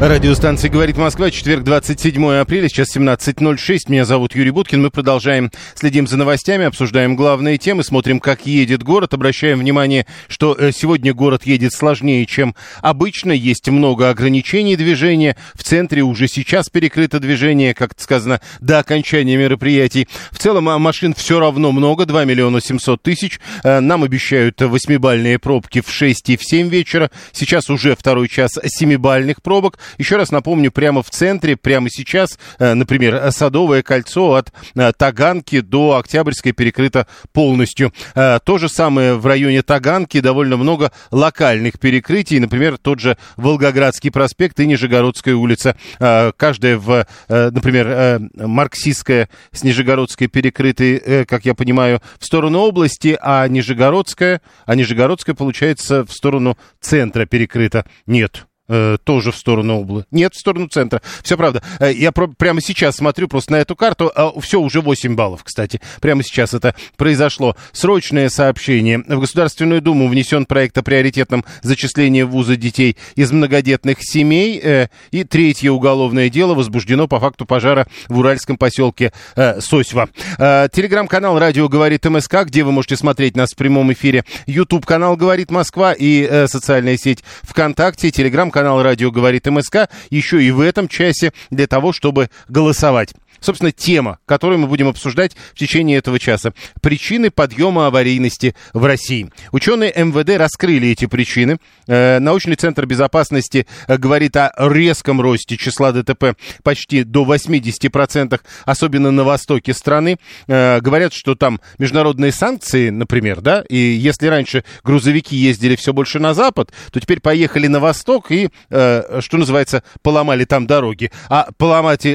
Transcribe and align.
Радиостанция 0.00 0.70
«Говорит 0.70 0.96
Москва», 0.96 1.30
четверг, 1.30 1.62
27 1.62 2.32
апреля, 2.36 2.70
сейчас 2.70 2.96
17.06. 2.96 3.80
Меня 3.88 4.06
зовут 4.06 4.34
Юрий 4.34 4.50
Буткин. 4.50 4.80
Мы 4.80 4.90
продолжаем, 4.90 5.50
следим 5.74 6.06
за 6.06 6.16
новостями, 6.16 6.64
обсуждаем 6.64 7.16
главные 7.16 7.58
темы, 7.58 7.84
смотрим, 7.84 8.18
как 8.18 8.46
едет 8.46 8.82
город. 8.82 9.12
Обращаем 9.12 9.58
внимание, 9.58 10.06
что 10.26 10.56
э, 10.58 10.72
сегодня 10.72 11.12
город 11.12 11.44
едет 11.44 11.74
сложнее, 11.74 12.24
чем 12.24 12.54
обычно. 12.80 13.32
Есть 13.32 13.68
много 13.68 14.08
ограничений 14.08 14.74
движения. 14.74 15.36
В 15.54 15.64
центре 15.64 16.00
уже 16.00 16.28
сейчас 16.28 16.70
перекрыто 16.70 17.20
движение, 17.20 17.74
как 17.74 17.92
сказано, 17.98 18.40
до 18.58 18.78
окончания 18.78 19.36
мероприятий. 19.36 20.08
В 20.30 20.38
целом 20.38 20.70
а, 20.70 20.78
машин 20.78 21.12
все 21.12 21.38
равно 21.38 21.72
много, 21.72 22.06
2 22.06 22.24
миллиона 22.24 22.62
700 22.62 23.02
тысяч. 23.02 23.38
Э, 23.64 23.80
Нам 23.80 24.02
обещают 24.02 24.62
восьмибальные 24.62 25.38
пробки 25.38 25.82
в 25.82 25.90
6 25.90 26.30
и 26.30 26.38
в 26.38 26.42
7 26.42 26.70
вечера. 26.70 27.10
Сейчас 27.32 27.68
уже 27.68 27.94
второй 27.94 28.30
час 28.30 28.52
семибальных 28.64 29.42
пробок. 29.42 29.78
Еще 29.98 30.16
раз 30.16 30.30
напомню, 30.30 30.70
прямо 30.70 31.02
в 31.02 31.10
центре, 31.10 31.56
прямо 31.56 31.88
сейчас, 31.90 32.38
э, 32.58 32.74
например, 32.74 33.30
Садовое 33.32 33.82
кольцо 33.82 34.34
от 34.34 34.52
э, 34.74 34.92
Таганки 34.96 35.60
до 35.60 35.96
Октябрьской 35.96 36.52
перекрыто 36.52 37.06
полностью. 37.32 37.92
Э, 38.14 38.38
То 38.44 38.58
же 38.58 38.68
самое 38.68 39.14
в 39.14 39.26
районе 39.26 39.62
Таганки, 39.62 40.20
довольно 40.20 40.56
много 40.56 40.92
локальных 41.10 41.78
перекрытий, 41.78 42.38
например, 42.38 42.78
тот 42.78 43.00
же 43.00 43.16
Волгоградский 43.36 44.10
проспект 44.10 44.58
и 44.60 44.66
Нижегородская 44.66 45.34
улица. 45.34 45.76
Каждая 45.98 46.76
в, 46.76 47.06
например, 47.28 48.20
Марксистская 48.34 49.28
с 49.52 49.62
Нижегородской 49.62 50.26
перекрыты, 50.26 51.24
как 51.26 51.44
я 51.44 51.54
понимаю, 51.54 52.00
в 52.18 52.24
сторону 52.24 52.60
области, 52.60 53.18
а 53.20 53.46
Нижегородская, 53.48 54.40
а 54.66 54.74
Нижегородская, 54.74 55.34
получается, 55.34 56.04
в 56.04 56.12
сторону 56.12 56.56
центра 56.80 57.26
перекрыта. 57.26 57.84
Нет, 58.06 58.46
э, 58.70 58.96
тоже 59.04 59.32
в 59.32 59.36
сторону 59.36 59.80
области. 59.80 60.08
Нет, 60.12 60.34
в 60.34 60.38
сторону 60.38 60.68
центра. 60.68 61.02
Все 61.22 61.36
правда. 61.36 61.62
Э, 61.80 61.92
Я 61.92 62.12
про- 62.12 62.28
прямо 62.28 62.60
сейчас 62.62 62.96
смотрю 62.96 63.28
просто 63.28 63.52
на 63.52 63.56
эту 63.56 63.76
карту. 63.76 64.10
все, 64.40 64.60
уже 64.60 64.80
8 64.80 65.14
баллов, 65.16 65.44
кстати. 65.44 65.80
Прямо 66.00 66.22
сейчас 66.22 66.54
это 66.54 66.74
произошло. 66.96 67.56
Срочное 67.72 68.28
сообщение. 68.28 68.98
В 69.00 69.20
Государственную 69.20 69.82
Думу 69.82 70.08
внесен 70.08 70.46
проект 70.46 70.78
о 70.78 70.82
приоритетном 70.82 71.44
зачислении 71.62 72.22
в 72.22 72.30
вузы 72.30 72.56
детей 72.56 72.96
из 73.16 73.32
многодетных 73.32 73.98
семей. 74.00 74.58
э, 74.62 74.86
и 75.10 75.24
третье 75.24 75.70
уголовное 75.70 76.28
дело 76.30 76.54
возбуждено 76.54 77.08
по 77.08 77.18
факту 77.20 77.44
пожара 77.46 77.86
в 78.08 78.18
уральском 78.18 78.56
поселке 78.56 79.12
Сосьва. 79.58 80.08
Телеграм-канал 80.38 81.38
«Радио 81.38 81.68
говорит 81.68 82.04
МСК», 82.04 82.44
где 82.44 82.62
вы 82.64 82.72
можете 82.72 82.96
смотреть 82.96 83.36
нас 83.36 83.50
в 83.52 83.56
прямом 83.56 83.92
эфире. 83.92 84.24
Ютуб-канал 84.46 85.16
«Говорит 85.16 85.50
Москва» 85.50 85.92
и 85.96 86.46
социальная 86.46 86.96
сеть 86.96 87.24
ВКонтакте. 87.42 88.10
Телеграм-канал 88.10 88.59
«Радио 88.62 89.10
говорит 89.10 89.46
МСК» 89.46 89.88
еще 90.10 90.42
и 90.42 90.50
в 90.50 90.60
этом 90.60 90.88
часе 90.88 91.32
для 91.50 91.66
того, 91.66 91.92
чтобы 91.92 92.30
голосовать. 92.48 93.14
Собственно, 93.40 93.72
тема, 93.72 94.18
которую 94.26 94.58
мы 94.58 94.66
будем 94.66 94.88
обсуждать 94.88 95.32
в 95.54 95.58
течение 95.58 95.98
этого 95.98 96.18
часа. 96.18 96.52
Причины 96.82 97.30
подъема 97.30 97.86
аварийности 97.86 98.54
в 98.72 98.84
России. 98.84 99.30
Ученые 99.52 99.92
МВД 99.96 100.36
раскрыли 100.36 100.88
эти 100.88 101.06
причины. 101.06 101.58
Э, 101.86 102.18
Научный 102.18 102.56
центр 102.56 102.86
безопасности 102.86 103.66
э, 103.86 103.96
говорит 103.96 104.36
о 104.36 104.52
резком 104.58 105.20
росте 105.20 105.56
числа 105.56 105.92
ДТП 105.92 106.36
почти 106.62 107.04
до 107.04 107.24
80%, 107.24 108.40
особенно 108.64 109.10
на 109.10 109.24
востоке 109.24 109.72
страны. 109.72 110.18
Э, 110.46 110.80
Говорят, 110.80 111.12
что 111.12 111.34
там 111.34 111.60
международные 111.78 112.32
санкции, 112.32 112.90
например, 112.90 113.40
да, 113.40 113.64
и 113.68 113.76
если 113.76 114.26
раньше 114.26 114.64
грузовики 114.84 115.36
ездили 115.36 115.76
все 115.76 115.92
больше 115.92 116.18
на 116.18 116.34
запад, 116.34 116.72
то 116.92 117.00
теперь 117.00 117.20
поехали 117.20 117.66
на 117.66 117.80
восток 117.80 118.30
и, 118.30 118.50
что 118.68 119.12
называется, 119.32 119.82
поломали 120.02 120.44
там 120.44 120.66
дороги. 120.66 121.10
А 121.28 121.48
поломать, 121.56 122.06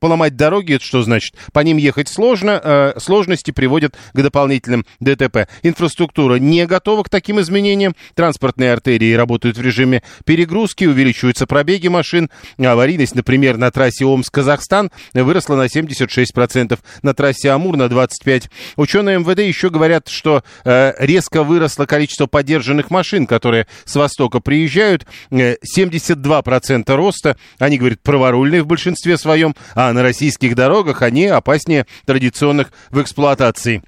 поломать 0.00 0.36
дороги, 0.36 0.57
это 0.66 0.84
что 0.84 1.02
значит? 1.02 1.34
По 1.52 1.60
ним 1.60 1.76
ехать 1.76 2.08
сложно, 2.08 2.60
э, 2.62 2.92
сложности 2.98 3.50
приводят 3.50 3.96
к 4.12 4.22
дополнительным 4.22 4.84
ДТП. 5.00 5.48
Инфраструктура 5.62 6.36
не 6.36 6.66
готова 6.66 7.02
к 7.02 7.08
таким 7.08 7.40
изменениям, 7.40 7.94
транспортные 8.14 8.72
артерии 8.72 9.12
работают 9.12 9.56
в 9.56 9.62
режиме 9.62 10.02
перегрузки, 10.24 10.84
увеличиваются 10.84 11.46
пробеги 11.46 11.88
машин, 11.88 12.30
аварийность, 12.58 13.14
например, 13.14 13.56
на 13.56 13.70
трассе 13.70 14.04
Омск-Казахстан 14.04 14.90
выросла 15.14 15.56
на 15.56 15.66
76%, 15.66 16.78
на 17.02 17.14
трассе 17.14 17.50
Амур 17.50 17.76
на 17.76 17.84
25%. 17.84 18.44
Ученые 18.76 19.18
МВД 19.18 19.40
еще 19.40 19.70
говорят, 19.70 20.08
что 20.08 20.42
э, 20.64 20.92
резко 20.98 21.42
выросло 21.42 21.86
количество 21.86 22.26
поддержанных 22.26 22.90
машин, 22.90 23.26
которые 23.26 23.66
с 23.84 23.94
востока 23.96 24.40
приезжают, 24.40 25.06
э, 25.30 25.56
72% 25.76 26.94
роста, 26.94 27.36
они 27.58 27.78
говорят, 27.78 28.00
праворульные 28.00 28.62
в 28.62 28.66
большинстве 28.66 29.16
своем, 29.16 29.54
а 29.74 29.92
на 29.92 30.02
российских 30.02 30.47
дорогах 30.54 31.02
они 31.02 31.26
опаснее 31.26 31.86
традиционных 32.06 32.72
в 32.90 33.00
эксплуатации. 33.00 33.82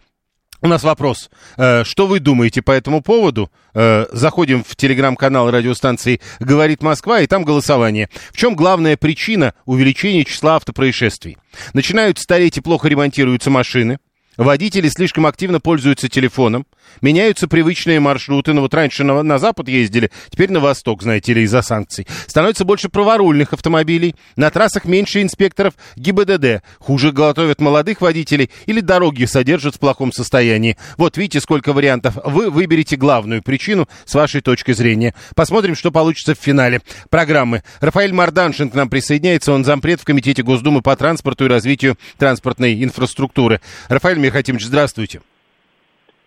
У 0.62 0.66
нас 0.68 0.82
вопрос. 0.82 1.30
Э, 1.56 1.84
Что 1.84 2.06
вы 2.06 2.20
думаете 2.20 2.60
по 2.60 2.72
этому 2.72 3.00
поводу? 3.02 3.50
Э, 3.72 4.06
Заходим 4.12 4.62
в 4.62 4.76
телеграм-канал 4.76 5.50
радиостанции 5.50 6.20
«Говорит 6.38 6.82
Москва», 6.82 7.20
и 7.20 7.26
там 7.26 7.44
голосование. 7.44 8.10
В 8.30 8.36
чем 8.36 8.54
главная 8.54 8.98
причина 8.98 9.54
увеличения 9.64 10.24
числа 10.24 10.56
автопроисшествий? 10.56 11.38
Начинают 11.72 12.18
стареть 12.18 12.58
и 12.58 12.60
плохо 12.60 12.88
ремонтируются 12.88 13.48
машины. 13.48 13.98
Водители 14.36 14.88
слишком 14.88 15.26
активно 15.26 15.60
пользуются 15.60 16.08
телефоном. 16.08 16.66
Меняются 17.00 17.48
привычные 17.48 18.00
маршруты. 18.00 18.52
Ну 18.52 18.62
вот 18.62 18.74
раньше 18.74 19.04
на, 19.04 19.22
на 19.22 19.38
запад 19.38 19.68
ездили, 19.68 20.10
теперь 20.30 20.50
на 20.50 20.60
восток, 20.60 21.02
знаете 21.02 21.32
ли, 21.32 21.42
из-за 21.42 21.62
санкций. 21.62 22.06
Становится 22.26 22.64
больше 22.64 22.88
праворульных 22.88 23.52
автомобилей. 23.52 24.14
На 24.36 24.50
трассах 24.50 24.84
меньше 24.84 25.22
инспекторов 25.22 25.74
ГИБДД. 25.96 26.62
Хуже 26.78 27.12
готовят 27.12 27.60
молодых 27.60 28.00
водителей 28.00 28.50
или 28.66 28.80
дороги 28.80 29.24
содержат 29.24 29.76
в 29.76 29.78
плохом 29.78 30.12
состоянии. 30.12 30.76
Вот 30.96 31.16
видите, 31.16 31.40
сколько 31.40 31.72
вариантов. 31.72 32.18
Вы 32.24 32.50
выберите 32.50 32.96
главную 32.96 33.42
причину 33.42 33.88
с 34.04 34.14
вашей 34.14 34.40
точки 34.40 34.72
зрения. 34.72 35.14
Посмотрим, 35.34 35.74
что 35.74 35.90
получится 35.90 36.34
в 36.34 36.38
финале 36.38 36.80
программы. 37.08 37.62
Рафаэль 37.80 38.12
Марданшин 38.12 38.70
к 38.70 38.74
нам 38.74 38.88
присоединяется. 38.88 39.52
Он 39.52 39.64
зампред 39.64 40.00
в 40.00 40.04
Комитете 40.04 40.42
Госдумы 40.42 40.82
по 40.82 40.94
транспорту 40.96 41.46
и 41.46 41.48
развитию 41.48 41.96
транспортной 42.18 42.82
инфраструктуры. 42.82 43.60
Рафаэль 43.88 44.18
Михатимович, 44.18 44.66
здравствуйте. 44.66 45.20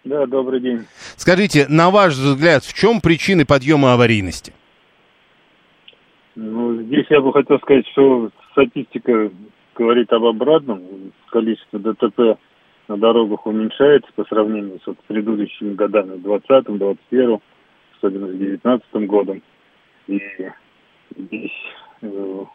Да, 0.03 0.25
добрый 0.25 0.59
день. 0.59 0.85
Скажите, 1.15 1.65
на 1.69 1.89
ваш 1.89 2.13
взгляд, 2.13 2.63
в 2.63 2.73
чем 2.73 2.99
причины 2.99 3.45
подъема 3.45 3.93
аварийности? 3.93 4.53
Ну, 6.35 6.81
здесь 6.81 7.05
я 7.09 7.21
бы 7.21 7.31
хотел 7.31 7.59
сказать, 7.59 7.87
что 7.89 8.29
статистика 8.51 9.31
говорит 9.75 10.11
об 10.11 10.25
обратном. 10.25 10.81
Количество 11.29 11.79
ДТП 11.79 12.37
на 12.87 12.97
дорогах 12.97 13.45
уменьшается 13.45 14.11
по 14.15 14.25
сравнению 14.25 14.79
с 14.83 14.87
вот 14.87 14.97
предыдущими 15.07 15.73
годами, 15.73 16.17
20 16.17 16.65
21 16.65 17.39
особенно 17.97 18.27
с 18.27 18.37
19 18.37 19.07
годом. 19.07 19.41
И 20.07 20.21
здесь 21.15 21.51
э, 22.01 22.45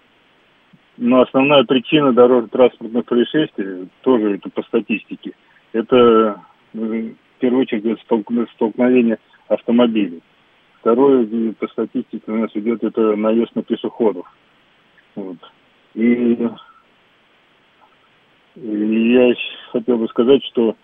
но 0.98 1.22
основная 1.22 1.64
причина 1.64 2.12
дорожно-транспортных 2.12 3.04
происшествий, 3.04 3.88
тоже 4.02 4.34
это 4.34 4.50
по 4.50 4.62
статистике, 4.64 5.32
это 5.72 6.42
э, 6.74 7.12
в 7.38 7.40
первую 7.40 7.62
очередь 7.62 7.84
столк- 8.08 8.50
столкновение 8.54 9.18
автомобилей. 9.46 10.20
Второе, 10.80 11.24
и 11.24 11.52
по 11.52 11.68
статистике 11.68 12.24
у 12.26 12.36
нас 12.36 12.50
идет 12.54 12.82
это 12.82 13.14
наезд 13.16 13.54
на 13.54 13.62
пешеходов. 13.62 14.26
Вот. 15.14 15.36
И, 15.94 16.36
и 18.56 19.12
я 19.12 19.34
хотел 19.70 19.98
бы 19.98 20.08
сказать, 20.08 20.44
что 20.46 20.76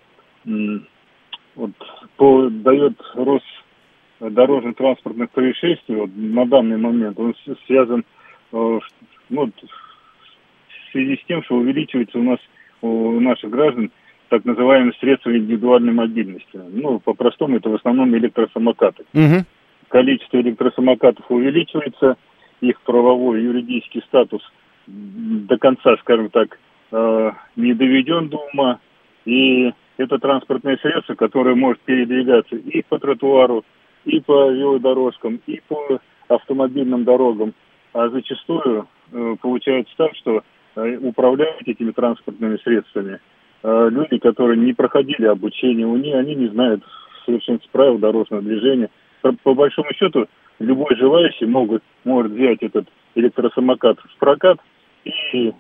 вот 1.57 1.71
по, 2.17 2.49
дает 2.49 3.01
рост 3.15 3.45
дорожно-транспортных 4.21 5.31
происшествий 5.31 5.97
вот, 5.97 6.11
на 6.15 6.47
данный 6.47 6.79
момент, 6.79 7.19
он 7.19 7.35
связан 7.67 8.05
э, 8.53 8.79
ну, 9.29 9.47
в 9.47 10.93
связи 10.93 11.17
с 11.17 11.27
тем, 11.27 11.43
что 11.43 11.57
увеличивается 11.57 12.19
у 12.19 12.23
нас 12.23 12.39
у 12.81 13.19
наших 13.21 13.51
граждан 13.51 13.91
так 14.29 14.45
называемые 14.45 14.95
средства 15.01 15.37
индивидуальной 15.37 15.93
мобильности. 15.93 16.61
Ну, 16.73 16.99
по-простому, 17.01 17.57
это 17.57 17.69
в 17.69 17.75
основном 17.75 18.17
электросамокаты. 18.17 19.05
Угу. 19.13 19.45
Количество 19.89 20.41
электросамокатов 20.41 21.25
увеличивается, 21.29 22.17
их 22.61 22.81
правовой 22.83 23.43
юридический 23.43 24.03
статус 24.07 24.43
до 24.87 25.59
конца, 25.59 25.97
скажем 25.99 26.31
так, 26.31 26.59
э, 26.93 27.33
не 27.57 27.75
доведен 27.75 28.29
до 28.29 28.39
ума. 28.53 28.81
И 29.25 29.73
это 29.97 30.19
транспортное 30.19 30.77
средство, 30.79 31.15
которое 31.15 31.55
может 31.55 31.81
передвигаться 31.83 32.57
и 32.57 32.83
по 32.83 32.99
тротуару, 32.99 33.65
и 34.05 34.21
по 34.21 34.51
велодорожкам, 34.51 35.41
и 35.47 35.61
по 35.67 36.01
автомобильным 36.29 37.05
дорогам. 37.05 37.55
А 37.93 38.09
зачастую 38.09 38.89
э, 39.13 39.37
получается 39.41 39.95
так, 39.97 40.15
что 40.17 40.43
э, 40.77 40.97
управлять 40.97 41.63
этими 41.67 41.93
транспортными 41.93 42.57
средствами 42.59 43.21
люди, 43.65 44.19
которые 44.19 44.59
не 44.59 44.75
проходили 44.75 45.25
обучение 45.27 45.87
у 45.87 45.97
них, 45.97 46.15
они 46.15 46.35
не 46.35 46.49
знают 46.49 46.85
совершенств 47.25 47.69
правил 47.71 47.99
дорожного 47.99 48.43
движения. 48.43 48.91
По, 49.23 49.33
по 49.33 49.55
большому 49.55 49.93
счету, 49.95 50.27
любой 50.59 50.95
желающий 50.97 51.47
могут, 51.47 51.83
может 52.05 52.33
взять 52.33 52.63
этот 52.63 52.87
электросамокат 53.15 53.99
в 53.99 54.19
прокат 54.19 54.59
и 55.05 55.53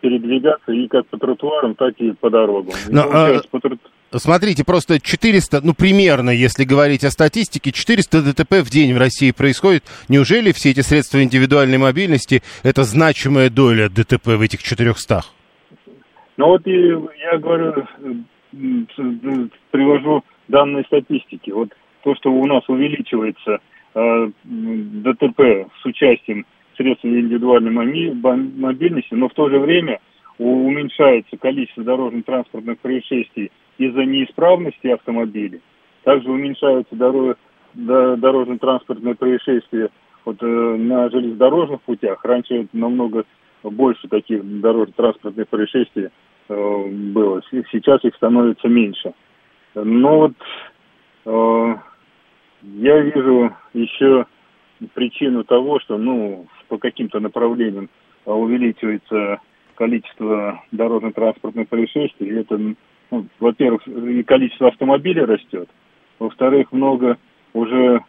передвигаться 0.00 0.72
и 0.72 0.86
как 0.88 1.06
по 1.08 1.18
тротуарам, 1.18 1.74
так 1.74 1.94
и 1.98 2.12
по 2.12 2.30
дорогам. 2.30 2.74
Но, 2.88 3.02
а, 3.12 3.40
по 3.50 3.60
трот... 3.60 3.78
Смотрите, 4.14 4.64
просто 4.64 5.00
400, 5.00 5.60
ну 5.62 5.74
примерно, 5.74 6.30
если 6.30 6.64
говорить 6.64 7.04
о 7.04 7.10
статистике, 7.10 7.72
400 7.72 8.22
ДТП 8.22 8.62
в 8.62 8.70
день 8.70 8.94
в 8.94 8.98
России 8.98 9.32
происходит. 9.32 9.84
Неужели 10.08 10.52
все 10.52 10.70
эти 10.70 10.80
средства 10.80 11.22
индивидуальной 11.22 11.78
мобильности 11.78 12.42
это 12.62 12.84
значимая 12.84 13.50
доля 13.50 13.90
ДТП 13.90 14.28
в 14.28 14.40
этих 14.40 14.62
400? 14.62 15.22
Ну 16.38 16.46
вот 16.46 16.66
и 16.66 16.72
я 16.72 17.36
говорю, 17.38 17.84
привожу 19.72 20.22
данные 20.46 20.84
статистики. 20.84 21.50
Вот 21.50 21.70
то, 22.04 22.14
что 22.14 22.32
у 22.32 22.46
нас 22.46 22.62
увеличивается 22.68 23.58
э, 23.94 24.30
ДТП 24.44 25.68
с 25.82 25.84
участием 25.84 26.46
средствами 26.76 27.20
индивидуальной 27.20 27.72
мобильности, 27.72 29.14
но 29.14 29.28
в 29.28 29.34
то 29.34 29.48
же 29.50 29.58
время 29.58 29.98
уменьшается 30.38 31.36
количество 31.36 31.82
дорожно-транспортных 31.82 32.78
происшествий 32.78 33.50
из-за 33.76 34.04
неисправности 34.04 34.86
автомобилей. 34.86 35.60
Также 36.04 36.30
уменьшаются 36.30 36.94
дорог, 36.94 37.36
дорожно-транспортные 37.74 39.16
происшествия 39.16 39.88
вот, 40.24 40.36
э, 40.40 40.46
на 40.46 41.10
железнодорожных 41.10 41.82
путях. 41.82 42.24
Раньше 42.24 42.68
намного 42.72 43.24
больше 43.64 44.06
таких 44.06 44.60
дорожно-транспортных 44.60 45.48
происшествий 45.48 46.10
было. 46.54 47.42
Сейчас 47.50 48.04
их 48.04 48.14
становится 48.16 48.68
меньше. 48.68 49.12
Но 49.74 50.18
вот 50.18 50.32
э, 51.26 51.74
я 52.62 53.00
вижу 53.00 53.54
еще 53.74 54.26
причину 54.94 55.44
того, 55.44 55.80
что 55.80 55.98
ну, 55.98 56.46
по 56.68 56.78
каким-то 56.78 57.20
направлениям 57.20 57.88
а, 58.24 58.34
увеличивается 58.34 59.40
количество 59.74 60.62
дорожно-транспортных 60.72 61.68
происшествий. 61.68 62.40
Это, 62.40 62.58
ну, 63.10 63.26
во-первых, 63.38 63.86
и 63.86 64.22
количество 64.22 64.68
автомобилей 64.68 65.22
растет. 65.22 65.68
Во-вторых, 66.18 66.72
много 66.72 67.16
уже 67.52 68.00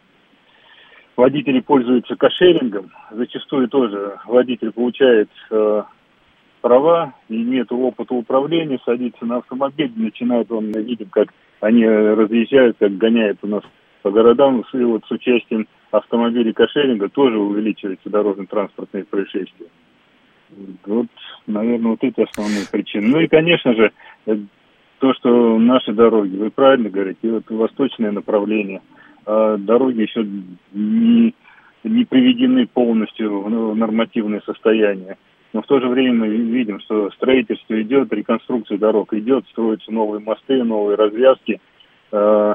водители 1.16 1.60
пользуются 1.60 2.16
кошерингом. 2.16 2.90
Зачастую 3.10 3.68
тоже 3.68 4.18
водитель 4.26 4.72
получает 4.72 5.30
э, 5.50 5.82
права, 6.60 7.14
и 7.28 7.36
нет 7.36 7.70
опыта 7.70 8.14
управления, 8.14 8.78
садится 8.84 9.24
на 9.24 9.38
автомобиль, 9.38 9.92
начинает 9.96 10.50
он, 10.50 10.70
видим, 10.72 11.08
как 11.10 11.28
они 11.60 11.86
разъезжают, 11.86 12.76
как 12.78 12.96
гоняют 12.96 13.38
у 13.42 13.46
нас 13.46 13.62
по 14.02 14.10
городам, 14.10 14.64
и 14.72 14.78
вот 14.78 15.04
с 15.06 15.10
участием 15.10 15.66
автомобилей 15.90 16.52
кошеринга 16.52 17.08
тоже 17.08 17.38
увеличиваются 17.38 18.08
дорожно-транспортные 18.08 19.04
происшествия. 19.04 19.66
Вот, 20.86 21.06
наверное, 21.46 21.92
вот 21.92 22.02
эти 22.02 22.20
основные 22.20 22.64
причины. 22.70 23.08
Ну 23.08 23.20
и, 23.20 23.28
конечно 23.28 23.74
же, 23.74 23.92
э, 24.26 24.36
то, 24.98 25.14
что 25.14 25.58
наши 25.58 25.92
дороги, 25.92 26.36
вы 26.36 26.50
правильно 26.50 26.90
говорите, 26.90 27.30
вот 27.30 27.48
восточное 27.50 28.10
направление, 28.10 28.82
а 29.26 29.56
дороги 29.56 30.02
еще 30.02 30.26
не, 30.72 31.34
не 31.84 32.04
приведены 32.04 32.66
полностью 32.66 33.42
в 33.42 33.76
нормативное 33.76 34.40
состояние. 34.44 35.16
Но 35.52 35.62
в 35.62 35.66
то 35.66 35.80
же 35.80 35.88
время 35.88 36.14
мы 36.14 36.28
видим, 36.28 36.80
что 36.80 37.10
строительство 37.10 37.80
идет, 37.80 38.12
реконструкция 38.12 38.78
дорог 38.78 39.12
идет, 39.14 39.46
строятся 39.48 39.90
новые 39.90 40.22
мосты, 40.22 40.62
новые 40.62 40.96
развязки. 40.96 41.60
А, 42.12 42.54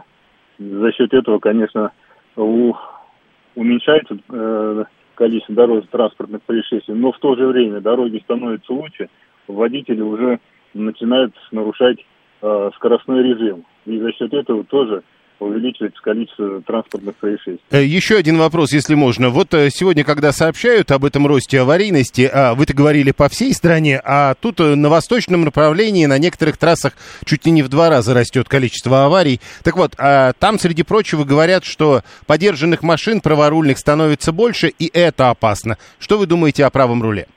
за 0.57 0.92
счет 0.94 1.13
этого, 1.13 1.39
конечно, 1.39 1.92
уменьшается 2.36 4.18
э, 4.30 4.83
количество 5.15 5.56
дорожно-транспортных 5.56 6.42
происшествий, 6.44 6.94
но 6.94 7.12
в 7.12 7.19
то 7.19 7.36
же 7.36 7.47
время 7.47 7.80
дороги 7.80 8.21
становятся 8.24 8.74
лучше, 8.74 9.09
водители 9.47 10.01
уже 10.01 10.39
начинают 10.74 11.33
нарушать 11.51 12.06
э, 12.42 12.69
скоростной 12.75 13.24
режим. 13.24 13.65
И 13.86 13.97
за 14.00 14.12
счет 14.13 14.33
этого 14.33 14.63
тоже 14.65 15.03
увеличивается 15.39 16.01
количество 16.01 16.61
транспортных 16.61 17.15
происшествий. 17.15 17.59
Э, 17.71 17.83
еще 17.83 18.17
один 18.17 18.37
вопрос, 18.37 18.73
если 18.73 18.95
можно. 18.95 19.29
Вот 19.29 19.53
э, 19.53 19.69
сегодня, 19.69 20.03
когда 20.03 20.31
сообщают 20.31 20.91
об 20.91 21.05
этом 21.05 21.27
росте 21.27 21.61
аварийности, 21.61 22.29
а 22.31 22.55
вы-то 22.55 22.73
говорили 22.73 23.11
по 23.11 23.29
всей 23.29 23.53
стране, 23.53 24.01
а 24.03 24.33
тут 24.35 24.59
э, 24.59 24.75
на 24.75 24.89
восточном 24.89 25.43
направлении 25.43 26.05
на 26.05 26.17
некоторых 26.17 26.57
трассах 26.57 26.93
чуть 27.25 27.45
ли 27.45 27.51
не 27.51 27.63
в 27.63 27.69
два 27.69 27.89
раза 27.89 28.13
растет 28.13 28.47
количество 28.47 29.05
аварий. 29.05 29.39
Так 29.63 29.77
вот, 29.77 29.93
а 29.97 30.33
там, 30.33 30.59
среди 30.59 30.83
прочего, 30.83 31.23
говорят, 31.23 31.63
что 31.63 32.01
подержанных 32.27 32.83
машин 32.83 33.21
праворульных 33.21 33.77
становится 33.77 34.31
больше, 34.31 34.67
и 34.67 34.89
это 34.93 35.29
опасно. 35.29 35.77
Что 35.99 36.17
вы 36.17 36.27
думаете 36.27 36.65
о 36.65 36.69
правом 36.69 37.01
руле? 37.01 37.27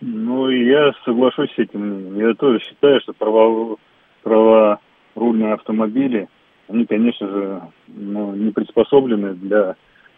Ну, 0.00 0.50
я 0.50 0.92
соглашусь 1.04 1.50
с 1.54 1.58
этим. 1.58 2.18
Я 2.18 2.34
тоже 2.34 2.60
считаю, 2.60 3.00
что 3.00 3.12
право, 3.14 3.76
право 4.22 4.80
рульные 5.16 5.54
автомобили, 5.54 6.28
они, 6.68 6.84
конечно 6.84 7.26
же, 7.26 7.62
ну, 7.88 8.34
не 8.34 8.52
приспособлены 8.52 9.34
для 9.34 9.76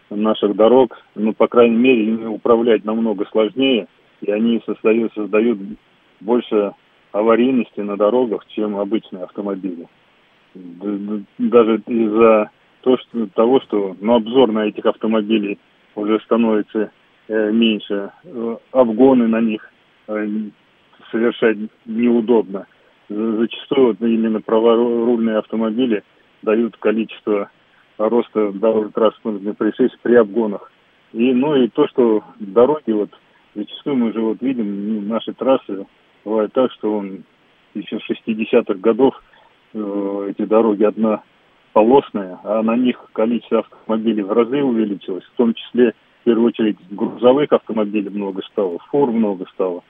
наших 0.09 0.55
дорог. 0.55 0.97
Ну, 1.15 1.33
по 1.33 1.47
крайней 1.47 1.77
мере, 1.77 2.03
ими 2.05 2.25
управлять 2.25 2.83
намного 2.85 3.25
сложнее, 3.25 3.87
и 4.21 4.31
они 4.31 4.61
создают, 4.65 5.13
создают 5.13 5.59
больше 6.19 6.73
аварийности 7.11 7.79
на 7.79 7.97
дорогах, 7.97 8.45
чем 8.49 8.77
обычные 8.77 9.23
автомобили. 9.23 9.87
Даже 10.55 11.81
из-за 11.87 12.49
того, 13.35 13.61
что 13.61 13.95
ну, 13.99 14.15
обзор 14.15 14.51
на 14.51 14.67
этих 14.67 14.85
автомобилей 14.85 15.59
уже 15.95 16.19
становится 16.21 16.91
э, 17.27 17.51
меньше, 17.51 18.11
э, 18.23 18.57
обгоны 18.71 19.27
на 19.27 19.41
них 19.41 19.71
э, 20.07 20.27
совершать 21.11 21.57
неудобно 21.85 22.65
зачастую 23.09 23.97
именно 23.99 24.41
праворульные 24.41 25.37
автомобили 25.37 26.03
дают 26.41 26.77
количество 26.77 27.49
роста 27.97 28.51
дорожно-транспортных 28.51 29.57
происшествий 29.57 29.99
при 30.01 30.15
обгонах. 30.15 30.71
И, 31.11 31.33
ну 31.33 31.55
и 31.55 31.67
то, 31.67 31.87
что 31.87 32.23
дороги, 32.39 32.91
вот 32.91 33.09
зачастую 33.55 33.95
мы 33.97 34.13
же 34.13 34.21
вот 34.21 34.41
видим, 34.41 34.95
ну, 34.95 35.01
наши 35.01 35.33
трассы 35.33 35.85
бывает 36.23 36.53
так, 36.53 36.71
что 36.73 36.95
он 36.95 37.23
еще 37.73 37.99
с 37.99 38.09
60-х 38.09 38.75
годов 38.75 39.21
э, 39.73 40.27
эти 40.29 40.45
дороги 40.45 40.83
однополосные, 40.83 42.37
а 42.43 42.61
на 42.61 42.75
них 42.77 42.97
количество 43.13 43.59
автомобилей 43.59 44.23
в 44.23 44.31
разы 44.31 44.61
увеличилось, 44.63 45.23
в 45.25 45.37
том 45.37 45.53
числе, 45.53 45.93
в 46.21 46.25
первую 46.25 46.47
очередь, 46.47 46.77
грузовых 46.91 47.51
автомобилей 47.51 48.09
много 48.09 48.43
стало, 48.43 48.77
фур 48.91 49.11
много 49.11 49.45
стало. 49.53 49.83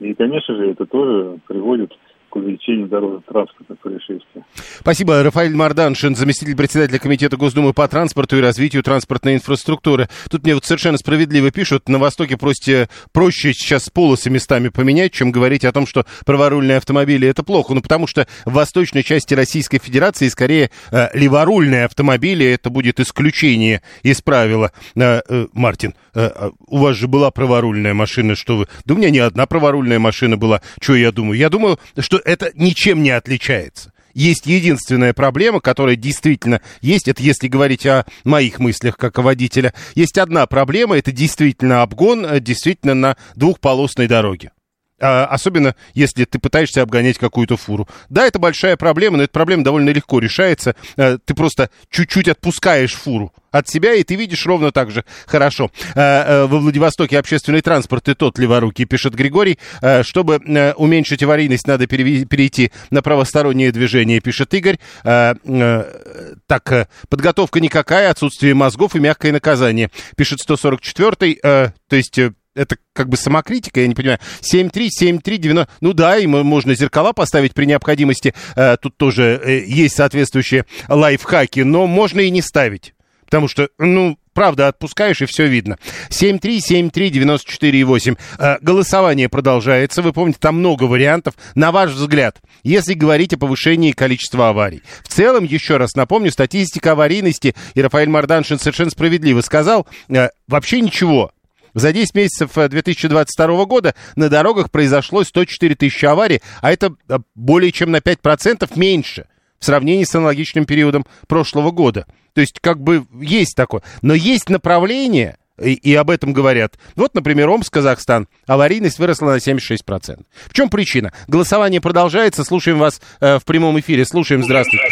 И, 0.00 0.12
конечно 0.14 0.54
же, 0.56 0.70
это 0.70 0.84
тоже 0.84 1.38
приводит 1.46 1.96
увеличению 2.36 2.88
дорожно-транспортных 2.88 3.78
происшествий. 3.78 4.42
Спасибо. 4.80 5.22
Рафаэль 5.22 5.54
Марданшин, 5.54 6.14
заместитель 6.14 6.56
председателя 6.56 6.98
Комитета 6.98 7.36
Госдумы 7.36 7.72
по 7.72 7.86
транспорту 7.88 8.36
и 8.36 8.40
развитию 8.40 8.82
транспортной 8.82 9.34
инфраструктуры. 9.34 10.08
Тут 10.30 10.44
мне 10.44 10.54
вот 10.54 10.64
совершенно 10.64 10.98
справедливо 10.98 11.50
пишут, 11.50 11.88
на 11.88 11.98
Востоке 11.98 12.36
просто 12.36 12.88
проще 13.12 13.52
сейчас 13.52 13.88
полосы 13.90 14.30
местами 14.30 14.68
поменять, 14.68 15.12
чем 15.12 15.32
говорить 15.32 15.64
о 15.64 15.72
том, 15.72 15.86
что 15.86 16.04
праворульные 16.24 16.76
автомобили 16.76 17.28
это 17.28 17.42
плохо. 17.42 17.74
Ну, 17.74 17.82
потому 17.82 18.06
что 18.06 18.26
в 18.44 18.52
восточной 18.52 19.02
части 19.02 19.34
Российской 19.34 19.78
Федерации 19.78 20.28
скорее 20.28 20.70
э, 20.90 21.08
леворульные 21.14 21.84
автомобили, 21.84 22.46
это 22.46 22.70
будет 22.70 23.00
исключение 23.00 23.82
из 24.02 24.20
правила. 24.22 24.72
Э, 24.94 25.20
э, 25.28 25.46
Мартин, 25.52 25.94
э, 26.14 26.30
э 26.34 26.50
у 26.68 26.78
вас 26.78 26.96
же 26.96 27.08
была 27.08 27.30
праворульная 27.30 27.94
машина, 27.94 28.34
что 28.34 28.58
вы... 28.58 28.66
Да 28.84 28.94
у 28.94 28.96
меня 28.96 29.10
не 29.10 29.18
одна 29.18 29.46
праворульная 29.46 29.98
машина 29.98 30.36
была. 30.36 30.60
Что 30.80 30.94
я 30.96 31.12
думаю? 31.12 31.38
Я 31.38 31.48
думаю, 31.48 31.78
что 31.98 32.20
это 32.26 32.50
ничем 32.54 33.02
не 33.02 33.10
отличается. 33.10 33.92
Есть 34.12 34.46
единственная 34.46 35.12
проблема, 35.12 35.60
которая 35.60 35.94
действительно 35.94 36.60
есть, 36.80 37.06
это 37.06 37.22
если 37.22 37.48
говорить 37.48 37.86
о 37.86 38.06
моих 38.24 38.58
мыслях 38.58 38.96
как 38.96 39.18
водителя. 39.18 39.74
Есть 39.94 40.18
одна 40.18 40.46
проблема, 40.46 40.96
это 40.96 41.12
действительно 41.12 41.82
обгон, 41.82 42.24
э, 42.24 42.40
действительно 42.40 42.94
на 42.94 43.16
двухполосной 43.36 44.08
дороге. 44.08 44.52
А, 44.98 45.26
особенно, 45.26 45.74
если 45.92 46.24
ты 46.24 46.38
пытаешься 46.38 46.80
обгонять 46.80 47.18
какую-то 47.18 47.58
фуру. 47.58 47.86
Да, 48.08 48.26
это 48.26 48.38
большая 48.38 48.78
проблема, 48.78 49.18
но 49.18 49.24
эта 49.24 49.32
проблема 49.32 49.62
довольно 49.62 49.90
легко 49.90 50.18
решается. 50.20 50.74
А, 50.96 51.18
ты 51.18 51.34
просто 51.34 51.68
чуть-чуть 51.90 52.28
отпускаешь 52.28 52.94
фуру 52.94 53.32
от 53.50 53.68
себя, 53.68 53.92
и 53.94 54.02
ты 54.04 54.14
видишь 54.14 54.46
ровно 54.46 54.72
так 54.72 54.90
же 54.90 55.04
хорошо. 55.26 55.70
А, 55.94 56.46
во 56.46 56.58
Владивостоке 56.60 57.18
общественный 57.18 57.60
транспорт 57.60 58.08
и 58.08 58.14
тот 58.14 58.38
леворукий, 58.38 58.86
пишет 58.86 59.14
Григорий. 59.14 59.58
Чтобы 60.02 60.36
уменьшить 60.76 61.22
аварийность, 61.22 61.66
надо 61.66 61.86
перейти 61.86 62.72
на 62.90 63.02
правостороннее 63.02 63.72
движение, 63.72 64.20
пишет 64.20 64.54
Игорь. 64.54 64.78
Так, 65.02 66.88
подготовка 67.08 67.60
никакая, 67.60 68.10
отсутствие 68.10 68.54
мозгов 68.54 68.94
и 68.94 69.00
мягкое 69.00 69.32
наказание, 69.32 69.90
пишет 70.16 70.40
144-й. 70.46 71.40
То 71.88 71.96
есть 71.96 72.18
э, 72.18 72.32
это 72.56 72.76
как 72.92 73.08
бы 73.08 73.16
самокритика, 73.16 73.80
я 73.80 73.86
не 73.86 73.94
понимаю. 73.94 74.18
7-3, 74.40 74.88
7-3, 75.00 75.36
90... 75.36 75.72
Ну 75.80 75.92
да, 75.92 76.18
и 76.18 76.26
можно 76.26 76.74
зеркала 76.74 77.12
поставить 77.12 77.54
при 77.54 77.66
необходимости. 77.66 78.34
Э, 78.56 78.76
тут 78.80 78.96
тоже 78.96 79.40
э, 79.44 79.64
есть 79.66 79.96
соответствующие 79.96 80.64
лайфхаки, 80.88 81.60
но 81.60 81.86
можно 81.86 82.20
и 82.20 82.30
не 82.30 82.42
ставить. 82.42 82.94
Потому 83.26 83.46
что, 83.48 83.68
ну, 83.78 84.18
правда, 84.32 84.68
отпускаешь, 84.68 85.20
и 85.20 85.26
все 85.26 85.46
видно. 85.46 85.76
7373948. 86.10 88.16
Э, 88.38 88.56
голосование 88.60 89.28
продолжается. 89.28 90.00
Вы 90.02 90.12
помните, 90.12 90.38
там 90.40 90.58
много 90.58 90.84
вариантов. 90.84 91.34
На 91.54 91.72
ваш 91.72 91.90
взгляд, 91.90 92.40
если 92.62 92.94
говорить 92.94 93.34
о 93.34 93.38
повышении 93.38 93.90
количества 93.92 94.48
аварий. 94.50 94.82
В 95.02 95.08
целом, 95.08 95.42
еще 95.44 95.76
раз 95.76 95.96
напомню, 95.96 96.30
статистика 96.30 96.92
аварийности, 96.92 97.56
и 97.74 97.82
Рафаэль 97.82 98.08
Марданшин 98.08 98.60
совершенно 98.60 98.90
справедливо 98.90 99.40
сказал, 99.40 99.88
э, 100.08 100.28
вообще 100.46 100.80
ничего. 100.80 101.32
За 101.76 101.92
10 101.92 102.14
месяцев 102.14 102.52
2022 102.54 103.46
э, 103.46 103.66
года 103.66 103.94
на 104.16 104.30
дорогах 104.30 104.70
произошло 104.70 105.24
104 105.24 105.74
тысячи 105.74 106.06
аварий, 106.06 106.40
а 106.62 106.72
это 106.72 106.94
э, 107.08 107.18
более 107.34 107.70
чем 107.70 107.90
на 107.90 107.98
5% 107.98 108.66
меньше 108.76 109.26
в 109.58 109.64
сравнении 109.64 110.04
с 110.04 110.14
аналогичным 110.14 110.64
периодом 110.64 111.04
прошлого 111.28 111.70
года. 111.72 112.06
То 112.32 112.40
есть 112.40 112.60
как 112.60 112.80
бы 112.80 113.04
есть 113.20 113.54
такое. 113.56 113.82
Но 114.00 114.14
есть 114.14 114.48
направление, 114.48 115.36
и, 115.62 115.74
и 115.74 115.94
об 115.94 116.08
этом 116.08 116.32
говорят. 116.32 116.78
Вот, 116.94 117.14
например, 117.14 117.50
Омск, 117.50 117.74
Казахстан. 117.74 118.26
Аварийность 118.46 118.98
выросла 118.98 119.32
на 119.32 119.36
76%. 119.36 120.24
В 120.46 120.54
чем 120.54 120.70
причина? 120.70 121.12
Голосование 121.28 121.82
продолжается. 121.82 122.42
Слушаем 122.42 122.78
вас 122.78 123.02
э, 123.20 123.38
в 123.38 123.44
прямом 123.44 123.78
эфире. 123.80 124.06
Слушаем. 124.06 124.42
Здравствуйте. 124.42 124.86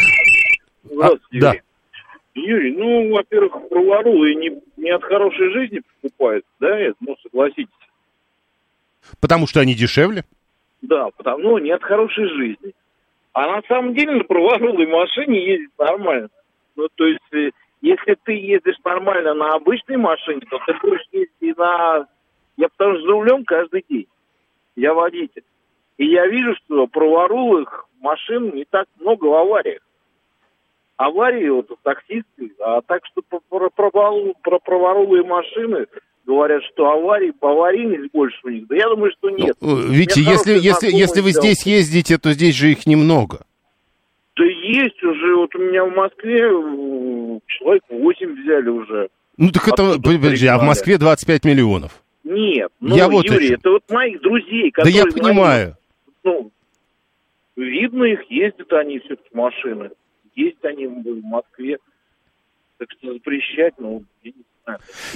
Здравствуйте. 0.83 1.37
А, 1.37 1.39
да. 1.39 1.53
Юрий, 2.35 2.75
ну, 2.75 3.13
во-первых, 3.13 3.69
праворулы 3.69 4.35
не, 4.35 4.61
не 4.75 4.89
от 4.89 5.03
хорошей 5.03 5.51
жизни 5.51 5.81
покупают, 6.01 6.45
да, 6.59 6.77
это, 6.77 6.97
ну, 6.99 7.15
согласитесь. 7.23 7.73
Потому 9.21 9.47
что 9.47 9.61
они 9.61 9.73
дешевле? 9.73 10.25
Да, 10.81 11.09
потому, 11.15 11.43
ну, 11.43 11.57
не 11.59 11.71
от 11.71 11.81
хорошей 11.81 12.27
жизни. 12.27 12.73
А 13.31 13.47
на 13.47 13.61
самом 13.67 13.93
деле 13.93 14.17
на 14.17 14.23
праворулой 14.25 14.85
машине 14.85 15.45
ездить 15.45 15.71
нормально. 15.79 16.29
Ну, 16.75 16.89
то 16.93 17.05
есть, 17.05 17.33
э, 17.33 17.51
если 17.81 18.17
ты 18.23 18.33
ездишь 18.33 18.77
нормально 18.83 19.33
на 19.33 19.53
обычной 19.53 19.97
машине, 19.97 20.41
то 20.49 20.59
ты 20.65 20.73
будешь 20.81 21.05
ездить 21.13 21.57
на... 21.57 22.07
Я 22.57 22.67
потому 22.69 22.95
что 22.95 23.05
за 23.05 23.11
рулем 23.11 23.45
каждый 23.45 23.85
день. 23.89 24.07
Я 24.75 24.93
водитель. 24.93 25.43
И 25.97 26.05
я 26.05 26.27
вижу, 26.27 26.53
что 26.55 26.87
праворулых 26.87 27.85
машин 28.01 28.53
не 28.53 28.65
так 28.65 28.87
много 28.99 29.25
в 29.25 29.33
авариях 29.33 29.84
аварии 30.97 31.49
вот 31.49 31.69
таксисты, 31.83 32.51
а 32.59 32.81
так 32.81 33.01
что 33.05 33.21
про, 33.27 33.39
про, 33.49 33.69
про, 33.69 34.33
про 34.41 34.59
праворулые 34.59 35.23
машины 35.23 35.85
говорят, 36.25 36.63
что 36.73 36.89
аварии, 36.89 37.33
аварийность 37.41 38.11
больше 38.11 38.37
у 38.43 38.49
них. 38.49 38.67
Да 38.67 38.75
я 38.75 38.87
думаю, 38.89 39.11
что 39.17 39.29
нет. 39.29 39.55
Ну, 39.61 39.77
видите, 39.77 40.21
если, 40.21 40.53
если, 40.53 40.87
если 40.87 41.21
вы 41.21 41.31
здесь 41.31 41.65
ездите, 41.65 42.17
то 42.17 42.31
здесь 42.33 42.55
же 42.55 42.71
их 42.71 42.85
немного. 42.85 43.45
Да 44.37 44.43
есть 44.43 45.01
уже, 45.03 45.35
вот 45.35 45.55
у 45.55 45.59
меня 45.59 45.85
в 45.85 45.95
Москве 45.95 46.39
человек 47.47 47.83
8 47.89 48.41
взяли 48.41 48.69
уже. 48.69 49.09
Ну 49.37 49.49
так 49.51 49.67
это, 49.67 49.99
подожди, 50.01 50.47
а 50.47 50.57
в 50.57 50.63
Москве 50.63 50.97
25 50.97 51.45
миллионов. 51.45 52.01
Нет, 52.23 52.71
ну, 52.79 52.95
я 52.95 53.07
вот 53.07 53.25
Юрий, 53.25 53.53
это 53.53 53.69
вот 53.69 53.83
моих 53.89 54.19
друзей, 54.21 54.71
которые... 54.71 55.03
Да 55.03 55.09
я 55.09 55.13
понимаю. 55.13 55.77
ну, 56.23 56.49
видно 57.55 58.05
их, 58.05 58.21
ездят 58.31 58.73
они 58.73 58.99
все-таки 58.99 59.29
машины 59.33 59.91
есть 60.35 60.63
они 60.63 60.87
в 60.87 61.23
Москве. 61.23 61.77
Так 62.77 62.89
что 62.91 63.13
запрещать, 63.13 63.73
ну, 63.77 64.03
я 64.23 64.31
не 64.31 64.43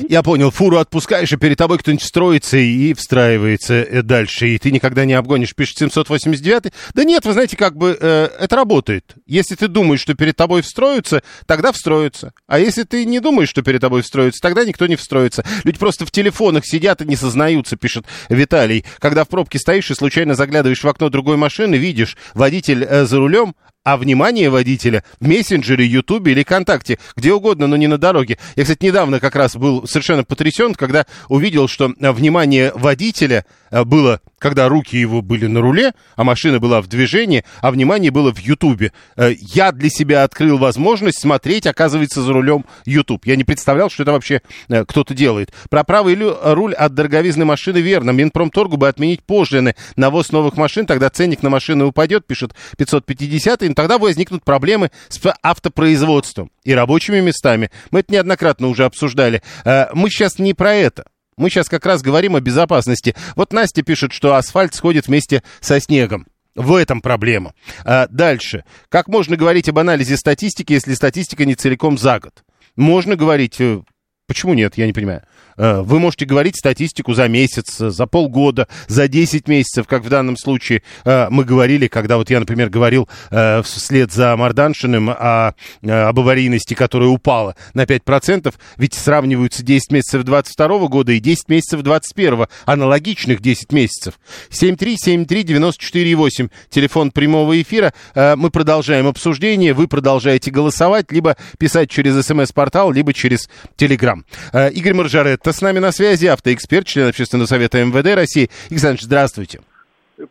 я 0.07 0.21
понял, 0.21 0.51
фуру 0.51 0.77
отпускаешь, 0.77 1.31
и 1.33 1.38
перед 1.38 1.57
тобой 1.57 1.79
кто-нибудь 1.79 2.05
строится 2.05 2.57
и 2.57 2.93
встраивается 2.93 3.73
э, 3.73 4.01
дальше, 4.03 4.47
и 4.47 4.57
ты 4.59 4.71
никогда 4.71 5.05
не 5.05 5.13
обгонишь, 5.13 5.55
пишет 5.55 5.79
789. 5.79 6.71
Да 6.93 7.03
нет, 7.03 7.25
вы 7.25 7.33
знаете, 7.33 7.57
как 7.57 7.75
бы 7.75 7.97
э, 7.99 8.29
это 8.39 8.55
работает. 8.55 9.15
Если 9.25 9.55
ты 9.55 9.67
думаешь, 9.67 10.01
что 10.01 10.13
перед 10.13 10.35
тобой 10.35 10.61
встроятся, 10.61 11.23
тогда 11.47 11.71
встроятся. 11.71 12.33
А 12.47 12.59
если 12.59 12.83
ты 12.83 13.05
не 13.05 13.19
думаешь, 13.19 13.49
что 13.49 13.63
перед 13.63 13.81
тобой 13.81 14.03
встроятся, 14.03 14.39
тогда 14.39 14.63
никто 14.65 14.85
не 14.88 14.95
встроится. 14.95 15.43
Люди 15.63 15.79
просто 15.79 16.05
в 16.05 16.11
телефонах 16.11 16.65
сидят 16.65 17.01
и 17.01 17.05
не 17.05 17.15
сознаются, 17.15 17.75
пишет 17.75 18.05
Виталий. 18.29 18.85
Когда 18.99 19.23
в 19.23 19.29
пробке 19.29 19.57
стоишь 19.57 19.89
и 19.89 19.95
случайно 19.95 20.35
заглядываешь 20.35 20.83
в 20.83 20.88
окно 20.88 21.09
другой 21.09 21.38
машины, 21.38 21.75
видишь, 21.75 22.17
водитель 22.35 22.83
э, 22.83 23.05
за 23.05 23.17
рулем, 23.17 23.55
а 23.83 23.98
внимание 23.98 24.50
водителя 24.50 25.03
в 25.19 25.27
мессенджере, 25.27 25.86
ютубе 25.86 26.33
или 26.33 26.43
контакте, 26.43 27.00
где 27.15 27.33
угодно, 27.33 27.67
но 27.67 27.77
не 27.77 27.88
на 27.88 27.98
дороге. 27.98 28.38
Я, 28.55 28.63
кстати, 28.63 28.86
недавно 28.86 29.19
как 29.19 29.36
раз 29.36 29.55
был 29.55 29.88
совершенно 29.88 30.24
потрясен, 30.24 30.75
когда 30.75 31.05
увидел, 31.27 31.67
что 31.67 31.93
э, 31.98 32.12
внимание 32.12 32.71
водителя 32.75 33.45
э, 33.71 33.83
было, 33.83 34.21
когда 34.39 34.67
руки 34.67 34.98
его 34.98 35.22
были 35.22 35.46
на 35.48 35.62
руле, 35.62 35.93
а 36.15 36.24
машина 36.24 36.60
была 36.60 36.81
в 36.81 36.88
движении, 36.88 37.46
а 37.62 37.72
внимание 37.72 38.12
было 38.12 38.34
в 38.34 38.39
ютубе. 38.39 38.91
Э, 39.15 39.34
я 39.39 39.72
для 39.72 39.89
себя 39.89 40.24
открыл 40.24 40.58
возможность 40.58 41.19
смотреть, 41.19 41.67
оказывается, 41.67 42.22
за 42.22 42.34
рулем 42.34 42.65
YouTube. 42.86 43.25
Я 43.25 43.36
не 43.36 43.43
представлял, 43.43 43.89
что 43.89 44.03
это 44.03 44.12
вообще 44.12 44.41
кто-то 44.88 45.13
делает. 45.13 45.53
Про 45.69 45.84
правый 45.84 46.15
руль 46.15 46.74
от 46.74 46.93
дороговизны 46.93 47.46
машины 47.46 47.77
верно. 47.77 48.12
Минпромторгу 48.12 48.77
бы 48.77 48.88
отменить 48.88 49.24
пошлины 49.24 49.75
на 49.96 50.10
новых 50.10 50.58
машин, 50.58 50.86
тогда 50.86 51.10
ценник 51.10 51.43
на 51.43 51.50
машины 51.50 51.86
упадет, 51.86 52.25
пишет 52.25 52.53
550 52.77 53.62
но 53.62 53.74
тогда 53.74 53.98
возникнут 53.98 54.43
проблемы 54.43 54.91
с 55.08 55.19
автопроизводством 55.41 56.51
и 56.63 56.74
рабочими 56.74 57.19
местами. 57.19 57.72
Мы 57.91 58.01
это 58.01 58.13
неоднократно 58.13 58.67
уже 58.67 58.86
обсуждали. 58.86 59.41
Э, 59.65 59.88
мы 59.93 60.10
сейчас 60.10 60.39
не 60.39 60.53
про 60.53 60.74
это. 60.74 61.05
Мы 61.39 61.50
сейчас 61.50 61.69
как 61.69 61.86
раз 61.86 62.01
говорим 62.01 62.36
о 62.36 62.41
безопасности. 62.41 63.15
Вот 63.38 63.53
Настя 63.53 63.81
пишет, 63.81 64.12
что 64.12 64.36
асфальт 64.36 64.75
сходит 64.75 65.08
вместе 65.08 65.41
со 65.62 65.79
снегом. 65.79 66.27
В 66.53 66.75
этом 66.75 67.00
проблема. 67.00 67.53
А 67.86 68.08
дальше. 68.10 68.65
Как 68.89 69.08
можно 69.08 69.38
говорить 69.38 69.69
об 69.69 69.79
анализе 69.79 70.17
статистики, 70.17 70.74
если 70.74 70.93
статистика 70.96 71.46
не 71.46 71.55
целиком 71.55 71.98
за 71.98 72.19
год? 72.19 72.43
Можно 72.75 73.15
говорить... 73.15 73.55
Э, 73.62 73.81
почему 74.27 74.53
нет, 74.53 74.77
я 74.77 74.86
не 74.86 74.91
понимаю. 74.91 75.24
Э, 75.59 75.81
вы 75.81 75.99
можете 75.99 76.25
говорить 76.25 76.55
статистику 76.55 77.13
за 77.13 77.27
месяц, 77.27 77.75
за 77.77 78.07
полгода, 78.07 78.67
за 78.87 79.07
10 79.07 79.47
месяцев, 79.47 79.85
как 79.87 80.03
в 80.03 80.09
данном 80.09 80.37
случае 80.37 80.81
э, 81.03 81.27
мы 81.29 81.43
говорили, 81.43 81.87
когда 81.87 82.17
вот 82.17 82.29
я, 82.29 82.39
например, 82.39 82.69
говорил 82.69 83.09
э, 83.29 83.61
вслед 83.63 84.11
за 84.13 84.35
Марданшиным 84.37 85.09
о, 85.09 85.53
об 85.83 86.19
аварийности, 86.19 86.73
которая 86.73 87.09
упала 87.09 87.55
на 87.73 87.83
5%, 87.83 88.53
ведь 88.77 88.93
сравниваются 88.93 89.61
10 89.63 89.91
месяцев 89.91 90.23
22 90.23 90.87
года 90.87 91.11
и 91.11 91.19
10 91.19 91.49
месяцев 91.49 91.81
21 91.81 92.47
аналогичных 92.65 93.41
10 93.41 93.73
месяцев. 93.73 94.13
7373948, 94.51 96.49
телефон 96.69 97.11
прямого 97.11 97.61
эфира. 97.61 97.93
Мы 98.15 98.49
продолжаем 98.49 99.07
обсуждение, 99.07 99.73
вы 99.73 99.89
продолжаете 99.89 100.51
голосовать, 100.51 101.11
либо 101.11 101.35
писать 101.57 101.89
через 101.89 102.25
смс-портал, 102.25 102.93
либо 102.93 103.11
через 103.13 103.49
Телеграм. 103.75 104.23
Игорь 104.53 104.93
Маржарет, 104.93 105.41
с 105.51 105.61
нами 105.61 105.79
на 105.79 105.91
связи 105.91 106.27
автоэксперт, 106.27 106.87
член 106.87 107.07
Общественного 107.07 107.47
совета 107.47 107.83
МВД 107.83 108.15
России. 108.15 108.49
Игорь 108.69 108.97
здравствуйте. 108.99 109.61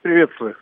Приветствую. 0.03 0.55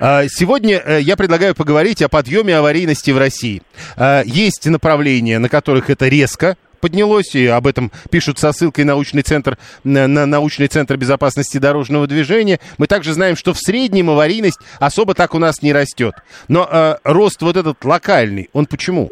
А, 0.00 0.24
сегодня 0.26 0.82
э, 0.84 1.00
я 1.00 1.16
предлагаю 1.16 1.54
поговорить 1.54 2.02
о 2.02 2.08
подъеме 2.08 2.56
аварийности 2.56 3.12
в 3.12 3.18
России. 3.18 3.62
А, 3.96 4.22
есть 4.24 4.66
направления, 4.66 5.38
на 5.38 5.48
которых 5.48 5.88
это 5.88 6.08
резко 6.08 6.56
поднялось, 6.80 7.34
и 7.36 7.46
об 7.46 7.68
этом 7.68 7.92
пишут 8.10 8.40
со 8.40 8.52
ссылкой 8.52 8.84
научный 8.84 9.22
центр, 9.22 9.56
на 9.84 10.08
научный 10.08 10.66
центр 10.66 10.96
безопасности 10.96 11.58
дорожного 11.58 12.08
движения. 12.08 12.58
Мы 12.76 12.88
также 12.88 13.12
знаем, 13.12 13.36
что 13.36 13.54
в 13.54 13.58
среднем 13.58 14.10
аварийность 14.10 14.58
особо 14.80 15.14
так 15.14 15.34
у 15.34 15.38
нас 15.38 15.62
не 15.62 15.72
растет. 15.72 16.16
Но 16.48 16.68
э, 16.70 16.96
рост 17.04 17.40
вот 17.40 17.56
этот 17.56 17.84
локальный, 17.84 18.50
он 18.52 18.66
почему? 18.66 19.10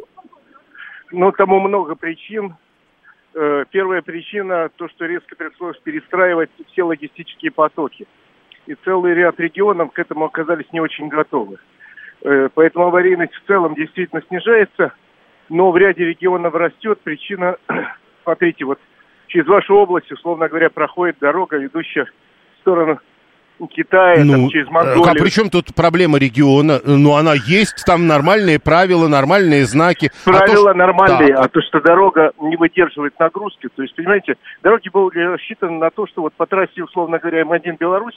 Ну, 1.12 1.30
тому 1.32 1.60
много 1.60 1.94
причин. 1.94 2.56
Э, 3.32 3.64
первая 3.70 4.02
причина 4.02 4.70
то, 4.76 4.88
что 4.88 5.06
резко 5.06 5.36
пришлось 5.36 5.78
перестраивать 5.78 6.50
все 6.72 6.82
логистические 6.82 7.52
потоки. 7.52 8.06
И 8.66 8.74
целый 8.84 9.14
ряд 9.14 9.38
регионов 9.38 9.92
к 9.92 9.98
этому 9.98 10.24
оказались 10.24 10.70
не 10.72 10.80
очень 10.80 11.08
готовы. 11.08 11.58
Э, 12.22 12.48
поэтому 12.52 12.86
аварийность 12.86 13.34
в 13.34 13.46
целом 13.46 13.74
действительно 13.74 14.22
снижается, 14.28 14.92
но 15.48 15.70
в 15.70 15.76
ряде 15.76 16.04
регионов 16.04 16.54
растет. 16.54 17.00
Причина, 17.02 17.56
смотрите, 18.24 18.64
вот 18.64 18.80
через 19.28 19.46
вашу 19.46 19.74
область, 19.74 20.10
условно 20.10 20.48
говоря, 20.48 20.68
проходит 20.68 21.18
дорога, 21.20 21.56
ведущая 21.56 22.06
в 22.06 22.60
сторону 22.60 22.98
Китая, 23.66 24.24
ну, 24.24 24.32
там, 24.32 24.48
через 24.48 24.68
а 24.68 24.72
Монголию. 24.72 25.22
при 25.22 25.30
чем 25.30 25.50
тут 25.50 25.74
проблема 25.74 26.18
региона? 26.18 26.80
Ну, 26.84 27.14
она 27.14 27.34
есть, 27.34 27.84
там 27.84 28.06
нормальные 28.06 28.58
правила, 28.58 29.08
нормальные 29.08 29.64
знаки. 29.64 30.10
Правила 30.24 30.70
а 30.70 30.72
то, 30.72 30.78
нормальные, 30.78 31.34
Так. 31.34 31.44
а 31.44 31.48
то, 31.48 31.60
что 31.62 31.80
дорога 31.80 32.32
не 32.40 32.56
выдерживает 32.56 33.18
нагрузки, 33.18 33.68
то 33.74 33.82
есть, 33.82 33.94
понимаете, 33.94 34.36
дороги 34.62 34.88
были 34.88 35.24
рассчитаны 35.24 35.78
на 35.78 35.90
то, 35.90 36.06
что 36.06 36.22
вот 36.22 36.34
по 36.34 36.46
трассе, 36.46 36.82
условно 36.82 37.18
говоря, 37.18 37.42
М1 37.42 37.76
Беларусь, 37.78 38.16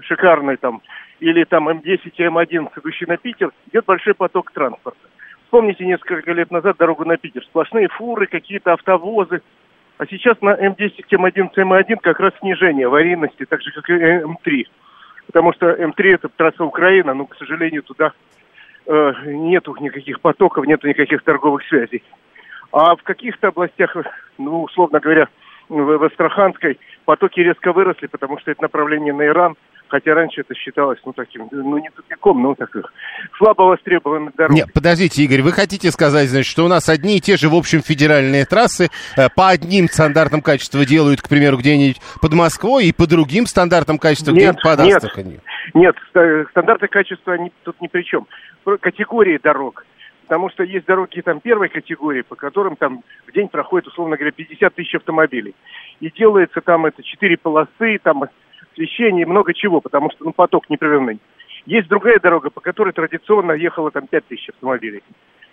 шикарный 0.00 0.56
там, 0.56 0.82
или 1.20 1.44
там 1.44 1.68
М10 1.68 2.12
и 2.16 2.22
М11, 2.22 2.70
идущий 2.76 3.06
на 3.06 3.16
Питер, 3.16 3.50
идет 3.70 3.84
большой 3.84 4.14
поток 4.14 4.52
транспорта. 4.52 4.98
Вспомните 5.44 5.84
несколько 5.84 6.30
лет 6.32 6.52
назад 6.52 6.76
дорогу 6.78 7.04
на 7.04 7.16
Питер. 7.16 7.42
Сплошные 7.42 7.88
фуры, 7.88 8.28
какие-то 8.28 8.72
автовозы. 8.72 9.42
А 10.00 10.06
сейчас 10.06 10.40
на 10.40 10.54
М10, 10.54 11.04
М11, 11.10 11.50
М1 11.54 11.96
как 12.00 12.20
раз 12.20 12.32
снижение 12.40 12.86
аварийности, 12.86 13.44
так 13.44 13.60
же, 13.60 13.70
как 13.70 13.90
и 13.90 13.92
М3. 13.92 14.64
Потому 15.26 15.52
что 15.52 15.66
М3 15.72 16.14
это 16.14 16.30
трасса 16.30 16.64
Украина, 16.64 17.12
но, 17.12 17.26
к 17.26 17.36
сожалению, 17.36 17.82
туда 17.82 18.12
э, 18.86 19.12
нету 19.26 19.76
никаких 19.78 20.22
потоков, 20.22 20.64
нету 20.66 20.88
никаких 20.88 21.22
торговых 21.22 21.62
связей. 21.68 22.02
А 22.72 22.96
в 22.96 23.02
каких-то 23.02 23.48
областях, 23.48 23.94
ну, 24.38 24.62
условно 24.62 25.00
говоря, 25.00 25.28
в, 25.68 25.76
в 25.76 26.04
Астраханской 26.04 26.78
потоки 27.04 27.40
резко 27.40 27.74
выросли, 27.74 28.06
потому 28.06 28.38
что 28.38 28.50
это 28.50 28.62
направление 28.62 29.12
на 29.12 29.26
Иран, 29.26 29.54
хотя 29.90 30.14
раньше 30.14 30.42
это 30.42 30.54
считалось, 30.54 30.98
ну, 31.04 31.12
таким, 31.12 31.48
ну, 31.50 31.78
не 31.78 31.90
тупиком, 31.90 32.42
но 32.42 32.54
таких 32.54 32.92
слабо 33.36 33.62
востребованных 33.62 34.34
дорог. 34.36 34.54
Нет, 34.54 34.72
подождите, 34.72 35.22
Игорь, 35.22 35.42
вы 35.42 35.52
хотите 35.52 35.90
сказать, 35.90 36.28
значит, 36.28 36.50
что 36.50 36.64
у 36.64 36.68
нас 36.68 36.88
одни 36.88 37.18
и 37.18 37.20
те 37.20 37.36
же, 37.36 37.48
в 37.48 37.54
общем, 37.54 37.82
федеральные 37.82 38.44
трассы 38.46 38.88
э, 39.16 39.28
по 39.34 39.48
одним 39.48 39.88
стандартам 39.88 40.40
качества 40.40 40.86
делают, 40.86 41.20
к 41.20 41.28
примеру, 41.28 41.58
где-нибудь 41.58 42.00
под 42.20 42.32
Москвой, 42.34 42.86
и 42.86 42.92
по 42.92 43.06
другим 43.06 43.46
стандартам 43.46 43.98
качества 43.98 44.30
Нет, 44.30 44.38
где-нибудь 44.38 44.62
под 44.62 44.80
нет. 44.80 44.96
Астраханью? 44.96 45.40
Нет, 45.74 45.96
ста- 46.08 46.44
стандарты 46.50 46.86
качества 46.88 47.34
они 47.34 47.52
тут 47.64 47.80
ни 47.80 47.88
при 47.88 48.02
чем. 48.02 48.26
Категории 48.80 49.38
дорог. 49.42 49.84
Потому 50.30 50.48
что 50.50 50.62
есть 50.62 50.86
дороги 50.86 51.22
там 51.22 51.40
первой 51.40 51.68
категории, 51.68 52.22
по 52.22 52.36
которым 52.36 52.76
там 52.76 53.02
в 53.26 53.32
день 53.32 53.48
проходит, 53.48 53.88
условно 53.88 54.16
говоря, 54.16 54.30
50 54.30 54.72
тысяч 54.72 54.94
автомобилей. 54.94 55.56
И 55.98 56.08
делается 56.08 56.60
там 56.60 56.86
это 56.86 57.02
четыре 57.02 57.36
полосы, 57.36 57.98
там 58.00 58.22
освещение 58.72 59.22
и 59.22 59.28
много 59.28 59.54
чего, 59.54 59.80
потому 59.80 60.10
что 60.10 60.24
ну, 60.24 60.32
поток 60.32 60.68
непрерывный. 60.70 61.18
Есть 61.66 61.88
другая 61.88 62.18
дорога, 62.18 62.50
по 62.50 62.60
которой 62.60 62.92
традиционно 62.92 63.52
ехало 63.52 63.90
там 63.90 64.06
5 64.06 64.26
тысяч 64.26 64.48
автомобилей. 64.48 65.02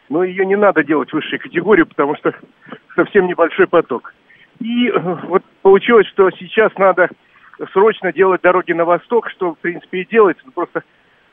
Но 0.10 0.24
ее 0.24 0.46
не 0.46 0.56
надо 0.56 0.84
делать 0.84 1.12
высшей 1.12 1.38
категорию, 1.38 1.86
потому 1.86 2.16
что 2.16 2.34
совсем 2.96 3.28
небольшой 3.28 3.68
поток. 3.68 4.14
И 4.60 4.88
э, 4.88 5.00
вот 5.00 5.44
получилось, 5.62 6.08
что 6.08 6.30
сейчас 6.32 6.72
надо 6.78 7.10
срочно 7.74 8.14
делать 8.14 8.42
дороги 8.42 8.72
на 8.72 8.86
восток, 8.86 9.30
что, 9.30 9.54
в 9.54 9.60
принципе, 9.60 10.02
и 10.02 10.08
делается. 10.08 10.44
Но 10.46 10.52
просто 10.52 10.84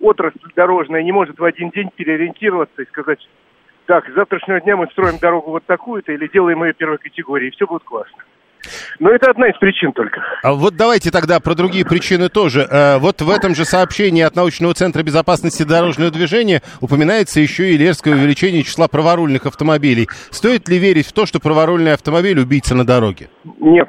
отрасль 0.00 0.38
дорожная 0.56 1.02
не 1.02 1.12
может 1.12 1.38
в 1.38 1.44
один 1.44 1.70
день 1.70 1.90
переориентироваться 1.94 2.82
и 2.82 2.86
сказать, 2.86 3.26
так, 3.86 4.08
с 4.08 4.14
завтрашнего 4.14 4.60
дня 4.60 4.76
мы 4.76 4.86
строим 4.88 5.18
дорогу 5.18 5.50
вот 5.50 5.64
такую-то 5.66 6.12
или 6.12 6.26
делаем 6.28 6.64
ее 6.64 6.72
первой 6.72 6.98
категории, 6.98 7.48
и 7.48 7.50
все 7.50 7.66
будет 7.66 7.84
классно. 7.84 8.24
Но 8.99 9.11
это 9.11 9.30
одна 9.30 9.49
из 9.49 9.56
причин 9.59 9.92
только. 9.92 10.21
А 10.42 10.52
вот 10.52 10.76
давайте 10.76 11.11
тогда 11.11 11.40
про 11.40 11.54
другие 11.54 11.85
причины 11.85 12.28
тоже. 12.28 12.66
Э, 12.71 12.99
Вот 12.99 13.21
в 13.23 13.30
этом 13.30 13.54
же 13.54 13.64
сообщении 13.64 14.23
от 14.23 14.37
Научного 14.37 14.75
центра 14.75 15.02
безопасности 15.02 15.62
дорожного 15.62 16.11
движения 16.11 16.62
упоминается 16.80 17.40
еще 17.40 17.73
и 17.73 17.76
резкое 17.76 18.14
увеличение 18.14 18.62
числа 18.62 18.88
праворульных 18.88 19.47
автомобилей. 19.47 20.09
Стоит 20.30 20.68
ли 20.68 20.78
верить 20.78 21.06
в 21.06 21.12
то, 21.12 21.26
что 21.26 21.40
праворульный 21.40 21.92
автомобиль 21.92 22.38
убийца 22.38 22.75
на 22.75 22.85
дороге? 22.87 23.28
Нет. 23.61 23.88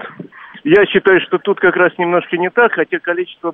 Я 0.63 0.85
считаю, 0.87 1.19
что 1.21 1.37
тут 1.37 1.59
как 1.59 1.75
раз 1.75 1.91
немножко 1.97 2.37
не 2.37 2.49
так, 2.49 2.71
хотя 2.73 2.97
количество 2.99 3.53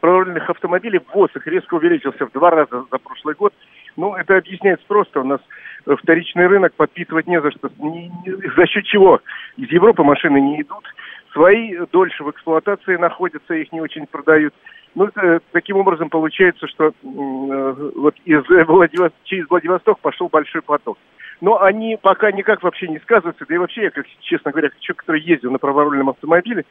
праворульных 0.00 0.48
автомобилей 0.50 1.00
в 1.00 1.14
ВОЗах 1.14 1.46
резко 1.46 1.74
увеличился 1.74 2.26
в 2.26 2.32
два 2.32 2.50
раза 2.50 2.84
за 2.90 2.98
прошлый 2.98 3.34
год. 3.34 3.52
Ну, 3.96 4.14
это 4.14 4.36
объясняется 4.36 4.84
просто. 4.88 5.20
У 5.20 5.24
нас 5.24 5.40
вторичный 5.84 6.46
рынок 6.46 6.74
подпитывать 6.74 7.26
не 7.26 7.40
за 7.40 7.50
что. 7.52 7.70
Не- 7.78 8.08
не- 8.08 8.50
за 8.56 8.66
счет 8.66 8.84
чего? 8.84 9.20
Из 9.56 9.70
Европы 9.70 10.02
машины 10.02 10.40
не 10.40 10.62
идут. 10.62 10.84
Свои 11.32 11.76
дольше 11.90 12.24
в 12.24 12.30
эксплуатации 12.30 12.96
находятся, 12.96 13.54
их 13.54 13.72
не 13.72 13.80
очень 13.80 14.06
продают. 14.06 14.54
Ну, 14.94 15.06
это, 15.06 15.40
таким 15.52 15.78
образом 15.78 16.10
получается, 16.10 16.66
что 16.68 16.88
э, 16.88 16.92
вот 17.02 18.14
из 18.26 18.42
э, 18.50 18.64
Владивос- 18.64 19.12
через 19.24 19.48
Владивосток 19.48 19.98
пошел 20.00 20.28
большой 20.28 20.60
поток. 20.60 20.98
Но 21.40 21.62
они 21.62 21.98
пока 22.00 22.30
никак 22.30 22.62
вообще 22.62 22.88
не 22.88 22.98
сказываются. 22.98 23.46
Да 23.48 23.54
и 23.54 23.58
вообще, 23.58 23.84
я, 23.84 23.90
как, 23.90 24.06
честно 24.20 24.52
говоря, 24.52 24.68
как 24.68 24.78
человек, 24.80 25.00
который 25.00 25.22
ездил 25.22 25.50
на 25.50 25.58
праворульном 25.58 26.10
автомобиле, 26.10 26.64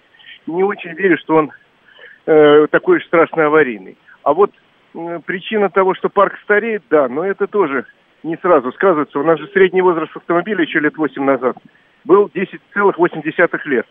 не 0.46 0.64
очень 0.64 0.94
верю, 0.94 1.18
что 1.18 1.36
он 1.36 1.52
э, 2.28 2.68
такой 2.70 2.98
уж 2.98 3.06
страшно 3.06 3.48
аварийный. 3.48 3.98
А 4.24 4.34
вот 4.34 4.52
э, 4.94 5.20
причина 5.26 5.70
того, 5.70 5.96
что 5.96 6.10
парк 6.10 6.38
стареет, 6.44 6.84
да, 6.90 7.10
но 7.10 7.26
это 7.26 7.48
тоже 7.48 7.86
не 8.24 8.38
сразу 8.38 8.72
сказывается. 8.72 9.20
У 9.20 9.24
нас 9.24 9.40
же 9.40 9.48
средний 9.48 9.82
возраст 9.82 10.16
автомобиля 10.16 10.64
еще 10.64 10.80
лет 10.80 10.98
8 10.98 11.24
назад 11.24 11.58
был 12.04 12.30
10,8 12.34 13.60
лет. 13.66 13.88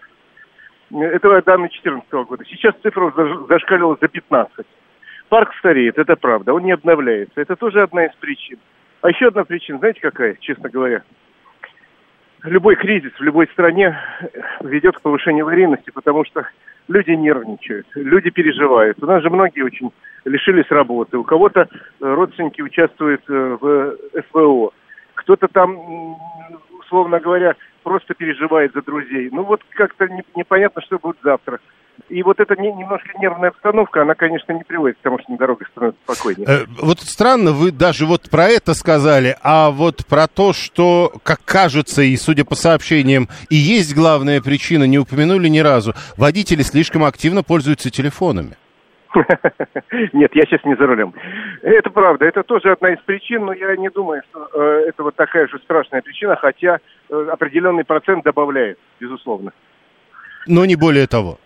Это 0.90 1.42
данные 1.42 1.68
2014 1.68 2.12
года. 2.28 2.44
Сейчас 2.46 2.74
цифра 2.82 3.12
зашкалила 3.48 3.96
за 4.00 4.08
15. 4.08 4.66
Парк 5.28 5.54
стареет, 5.58 5.96
это 5.98 6.16
правда, 6.16 6.52
он 6.52 6.64
не 6.64 6.72
обновляется. 6.72 7.40
Это 7.40 7.54
тоже 7.54 7.82
одна 7.82 8.06
из 8.06 8.14
причин. 8.16 8.58
А 9.02 9.08
еще 9.08 9.28
одна 9.28 9.44
причина, 9.44 9.78
знаете 9.78 10.00
какая, 10.00 10.36
честно 10.40 10.68
говоря? 10.68 11.02
Любой 12.44 12.76
кризис 12.76 13.12
в 13.18 13.22
любой 13.22 13.48
стране 13.48 13.98
ведет 14.60 14.96
к 14.96 15.02
повышению 15.02 15.44
аварийности, 15.44 15.90
потому 15.90 16.24
что 16.24 16.46
люди 16.88 17.10
нервничают, 17.10 17.86
люди 17.94 18.30
переживают. 18.30 19.02
У 19.02 19.06
нас 19.06 19.22
же 19.22 19.28
многие 19.28 19.62
очень 19.62 19.92
лишились 20.24 20.70
работы. 20.70 21.18
У 21.18 21.24
кого-то 21.24 21.60
э, 21.60 21.66
родственники 22.00 22.62
участвуют 22.62 23.22
э, 23.28 23.58
в 23.60 23.96
СВО. 24.30 24.72
Кто-то 25.14 25.48
там, 25.48 26.16
условно 26.80 27.20
говоря, 27.20 27.56
просто 27.82 28.14
переживает 28.14 28.72
за 28.74 28.82
друзей. 28.82 29.28
Ну 29.32 29.44
вот 29.44 29.60
как-то 29.70 30.06
не- 30.08 30.24
непонятно, 30.36 30.82
что 30.82 30.98
будет 30.98 31.16
завтра. 31.22 31.58
И 32.08 32.22
вот 32.22 32.40
эта 32.40 32.56
не- 32.56 32.72
немножко 32.72 33.10
нервная 33.20 33.50
обстановка, 33.50 34.02
она, 34.02 34.14
конечно, 34.14 34.52
не 34.52 34.64
приводит 34.64 34.96
к 34.98 35.00
тому, 35.02 35.18
что 35.18 35.32
на 35.32 35.38
дорогах 35.38 35.68
становится 35.68 36.00
спокойнее. 36.04 36.46
Э, 36.48 36.64
Вот 36.80 37.00
странно, 37.00 37.52
вы 37.52 37.70
даже 37.72 38.06
вот 38.06 38.30
про 38.30 38.46
это 38.48 38.72
сказали, 38.74 39.36
а 39.42 39.70
вот 39.70 40.06
про 40.06 40.26
то, 40.26 40.52
что, 40.54 41.12
как 41.22 41.44
кажется, 41.44 42.00
и 42.02 42.16
судя 42.16 42.44
по 42.44 42.54
сообщениям, 42.54 43.28
и 43.50 43.56
есть 43.56 43.94
главная 43.94 44.40
причина, 44.40 44.84
не 44.84 44.98
упомянули 44.98 45.48
ни 45.48 45.58
разу. 45.58 45.94
Водители 46.16 46.62
слишком 46.62 47.04
активно 47.04 47.42
пользуются 47.42 47.90
телефонами. 47.90 48.56
Нет, 50.12 50.30
я 50.34 50.42
сейчас 50.44 50.64
не 50.64 50.76
за 50.76 50.86
рулем. 50.86 51.12
Это 51.62 51.90
правда, 51.90 52.26
это 52.26 52.42
тоже 52.42 52.72
одна 52.72 52.92
из 52.92 53.00
причин, 53.00 53.44
но 53.44 53.52
я 53.52 53.76
не 53.76 53.90
думаю, 53.90 54.22
что 54.30 54.48
э, 54.54 54.84
это 54.88 55.02
вот 55.02 55.16
такая 55.16 55.48
же 55.48 55.58
страшная 55.58 56.02
причина, 56.02 56.36
хотя 56.36 56.78
э, 57.08 57.28
определенный 57.30 57.84
процент 57.84 58.24
добавляет, 58.24 58.78
безусловно. 59.00 59.52
Но 60.46 60.64
не 60.64 60.76
более 60.76 61.06
того. 61.06 61.38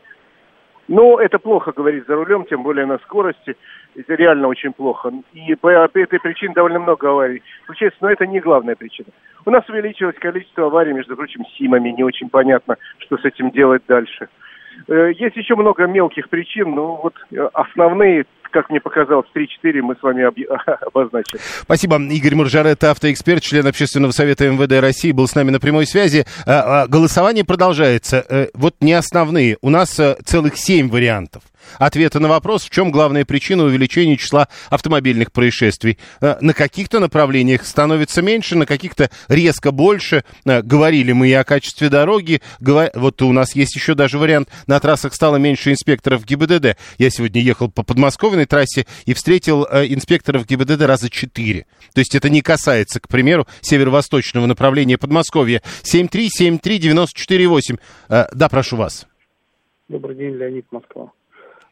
Но 0.87 1.19
это 1.19 1.39
плохо 1.39 1.73
говорить 1.73 2.07
за 2.07 2.15
рулем, 2.15 2.45
тем 2.45 2.63
более 2.63 2.85
на 2.85 2.99
скорости. 2.99 3.57
Это 3.97 4.15
реально 4.15 4.49
очень 4.49 4.73
плохо. 4.73 5.13
И 5.33 5.55
по 5.55 5.69
этой 5.69 6.21
причине 6.21 6.53
довольно 6.53 6.81
много 6.81 7.09
аварий 7.09 7.43
случается, 7.65 7.99
но 8.03 8.11
это 8.11 8.27
не 8.27 8.41
главная 8.41 8.77
причина. 8.77 9.09
У 9.47 9.51
нас 9.51 9.67
увеличилось 9.69 10.17
количество 10.19 10.67
аварий, 10.67 10.93
между 10.93 11.17
прочим, 11.17 11.45
СИМами. 11.57 11.91
Не 11.91 12.05
очень 12.05 12.29
понятно, 12.29 12.77
что 12.99 13.17
с 13.17 13.25
этим 13.25 13.51
делать 13.51 13.83
дальше. 13.89 14.29
Э, 14.89 15.13
Есть 15.19 15.37
еще 15.37 15.55
много 15.57 15.87
мелких 15.87 16.29
причин, 16.29 16.75
но 16.75 17.01
вот 17.03 17.15
э, 17.33 17.37
основные, 17.55 18.25
как 18.51 18.71
мне 18.71 18.81
показалось, 18.81 19.27
3-4 19.35 19.81
мы 19.83 19.97
с 19.97 20.03
вами 20.03 20.23
обозначили. 20.87 21.41
Спасибо. 21.63 21.97
Игорь 22.01 22.35
Маржарет, 22.35 22.83
автоэксперт, 22.85 23.43
член 23.43 23.67
Общественного 23.67 24.13
совета 24.13 24.49
МВД 24.51 24.81
России, 24.81 25.13
был 25.13 25.27
с 25.27 25.35
нами 25.35 25.51
на 25.51 25.61
прямой 25.61 25.87
связи. 25.87 26.25
А, 26.47 26.83
а, 26.83 26.87
Голосование 26.89 27.45
продолжается. 27.45 28.25
Э, 28.29 28.47
Вот 28.55 28.75
не 28.81 28.93
основные. 28.93 29.57
У 29.63 29.71
нас 29.71 30.01
целых 30.25 30.57
семь 30.57 30.89
вариантов. 30.91 31.43
Ответы 31.79 32.21
на 32.21 32.29
вопрос, 32.29 32.65
в 32.65 32.71
чем 32.71 32.91
главная 32.91 33.25
причина 33.25 33.65
увеличения 33.65 34.17
числа 34.17 34.49
автомобильных 34.71 35.33
происшествий. 35.33 35.99
Э, 36.21 36.37
На 36.41 36.53
каких-то 36.55 37.01
направлениях 37.01 37.65
становится 37.67 38.23
меньше, 38.23 38.57
на 38.57 38.67
каких-то 38.67 39.11
резко 39.29 39.71
больше. 39.71 40.25
Э, 40.45 40.63
Говорили 40.63 41.13
мы 41.13 41.29
и 41.29 41.33
о 41.33 41.45
качестве 41.45 41.89
дороги. 41.89 42.41
Вот 42.61 43.23
у 43.23 43.33
нас 43.33 43.55
есть 43.55 43.75
еще 43.77 43.95
даже 43.95 44.19
вариант, 44.19 44.49
на 44.67 44.79
трассах 44.81 45.15
стало 45.15 45.37
меньше 45.37 45.71
инспекторов 45.73 46.25
ГИБДД. 46.25 46.77
Я 46.99 47.11
сегодня 47.11 47.41
ехал 47.43 47.71
по 47.71 47.83
подмосковной 47.83 48.47
трассе 48.47 48.87
и 49.07 49.15
встретил 49.15 49.67
э, 49.71 49.87
инспекторов 49.89 50.47
ГИБДД 50.47 50.83
раза 50.83 51.11
четыре. 51.11 51.67
То 51.95 52.01
есть 52.01 52.15
это 52.15 52.29
не 52.31 52.41
касается, 52.43 53.01
к 53.01 53.09
примеру, 53.09 53.47
северо-восточного 53.61 54.47
направления 54.47 54.99
Подмосковья. 54.99 55.63
7373948. 55.83 57.79
Э, 58.09 58.27
Да, 58.35 58.49
прошу 58.49 58.77
вас. 58.77 59.07
Добрый 59.89 60.17
день, 60.17 60.35
Леонид 60.35 60.67
Москва. 60.71 61.11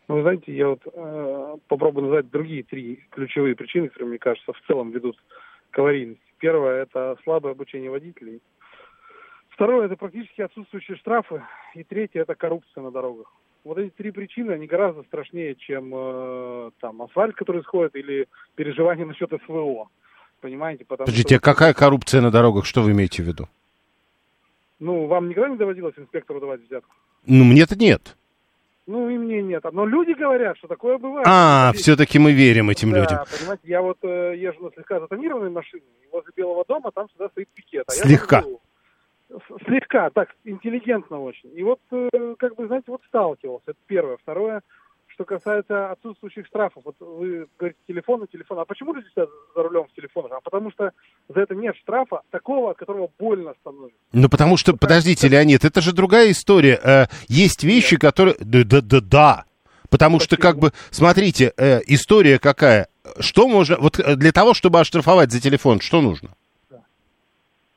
Ну, 0.09 0.17
вы 0.17 0.23
знаете, 0.23 0.55
я 0.55 0.69
вот 0.69 0.81
э, 0.85 1.57
попробую 1.69 2.05
назвать 2.05 2.31
другие 2.31 2.65
три 2.65 3.05
ключевые 3.11 3.55
причины, 3.55 3.89
которые, 3.89 4.11
мне 4.11 4.19
кажется, 4.19 4.53
в 4.53 4.61
целом 4.67 4.91
ведут 4.91 5.17
к 5.71 5.79
аварийности. 5.79 6.23
Первое– 6.39 6.83
это 6.85 7.17
слабое 7.23 7.53
обучение 7.53 7.91
водителей. 7.91 8.41
Второе– 9.51 9.87
это 9.87 9.97
практически 9.97 10.41
отсутствующие 10.41 10.97
штрафы. 10.97 11.43
И 11.75 11.85
третье– 11.85 12.21
это 12.23 12.35
коррупция 12.35 12.83
на 12.83 12.91
дорогах. 12.91 13.33
Вот 13.65 13.79
эти 13.79 13.91
три 13.91 14.11
причины, 14.11 14.51
они 14.53 14.67
гораздо 14.67 15.05
страшнее, 15.05 15.55
чем 15.55 15.93
э, 15.95 16.71
там 16.81 17.01
асфальт, 17.03 17.37
который 17.37 17.63
сходит, 17.63 17.95
или 17.95 18.27
переживание 18.57 19.07
насчет 19.07 19.31
СВО. 19.47 19.89
Понимаете? 20.41 20.85
Потому 20.85 21.07
Подождите, 21.07 21.37
что, 21.37 21.51
а 21.51 21.55
какая 21.55 21.75
коррупция 21.75 22.21
на 22.21 22.33
дорогах? 22.33 22.67
Что 22.67 22.83
вы 22.83 22.91
имеете 22.91 23.23
в 23.23 23.27
виду? 23.27 23.49
Ну, 24.81 25.07
вам 25.07 25.29
никогда 25.29 25.49
не 25.49 25.57
доводилось 25.57 25.95
инспектору 25.97 26.41
давать 26.41 26.61
взятку? 26.63 26.93
Ну, 27.25 27.45
мне-то 27.45 27.79
нет. 27.79 28.17
Ну, 28.87 29.09
и 29.09 29.17
мне 29.17 29.43
нет. 29.43 29.65
Но 29.73 29.87
люди 29.87 30.13
говорят, 30.13 30.59
что 30.59 30.67
такое 30.67 30.99
бывает. 30.99 31.27
А, 31.29 31.73
все-таки 31.75 32.19
мы 32.19 32.33
верим 32.33 32.69
этим 32.69 32.91
да, 32.91 32.99
людям. 33.01 33.19
понимаете, 33.39 33.63
я 33.65 33.81
вот 33.81 33.99
э, 34.03 34.35
езжу 34.37 34.65
на 34.65 34.71
слегка 34.73 34.99
затонированной 35.01 35.51
машине, 35.51 35.85
и 36.03 36.09
возле 36.11 36.33
Белого 36.35 36.65
дома 36.67 36.91
там 36.91 37.07
всегда 37.09 37.29
стоит 37.29 37.49
пикет. 37.55 37.85
А 37.89 37.95
я 37.95 38.03
Слегка. 38.03 38.43
С- 39.31 39.65
Слегка, 39.65 40.11
так, 40.11 40.31
интеллигентно 40.45 41.21
очень. 41.21 41.51
И 41.57 41.63
вот, 41.63 41.81
э, 41.93 42.35
как 42.39 42.57
бы, 42.57 42.67
знаете, 42.67 42.87
вот 42.89 43.03
сталкивался. 43.07 43.71
Это 43.71 43.79
первое. 43.87 44.17
Второе, 44.17 44.63
что 45.23 45.39
касается 45.39 45.91
отсутствующих 45.91 46.47
штрафов. 46.47 46.83
Вот 46.85 46.97
вы 47.01 47.47
говорите 47.59 47.79
телефон 47.87 48.25
и 48.25 48.27
телефон. 48.27 48.59
А 48.59 48.65
почему 48.65 48.95
люди 48.95 49.09
сидят 49.11 49.29
за 49.55 49.63
рулем 49.63 49.85
в 49.85 49.95
телефонах? 49.95 50.33
А 50.33 50.41
потому 50.41 50.71
что 50.71 50.91
за 51.29 51.41
это 51.41 51.55
нет 51.55 51.77
штрафа 51.77 52.23
такого, 52.31 52.73
от 52.73 52.79
которого 52.79 53.09
больно 53.19 53.55
становится. 53.61 53.99
Ну, 54.13 54.29
потому 54.29 54.57
что, 54.57 54.77
подождите, 54.77 55.29
Леонид, 55.29 55.65
это 55.65 55.81
же 55.81 55.93
другая 55.93 56.31
история. 56.31 56.81
Э, 56.83 57.07
есть 57.29 57.63
вещи, 57.65 57.97
которые... 57.97 58.37
Да, 58.41 58.65
да, 58.65 58.81
да, 58.81 59.01
да. 59.01 59.45
Потому 59.91 60.21
что, 60.21 60.37
как 60.37 60.59
бы, 60.59 60.73
смотрите, 60.91 61.53
э, 61.57 61.81
история 61.87 62.39
какая. 62.39 62.89
Что 63.21 63.47
можно... 63.49 63.77
Вот 63.79 63.99
э, 63.99 64.17
для 64.17 64.33
того, 64.33 64.55
чтобы 64.55 64.81
оштрафовать 64.81 65.31
за 65.31 65.41
телефон, 65.41 65.81
что 65.81 66.01
нужно? 66.01 66.31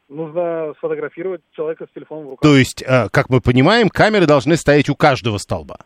Нужно 0.08 0.74
сфотографировать 0.78 1.42
человека 1.52 1.88
с 1.90 1.94
телефоном 1.94 2.28
в 2.28 2.30
руках. 2.32 2.50
То 2.50 2.56
есть, 2.56 2.84
как 2.84 3.30
мы 3.30 3.42
понимаем, 3.42 3.90
камеры 3.90 4.28
должны 4.28 4.56
стоять 4.56 4.88
у 4.88 4.96
каждого 4.96 5.40
столба. 5.40 5.80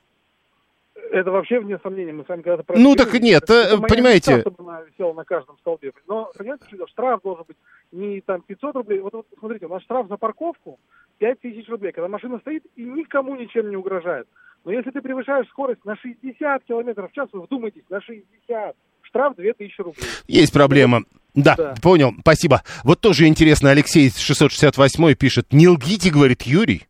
Это 1.12 1.32
вообще 1.32 1.60
вне 1.60 1.80
сомнения. 1.82 2.14
Мы 2.14 2.24
с 2.24 2.28
вами 2.30 2.42
когда-то 2.42 2.74
Ну, 2.78 2.96
так 2.96 3.14
нет, 3.14 3.44
Это 3.44 3.54
э, 3.76 3.78
понимаете- 3.78 4.36
мечта, 4.36 4.50
чтобы 4.52 4.70
она 4.70 4.82
висела 4.82 5.14
на 5.14 5.24
каждом 5.24 5.58
столбе. 5.60 5.92
Но, 6.08 6.32
понимаете, 6.38 6.66
что 6.74 6.88
штраф 6.88 7.22
должен 7.24 7.46
быть 7.48 7.58
не 7.92 8.22
там 8.22 8.42
500 8.42 8.76
рублей. 8.76 9.00
Вот, 9.00 9.14
вот 9.14 9.28
смотрите, 9.40 9.66
у 9.66 9.70
нас 9.70 9.82
штраф 9.84 10.08
за 10.08 10.18
парковку 10.18 10.80
5000 11.20 11.68
рублей, 11.70 11.92
когда 11.92 12.08
машина 12.08 12.40
стоит 12.40 12.64
и 12.76 12.84
никому 12.84 13.36
ничем 13.36 13.70
не 13.70 13.76
угрожает. 13.76 14.28
Но 14.66 14.72
если 14.72 14.92
ты 14.92 15.02
превышаешь 15.02 15.48
скорость 15.48 15.84
на 15.86 15.96
60 15.96 16.64
километров 16.66 17.12
в 17.12 17.16
час, 17.16 17.30
вы 17.32 17.42
вдумайтесь, 17.42 17.84
на 17.90 18.02
60, 18.02 18.76
штраф 19.04 19.36
2000 19.36 19.82
рублей. 19.82 20.04
Есть 20.28 20.54
проблема. 20.54 21.04
Да, 21.34 21.56
Да. 21.56 21.76
понял, 21.82 22.12
спасибо. 22.22 22.62
Вот 22.84 23.00
тоже 23.00 23.28
интересно, 23.28 23.70
Алексей 23.72 24.10
668 24.12 25.16
пишет, 25.16 25.54
не 25.54 25.68
лгите, 25.68 26.12
говорит 26.12 26.42
Юрий, 26.44 26.86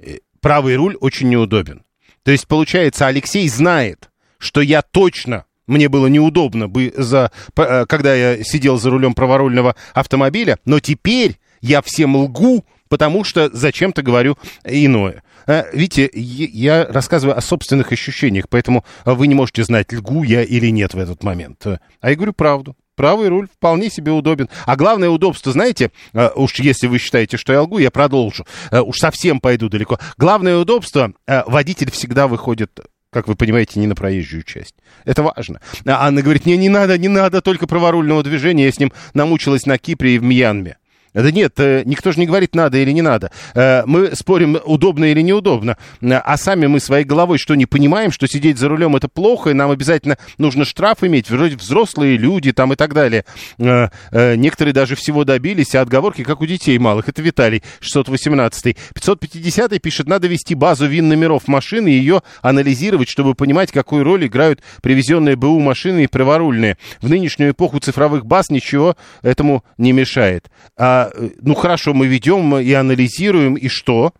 Э, 0.00 0.18
правый 0.40 0.74
руль 0.76 0.96
очень 1.00 1.28
неудобен. 1.28 1.83
То 2.24 2.32
есть, 2.32 2.48
получается, 2.48 3.06
Алексей 3.06 3.48
знает, 3.48 4.10
что 4.38 4.60
я 4.60 4.82
точно, 4.82 5.44
мне 5.66 5.88
было 5.88 6.06
неудобно, 6.08 6.68
бы 6.68 6.92
за, 6.96 7.30
э, 7.56 7.86
когда 7.86 8.14
я 8.14 8.42
сидел 8.42 8.78
за 8.78 8.90
рулем 8.90 9.14
праворульного 9.14 9.76
автомобиля, 9.92 10.58
но 10.64 10.80
теперь 10.80 11.38
я 11.60 11.80
всем 11.82 12.16
лгу, 12.16 12.64
потому 12.88 13.24
что 13.24 13.50
зачем-то 13.52 14.02
говорю 14.02 14.36
иное. 14.64 15.22
Э, 15.46 15.64
Видите, 15.72 16.10
я 16.14 16.86
рассказываю 16.86 17.36
о 17.36 17.40
собственных 17.42 17.92
ощущениях, 17.92 18.48
поэтому 18.48 18.84
вы 19.04 19.26
не 19.26 19.34
можете 19.34 19.62
знать, 19.64 19.92
лгу 19.92 20.22
я 20.22 20.42
или 20.42 20.68
нет 20.70 20.94
в 20.94 20.98
этот 20.98 21.22
момент. 21.22 21.66
Э, 21.66 21.78
А 22.00 22.10
я 22.10 22.16
говорю 22.16 22.32
правду. 22.32 22.74
Правый 22.96 23.28
руль 23.28 23.48
вполне 23.48 23.90
себе 23.90 24.12
удобен. 24.12 24.48
А 24.66 24.76
главное 24.76 25.10
удобство, 25.10 25.52
знаете, 25.52 25.90
э, 26.12 26.30
уж 26.36 26.54
если 26.60 26.86
вы 26.86 26.98
считаете, 26.98 27.36
что 27.36 27.52
я 27.52 27.62
лгу, 27.62 27.78
я 27.78 27.90
продолжу. 27.90 28.46
Э, 28.70 28.80
Уж 28.80 28.98
совсем 28.98 29.40
пойду 29.40 29.68
далеко. 29.68 29.98
Главное 30.16 30.56
удобство, 30.56 31.12
э, 31.26 31.42
водитель 31.46 31.90
всегда 31.90 32.28
выходит 32.28 32.70
как 33.10 33.28
вы 33.28 33.36
понимаете, 33.36 33.78
не 33.78 33.86
на 33.86 33.94
проезжую 33.94 34.42
часть. 34.42 34.74
Это 35.04 35.22
важно. 35.22 35.60
А 35.86 36.08
Анна 36.08 36.20
говорит, 36.20 36.46
не, 36.46 36.56
не 36.56 36.68
надо, 36.68 36.98
не 36.98 37.06
надо 37.06 37.42
только 37.42 37.68
праворульного 37.68 38.24
движения. 38.24 38.64
Я 38.64 38.72
с 38.72 38.80
ним 38.80 38.92
намучилась 39.14 39.66
на 39.66 39.78
Кипре 39.78 40.16
и 40.16 40.18
в 40.18 40.24
Мьянме. 40.24 40.78
Да 41.14 41.30
нет, 41.30 41.54
э, 41.58 41.82
никто 41.84 42.10
же 42.12 42.18
не 42.18 42.26
говорит, 42.26 42.54
надо 42.54 42.78
или 42.78 42.90
не 42.90 43.02
надо. 43.02 43.30
Э, 43.54 43.84
Мы 43.86 44.14
спорим, 44.16 44.58
удобно 44.64 45.04
или 45.04 45.20
неудобно. 45.20 45.76
Э, 46.02 46.14
А 46.14 46.36
сами 46.36 46.66
мы 46.66 46.80
своей 46.80 47.04
головой 47.04 47.38
что, 47.38 47.54
не 47.54 47.66
понимаем, 47.66 48.10
что 48.10 48.26
сидеть 48.26 48.58
за 48.58 48.68
рулем 48.68 48.96
это 48.96 49.08
плохо, 49.08 49.50
и 49.50 49.54
нам 49.54 49.70
обязательно 49.70 50.18
нужно 50.38 50.64
штраф 50.64 51.04
иметь, 51.04 51.30
вроде 51.30 51.56
взрослые 51.56 52.16
люди 52.16 52.52
там 52.52 52.72
и 52.72 52.76
так 52.76 52.94
далее. 52.94 53.24
Некоторые 53.58 54.72
даже 54.74 54.96
всего 54.96 55.24
добились, 55.24 55.74
а 55.74 55.80
отговорки, 55.80 56.24
как 56.24 56.40
у 56.40 56.46
детей 56.46 56.78
малых. 56.78 57.08
Это 57.08 57.22
Виталий, 57.22 57.62
618 57.80 58.76
550 58.94 59.80
пишет, 59.80 60.08
надо 60.08 60.26
вести 60.26 60.54
базу 60.54 60.86
ВИН-номеров 60.86 61.46
машины 61.48 61.88
и 61.88 61.96
ее 61.98 62.22
анализировать, 62.42 63.08
чтобы 63.08 63.34
понимать, 63.34 63.70
какую 63.72 64.04
роль 64.04 64.26
играют 64.26 64.60
привезенные 64.82 65.36
БУ 65.36 65.60
машины 65.60 66.04
и 66.04 66.06
праворульные. 66.06 66.76
В 67.00 67.08
нынешнюю 67.08 67.52
эпоху 67.52 67.78
цифровых 67.78 68.26
баз 68.26 68.50
ничего 68.50 68.96
этому 69.22 69.64
не 69.78 69.92
мешает. 69.92 70.50
А, 70.76 71.03
э, 71.12 71.30
ну 71.40 71.54
хорошо, 71.54 71.94
мы 71.94 72.06
ведем 72.06 72.56
и 72.58 72.72
анализируем, 72.72 73.54
и 73.54 73.68
что? 73.68 74.12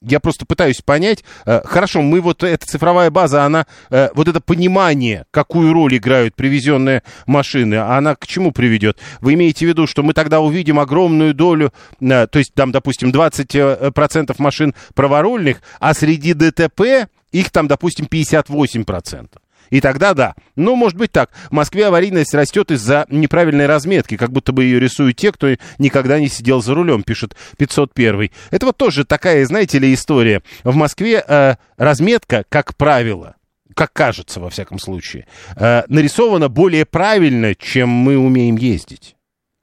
Я 0.00 0.20
просто 0.20 0.46
пытаюсь 0.46 0.80
понять. 0.80 1.24
э, 1.44 1.60
Хорошо, 1.64 2.02
мы 2.02 2.20
вот 2.20 2.44
эта 2.44 2.64
цифровая 2.64 3.10
база, 3.10 3.44
она 3.44 3.66
э, 3.90 4.10
вот 4.14 4.28
это 4.28 4.40
понимание, 4.40 5.24
какую 5.32 5.72
роль 5.72 5.96
играют 5.96 6.36
привезенные 6.36 7.02
машины, 7.26 7.76
она 7.76 8.14
к 8.14 8.26
чему 8.26 8.52
приведет? 8.52 8.98
Вы 9.20 9.34
имеете 9.34 9.66
в 9.66 9.68
виду, 9.68 9.86
что 9.88 10.02
мы 10.02 10.12
тогда 10.12 10.40
увидим 10.40 10.78
огромную 10.78 11.34
долю, 11.34 11.72
то 12.00 12.28
есть 12.34 12.54
там, 12.54 12.70
допустим, 12.70 13.10
20% 13.10 13.90
процентов 13.90 14.38
машин 14.38 14.72
праворульных, 14.94 15.62
а 15.80 15.94
среди 15.94 16.32
ДТП 16.32 17.08
их 17.32 17.50
там, 17.50 17.66
допустим, 17.66 18.06
58%. 18.06 19.28
И 19.70 19.80
тогда 19.80 20.14
да. 20.14 20.34
Ну, 20.56 20.76
может 20.76 20.96
быть 20.98 21.12
так. 21.12 21.30
В 21.50 21.52
Москве 21.52 21.86
аварийность 21.86 22.34
растет 22.34 22.70
из-за 22.70 23.06
неправильной 23.08 23.66
разметки, 23.66 24.16
как 24.16 24.30
будто 24.30 24.52
бы 24.52 24.64
ее 24.64 24.80
рисуют 24.80 25.16
те, 25.16 25.32
кто 25.32 25.48
никогда 25.78 26.18
не 26.18 26.28
сидел 26.28 26.62
за 26.62 26.74
рулем, 26.74 27.02
пишет 27.02 27.36
501. 27.58 28.30
Это 28.50 28.66
вот 28.66 28.76
тоже 28.76 29.04
такая, 29.04 29.44
знаете 29.44 29.78
ли, 29.78 29.92
история. 29.92 30.42
В 30.64 30.74
Москве 30.74 31.22
э, 31.26 31.56
разметка, 31.76 32.44
как 32.48 32.76
правило, 32.76 33.36
как 33.74 33.92
кажется, 33.92 34.40
во 34.40 34.50
всяком 34.50 34.78
случае, 34.78 35.26
э, 35.56 35.82
нарисована 35.88 36.48
более 36.48 36.84
правильно, 36.84 37.54
чем 37.54 37.88
мы 37.88 38.16
умеем 38.16 38.56
ездить. 38.56 39.14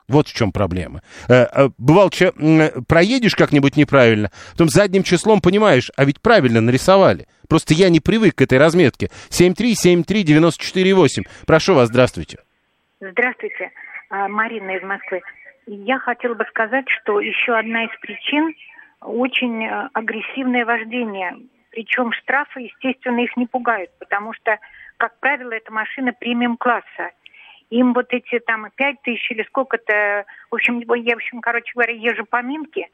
Вот 0.08 0.28
в 0.28 0.34
чем 0.34 0.52
проблема. 0.52 1.02
Э, 1.28 1.46
э, 1.52 1.70
Бывал, 1.78 2.10
че, 2.10 2.32
м, 2.38 2.84
проедешь 2.86 3.36
как-нибудь 3.36 3.76
неправильно, 3.76 4.30
потом 4.52 4.70
задним 4.70 5.04
числом 5.04 5.42
понимаешь, 5.42 5.90
а 5.98 6.06
ведь 6.06 6.22
правильно 6.22 6.62
нарисовали. 6.62 7.26
Просто 7.50 7.74
я 7.74 7.90
не 7.90 8.00
привык 8.00 8.36
к 8.36 8.42
этой 8.42 8.58
разметке. 8.60 9.10
7373948. 9.30 11.24
Прошу 11.48 11.74
вас, 11.74 11.90
здравствуйте. 11.90 12.38
Здравствуйте, 13.00 13.72
А, 14.10 14.28
Марина 14.28 14.72
из 14.78 14.84
Москвы. 14.84 15.22
Я 15.68 15.98
хотела 16.00 16.36
бы 16.36 16.46
сказать, 16.50 16.86
что 17.02 17.20
еще 17.20 17.54
одна 17.58 17.86
из 17.86 18.00
причин 18.00 18.54
очень 19.02 19.66
э, 19.66 19.90
агрессивное 19.94 20.66
вождение. 20.66 21.36
Причем 21.72 22.12
штрафы, 22.14 22.62
естественно, 22.62 23.20
их 23.20 23.36
не 23.36 23.48
пугают, 23.48 23.90
потому 24.00 24.34
что, 24.34 24.58
как 24.98 25.20
правило, 25.20 25.52
это 25.52 25.72
машина 25.74 26.14
премиум-класса. 26.14 27.12
Им 27.70 27.94
вот 27.94 28.08
эти 28.14 28.40
там 28.40 28.68
пять 28.76 29.02
тысяч 29.02 29.32
или 29.32 29.44
сколько-то, 29.44 30.26
в 30.52 30.56
общем, 30.56 30.80
я, 30.80 31.14
в 31.14 31.18
общем, 31.18 31.42
короче 31.42 31.72
говоря, 31.74 31.94
езжу 31.94 32.26
по 32.26 32.42
Минке, 32.42 32.90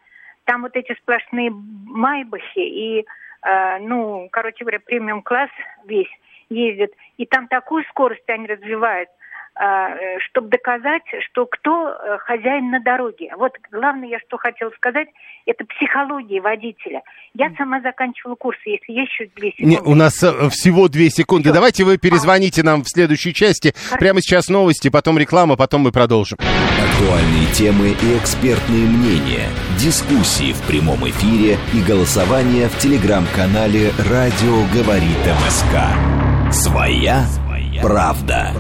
там 0.46 0.62
вот 0.62 0.76
эти 0.76 0.94
сплошные 0.96 1.52
майбахи 1.52 2.60
и, 2.60 3.06
э, 3.44 3.78
ну, 3.80 4.30
короче 4.32 4.64
говоря, 4.64 4.80
премиум-класс 4.80 5.50
весь 5.86 6.12
ездит. 6.50 6.94
И 7.18 7.26
там 7.26 7.48
такую 7.48 7.84
скорость 7.86 8.28
они 8.30 8.48
развивают, 8.48 9.10
чтобы 10.30 10.50
доказать, 10.50 11.04
что 11.30 11.46
кто 11.46 11.90
э, 11.90 12.18
хозяин 12.20 12.72
на 12.72 12.80
дороге. 12.80 13.32
Вот 13.38 13.52
главное, 13.72 14.10
я 14.10 14.20
что 14.26 14.38
хотела 14.38 14.72
сказать, 14.72 15.08
это 15.46 15.66
психология 15.66 16.42
водителя. 16.42 17.02
Я 17.34 17.52
сама 17.58 17.82
заканчивала 17.82 18.36
курсы, 18.36 18.62
если 18.66 18.94
есть 18.94 19.12
еще 19.12 19.30
две 19.36 19.52
секунды. 19.52 19.70
Не, 19.70 19.80
у 19.80 19.94
нас 19.94 20.24
э, 20.24 20.50
всего 20.50 20.88
две 20.88 21.10
секунды. 21.10 21.54
Давайте 21.54 21.84
вы 21.84 21.98
перезвоните 21.98 22.64
нам 22.64 22.84
в 22.84 22.90
следующей 22.90 23.34
части. 23.34 23.74
Прямо 24.00 24.22
сейчас 24.22 24.50
новости, 24.50 24.90
потом 24.90 25.20
реклама, 25.20 25.56
потом 25.58 25.82
мы 25.82 25.92
продолжим. 25.92 26.40
Актуальные 26.40 27.46
темы 27.54 27.90
и 27.90 28.18
экспертные 28.18 28.88
мнения, 28.88 29.48
дискуссии 29.78 30.54
в 30.54 30.68
прямом 30.68 31.08
эфире 31.08 31.58
и 31.74 31.82
голосование 31.88 32.68
в 32.68 32.78
телеграм-канале 32.80 33.92
«Радио 34.10 34.64
говорит 34.74 35.22
МСК». 35.46 36.52
Своя 36.52 37.26
правда. 37.82 38.54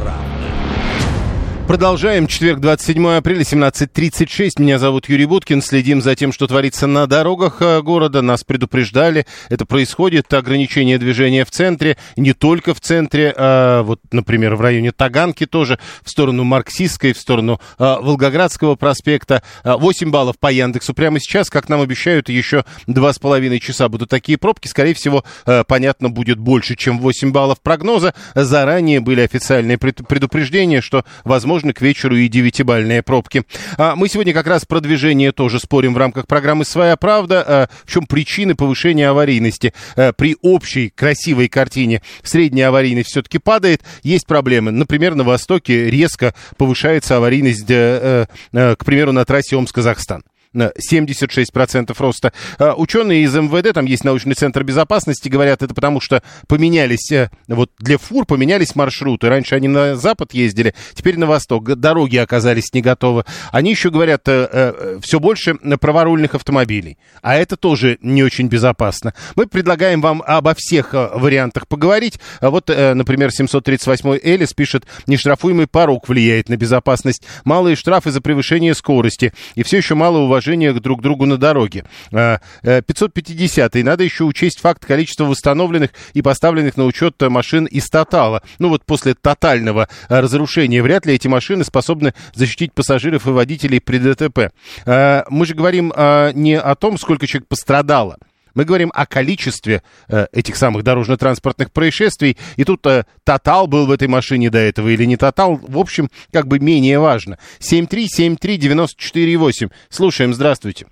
Продолжаем. 1.67 2.27
Четверг, 2.27 2.59
27 2.59 3.07
апреля, 3.11 3.41
17.36. 3.43 4.59
Меня 4.61 4.77
зовут 4.77 5.07
Юрий 5.07 5.25
Буткин. 5.25 5.61
Следим 5.61 6.01
за 6.01 6.15
тем, 6.15 6.33
что 6.33 6.47
творится 6.47 6.85
на 6.85 7.07
дорогах 7.07 7.61
э, 7.61 7.81
города. 7.81 8.21
Нас 8.21 8.43
предупреждали. 8.43 9.25
Это 9.47 9.65
происходит. 9.65 10.33
Ограничение 10.33 10.97
движения 10.97 11.45
в 11.45 11.51
центре. 11.51 11.97
Не 12.17 12.33
только 12.33 12.73
в 12.73 12.81
центре. 12.81 13.33
А 13.37 13.83
вот, 13.83 14.01
например, 14.11 14.55
в 14.55 14.61
районе 14.61 14.91
Таганки 14.91 15.45
тоже. 15.45 15.79
В 16.03 16.09
сторону 16.09 16.43
Марксистской, 16.43 17.13
в 17.13 17.17
сторону 17.17 17.61
а, 17.77 18.01
Волгоградского 18.01 18.75
проспекта. 18.75 19.41
8 19.63 20.11
баллов 20.11 20.39
по 20.39 20.51
Яндексу. 20.51 20.93
Прямо 20.93 21.21
сейчас, 21.21 21.49
как 21.49 21.69
нам 21.69 21.79
обещают, 21.79 22.27
еще 22.27 22.65
2,5 22.87 23.59
часа 23.59 23.87
будут 23.87 24.09
такие 24.09 24.37
пробки. 24.37 24.67
Скорее 24.67 24.93
всего, 24.93 25.23
понятно, 25.67 26.09
будет 26.09 26.37
больше, 26.37 26.75
чем 26.75 26.99
8 26.99 27.31
баллов 27.31 27.61
прогноза. 27.61 28.13
Заранее 28.35 28.99
были 28.99 29.21
официальные 29.21 29.77
предупреждения, 29.77 30.81
что, 30.81 31.05
возможно, 31.23 31.50
возможно, 31.51 31.73
к 31.73 31.81
вечеру 31.81 32.15
и 32.15 32.29
девятибальные 32.29 33.03
пробки. 33.03 33.43
А 33.77 33.97
мы 33.97 34.07
сегодня 34.07 34.33
как 34.33 34.47
раз 34.47 34.65
про 34.65 34.79
движение 34.79 35.33
тоже 35.33 35.59
спорим 35.59 35.93
в 35.93 35.97
рамках 35.97 36.25
программы 36.25 36.63
«Своя 36.63 36.95
правда». 36.95 37.43
А 37.45 37.69
в 37.85 37.91
чем 37.91 38.05
причины 38.05 38.55
повышения 38.55 39.09
аварийности? 39.09 39.73
А 39.97 40.13
при 40.13 40.37
общей 40.41 40.89
красивой 40.89 41.49
картине 41.49 42.01
средняя 42.23 42.69
аварийность 42.69 43.09
все-таки 43.09 43.37
падает. 43.37 43.81
Есть 44.01 44.27
проблемы. 44.27 44.71
Например, 44.71 45.13
на 45.15 45.25
Востоке 45.25 45.89
резко 45.89 46.33
повышается 46.55 47.17
аварийность, 47.17 47.69
э, 47.69 48.27
э, 48.53 48.75
к 48.77 48.85
примеру, 48.85 49.11
на 49.11 49.25
трассе 49.25 49.57
Омск-Казахстан. 49.57 50.23
76% 50.53 51.95
роста. 51.97 52.33
А, 52.57 52.73
ученые 52.75 53.23
из 53.23 53.35
МВД, 53.35 53.73
там 53.73 53.85
есть 53.85 54.03
научный 54.03 54.33
центр 54.33 54.63
безопасности, 54.63 55.29
говорят, 55.29 55.63
это 55.63 55.73
потому 55.73 55.99
что 55.99 56.23
поменялись, 56.47 57.11
э, 57.11 57.29
вот 57.47 57.71
для 57.79 57.97
фур 57.97 58.25
поменялись 58.25 58.75
маршруты. 58.75 59.29
Раньше 59.29 59.55
они 59.55 59.67
на 59.67 59.95
запад 59.95 60.33
ездили, 60.33 60.73
теперь 60.93 61.17
на 61.17 61.25
восток. 61.25 61.75
Дороги 61.75 62.17
оказались 62.17 62.73
не 62.73 62.81
готовы. 62.81 63.23
Они 63.51 63.71
еще 63.71 63.89
говорят, 63.89 64.27
э, 64.27 64.49
э, 64.51 64.99
все 65.01 65.19
больше 65.19 65.55
праворульных 65.55 66.35
автомобилей. 66.35 66.97
А 67.21 67.35
это 67.35 67.55
тоже 67.55 67.97
не 68.01 68.23
очень 68.23 68.47
безопасно. 68.47 69.13
Мы 69.35 69.47
предлагаем 69.47 70.01
вам 70.01 70.21
обо 70.25 70.53
всех 70.55 70.93
вариантах 70.93 71.67
поговорить. 71.67 72.19
Вот, 72.41 72.67
например, 72.67 73.31
738 73.31 74.19
Элис 74.23 74.53
пишет, 74.53 74.85
нештрафуемый 75.07 75.67
порог 75.67 76.09
влияет 76.09 76.49
на 76.49 76.57
безопасность. 76.57 77.23
Малые 77.45 77.75
штрафы 77.75 78.11
за 78.11 78.21
превышение 78.21 78.73
скорости. 78.73 79.33
И 79.55 79.63
все 79.63 79.77
еще 79.77 79.95
мало 79.95 80.19
уважения 80.19 80.40
уважение 80.41 80.73
друг 80.73 80.99
к 80.99 81.03
другу 81.03 81.25
на 81.25 81.37
дороге. 81.37 81.85
550 82.09 83.75
-й. 83.75 83.83
Надо 83.83 84.03
еще 84.03 84.23
учесть 84.23 84.59
факт 84.59 84.83
количества 84.85 85.25
восстановленных 85.25 85.91
и 86.13 86.21
поставленных 86.21 86.77
на 86.77 86.85
учет 86.85 87.15
машин 87.21 87.65
из 87.65 87.87
Тотала. 87.89 88.41
Ну 88.57 88.69
вот 88.69 88.83
после 88.85 89.13
тотального 89.13 89.87
а, 90.09 90.21
разрушения 90.21 90.81
вряд 90.81 91.05
ли 91.05 91.13
эти 91.13 91.27
машины 91.27 91.63
способны 91.63 92.13
защитить 92.33 92.73
пассажиров 92.73 93.27
и 93.27 93.29
водителей 93.29 93.79
при 93.79 93.99
ДТП. 93.99 94.51
Мы 94.85 95.45
же 95.45 95.53
говорим 95.53 95.93
не 96.33 96.57
о 96.57 96.75
том, 96.75 96.97
сколько 96.97 97.27
человек 97.27 97.47
пострадало. 97.47 98.17
Мы 98.55 98.65
говорим 98.65 98.91
о 98.93 99.05
количестве 99.05 99.81
э, 100.09 100.25
этих 100.31 100.55
самых 100.55 100.83
дорожно-транспортных 100.83 101.71
происшествий. 101.71 102.37
И 102.57 102.63
тут 102.63 102.85
э, 102.85 103.03
Тотал 103.23 103.67
был 103.67 103.87
в 103.87 103.91
этой 103.91 104.07
машине 104.07 104.49
до 104.49 104.59
этого 104.59 104.89
или 104.89 105.05
не 105.05 105.17
Тотал. 105.17 105.55
В 105.55 105.77
общем, 105.77 106.07
как 106.31 106.47
бы 106.47 106.59
менее 106.59 106.99
важно. 106.99 107.37
7373948. 107.59 109.71
Слушаем, 109.89 110.33
здравствуйте. 110.33 110.87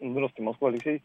Здравствуйте, 0.00 0.42
Москва, 0.42 0.68
Алексей. 0.68 1.02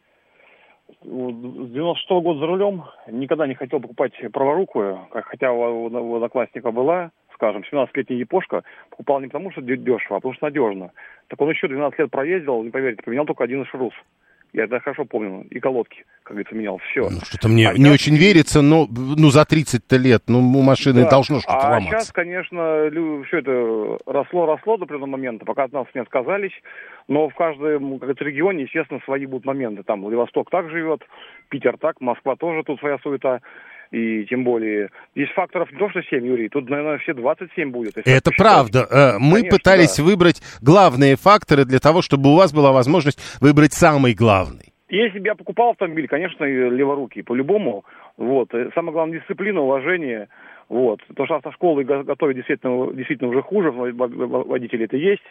С 1.02 1.06
96 1.06 2.10
-го 2.10 2.20
года 2.20 2.40
за 2.40 2.46
рулем. 2.46 2.84
Никогда 3.10 3.46
не 3.46 3.54
хотел 3.54 3.80
покупать 3.80 4.12
праворукую, 4.32 4.98
хотя 5.10 5.52
у, 5.52 5.88
у 5.88 6.14
одноклассника 6.16 6.70
была, 6.70 7.10
скажем, 7.34 7.64
17-летняя 7.70 8.18
япошка. 8.18 8.62
Покупал 8.90 9.20
не 9.20 9.26
потому, 9.26 9.52
что 9.52 9.62
дешево, 9.62 10.16
а 10.16 10.20
потому 10.20 10.34
что 10.34 10.46
надежно. 10.46 10.90
Так 11.28 11.40
он 11.40 11.50
еще 11.50 11.68
12 11.68 11.98
лет 11.98 12.10
проездил, 12.10 12.62
не 12.62 12.70
поверите, 12.70 13.02
поменял 13.02 13.26
только 13.26 13.44
один 13.44 13.64
шрус. 13.66 13.94
Я 14.54 14.64
это 14.64 14.78
хорошо 14.78 15.04
помню. 15.04 15.44
И 15.50 15.58
колодки, 15.58 16.04
как 16.22 16.34
говорится, 16.34 16.54
менял. 16.54 16.78
Все. 16.78 17.10
Ну, 17.10 17.18
что-то 17.24 17.48
мне 17.48 17.68
а 17.68 17.72
не 17.72 17.86
сейчас... 17.86 17.94
очень 17.94 18.16
верится, 18.16 18.62
но 18.62 18.86
ну, 18.88 19.30
за 19.30 19.42
30-то 19.42 19.96
лет, 19.96 20.22
ну, 20.28 20.38
у 20.38 20.62
машины 20.62 21.02
да. 21.02 21.10
должно 21.10 21.40
что-то 21.40 21.58
а 21.58 21.70
ломаться. 21.70 21.88
А 21.88 22.00
сейчас, 22.00 22.12
конечно, 22.12 22.88
все 23.26 23.38
это 23.38 23.50
росло-росло 24.06 24.76
до 24.76 24.84
определенного 24.84 25.10
момента, 25.10 25.44
пока 25.44 25.64
от 25.64 25.72
нас 25.72 25.86
не 25.92 26.00
отказались. 26.00 26.52
Но 27.08 27.28
в 27.28 27.34
каждом 27.34 27.98
как 27.98 28.10
это, 28.10 28.24
регионе, 28.24 28.62
естественно, 28.62 29.00
свои 29.04 29.26
будут 29.26 29.44
моменты. 29.44 29.82
Там 29.82 30.02
Владивосток 30.02 30.48
так 30.50 30.70
живет, 30.70 31.02
Питер 31.48 31.76
так, 31.76 32.00
Москва 32.00 32.36
тоже 32.36 32.62
тут 32.62 32.78
своя 32.78 32.98
суета. 32.98 33.40
И 33.90 34.24
тем 34.24 34.44
более, 34.44 34.90
здесь 35.14 35.30
факторов 35.30 35.70
не 35.70 35.78
то, 35.78 35.88
что 35.90 36.02
7, 36.02 36.26
Юрий, 36.26 36.48
тут, 36.48 36.68
наверное, 36.68 36.98
все 36.98 37.14
27 37.14 37.70
будет. 37.70 37.96
Это 37.96 38.30
правда. 38.36 38.86
Э, 38.90 39.18
мы 39.18 39.38
Конечно, 39.38 39.58
пытались 39.58 39.96
да. 39.96 40.04
выбрать 40.04 40.42
главные 40.62 41.16
факторы 41.16 41.64
для 41.64 41.78
того, 41.78 42.02
чтобы 42.02 42.32
у 42.32 42.36
вас 42.36 42.52
была 42.52 42.72
возможность 42.72 43.18
выбрать 43.40 43.72
самый 43.72 44.14
главный. 44.14 44.72
Если 44.88 45.18
бы 45.18 45.26
я 45.26 45.34
покупал 45.34 45.70
автомобиль, 45.70 46.08
конечно, 46.08 46.44
леворукий, 46.44 47.22
по-любому. 47.22 47.84
Вот. 48.16 48.50
Самое 48.74 48.92
главное, 48.92 49.18
дисциплина, 49.18 49.60
уважение. 49.60 50.28
Вот. 50.68 51.00
Потому 51.08 51.26
что 51.26 51.36
автошколы 51.36 51.84
готовят 51.84 52.36
действительно, 52.36 52.92
действительно 52.92 53.30
уже 53.30 53.42
хуже, 53.42 53.70
водители 53.70 54.84
это 54.84 54.96
есть. 54.96 55.22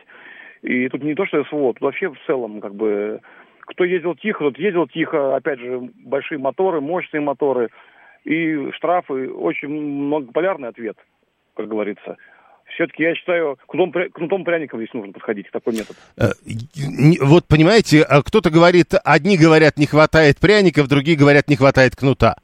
И 0.61 0.87
тут 0.89 1.03
не 1.03 1.15
то, 1.15 1.25
что 1.25 1.43
СВО, 1.45 1.73
тут 1.73 1.81
вообще 1.81 2.09
в 2.09 2.17
целом, 2.25 2.61
как 2.61 2.73
бы, 2.75 3.19
кто 3.61 3.83
ездил 3.83 4.15
тихо, 4.15 4.45
тот 4.45 4.57
ездил 4.57 4.87
тихо, 4.87 5.35
опять 5.35 5.59
же, 5.59 5.81
большие 6.05 6.39
моторы, 6.39 6.79
мощные 6.79 7.21
моторы– 7.21 7.69
и 8.23 8.71
штрафы, 8.71 9.29
очень 9.29 9.69
многополярный 9.69 10.69
ответ, 10.69 10.97
как 11.55 11.67
говорится. 11.67 12.17
Все-таки 12.75 13.03
я 13.03 13.13
считаю, 13.15 13.57
кнутом, 13.67 14.09
кнутом 14.11 14.43
пряником 14.43 14.79
здесь 14.79 14.93
нужно 14.93 15.13
подходить, 15.13 15.49
такой 15.51 15.73
метод. 15.73 15.95
Э, 16.17 16.31
вот 17.21 17.45
понимаете, 17.47 18.01
а 18.01 18.23
кто-то 18.23 18.49
говорит, 18.49 18.93
одни 19.03 19.37
говорят, 19.37 19.77
не 19.77 19.85
хватает 19.85 20.39
пряников, 20.39 20.87
другие 20.87 21.17
говорят, 21.17 21.47
не 21.49 21.55
хватает 21.55 21.95
кнута. 21.95 22.37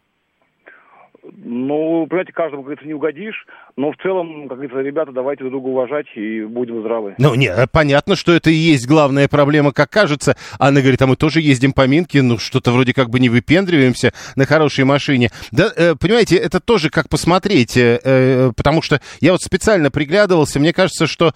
Ну, 1.35 2.07
понимаете, 2.07 2.33
каждому, 2.33 2.63
как 2.63 2.67
говорится, 2.67 2.87
не 2.87 2.93
угодишь, 2.93 3.45
но 3.75 3.91
в 3.91 3.97
целом, 3.97 4.47
как 4.47 4.57
говорится, 4.57 4.79
ребята, 4.79 5.11
давайте 5.11 5.43
друг 5.43 5.53
друга 5.53 5.67
уважать 5.67 6.07
и 6.15 6.43
будем 6.43 6.81
здравы. 6.81 7.15
Ну, 7.17 7.35
не, 7.35 7.47
э, 7.47 7.67
понятно, 7.71 8.15
что 8.15 8.33
это 8.33 8.49
и 8.49 8.53
есть 8.53 8.87
главная 8.87 9.27
проблема, 9.27 9.71
как 9.71 9.89
кажется. 9.89 10.35
Анна 10.59 10.81
говорит, 10.81 11.01
а 11.01 11.07
мы 11.07 11.15
тоже 11.15 11.41
ездим 11.41 11.73
по 11.73 11.87
Минке, 11.87 12.21
ну, 12.21 12.37
что-то 12.37 12.71
вроде 12.71 12.93
как 12.93 13.09
бы 13.09 13.19
не 13.19 13.29
выпендриваемся 13.29 14.13
на 14.35 14.45
хорошей 14.45 14.85
машине. 14.85 15.29
Да, 15.51 15.71
э, 15.75 15.95
понимаете, 15.95 16.37
это 16.37 16.59
тоже 16.59 16.89
как 16.89 17.09
посмотреть, 17.09 17.77
э, 17.77 18.51
потому 18.55 18.81
что 18.81 18.99
я 19.21 19.31
вот 19.31 19.41
специально 19.41 19.91
приглядывался, 19.91 20.59
мне 20.59 20.73
кажется, 20.73 21.07
что 21.07 21.33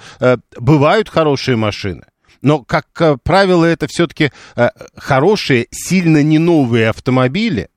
бывают 0.58 1.10
хорошие 1.10 1.58
машины. 1.58 2.04
Но, 2.42 2.60
как 2.64 2.86
правило, 3.24 3.66
это 3.66 3.88
все-таки 3.88 4.32
хорошие, 4.96 5.68
сильно 5.72 6.22
не 6.24 6.40
новые 6.40 6.90
автомобили, 6.90 7.70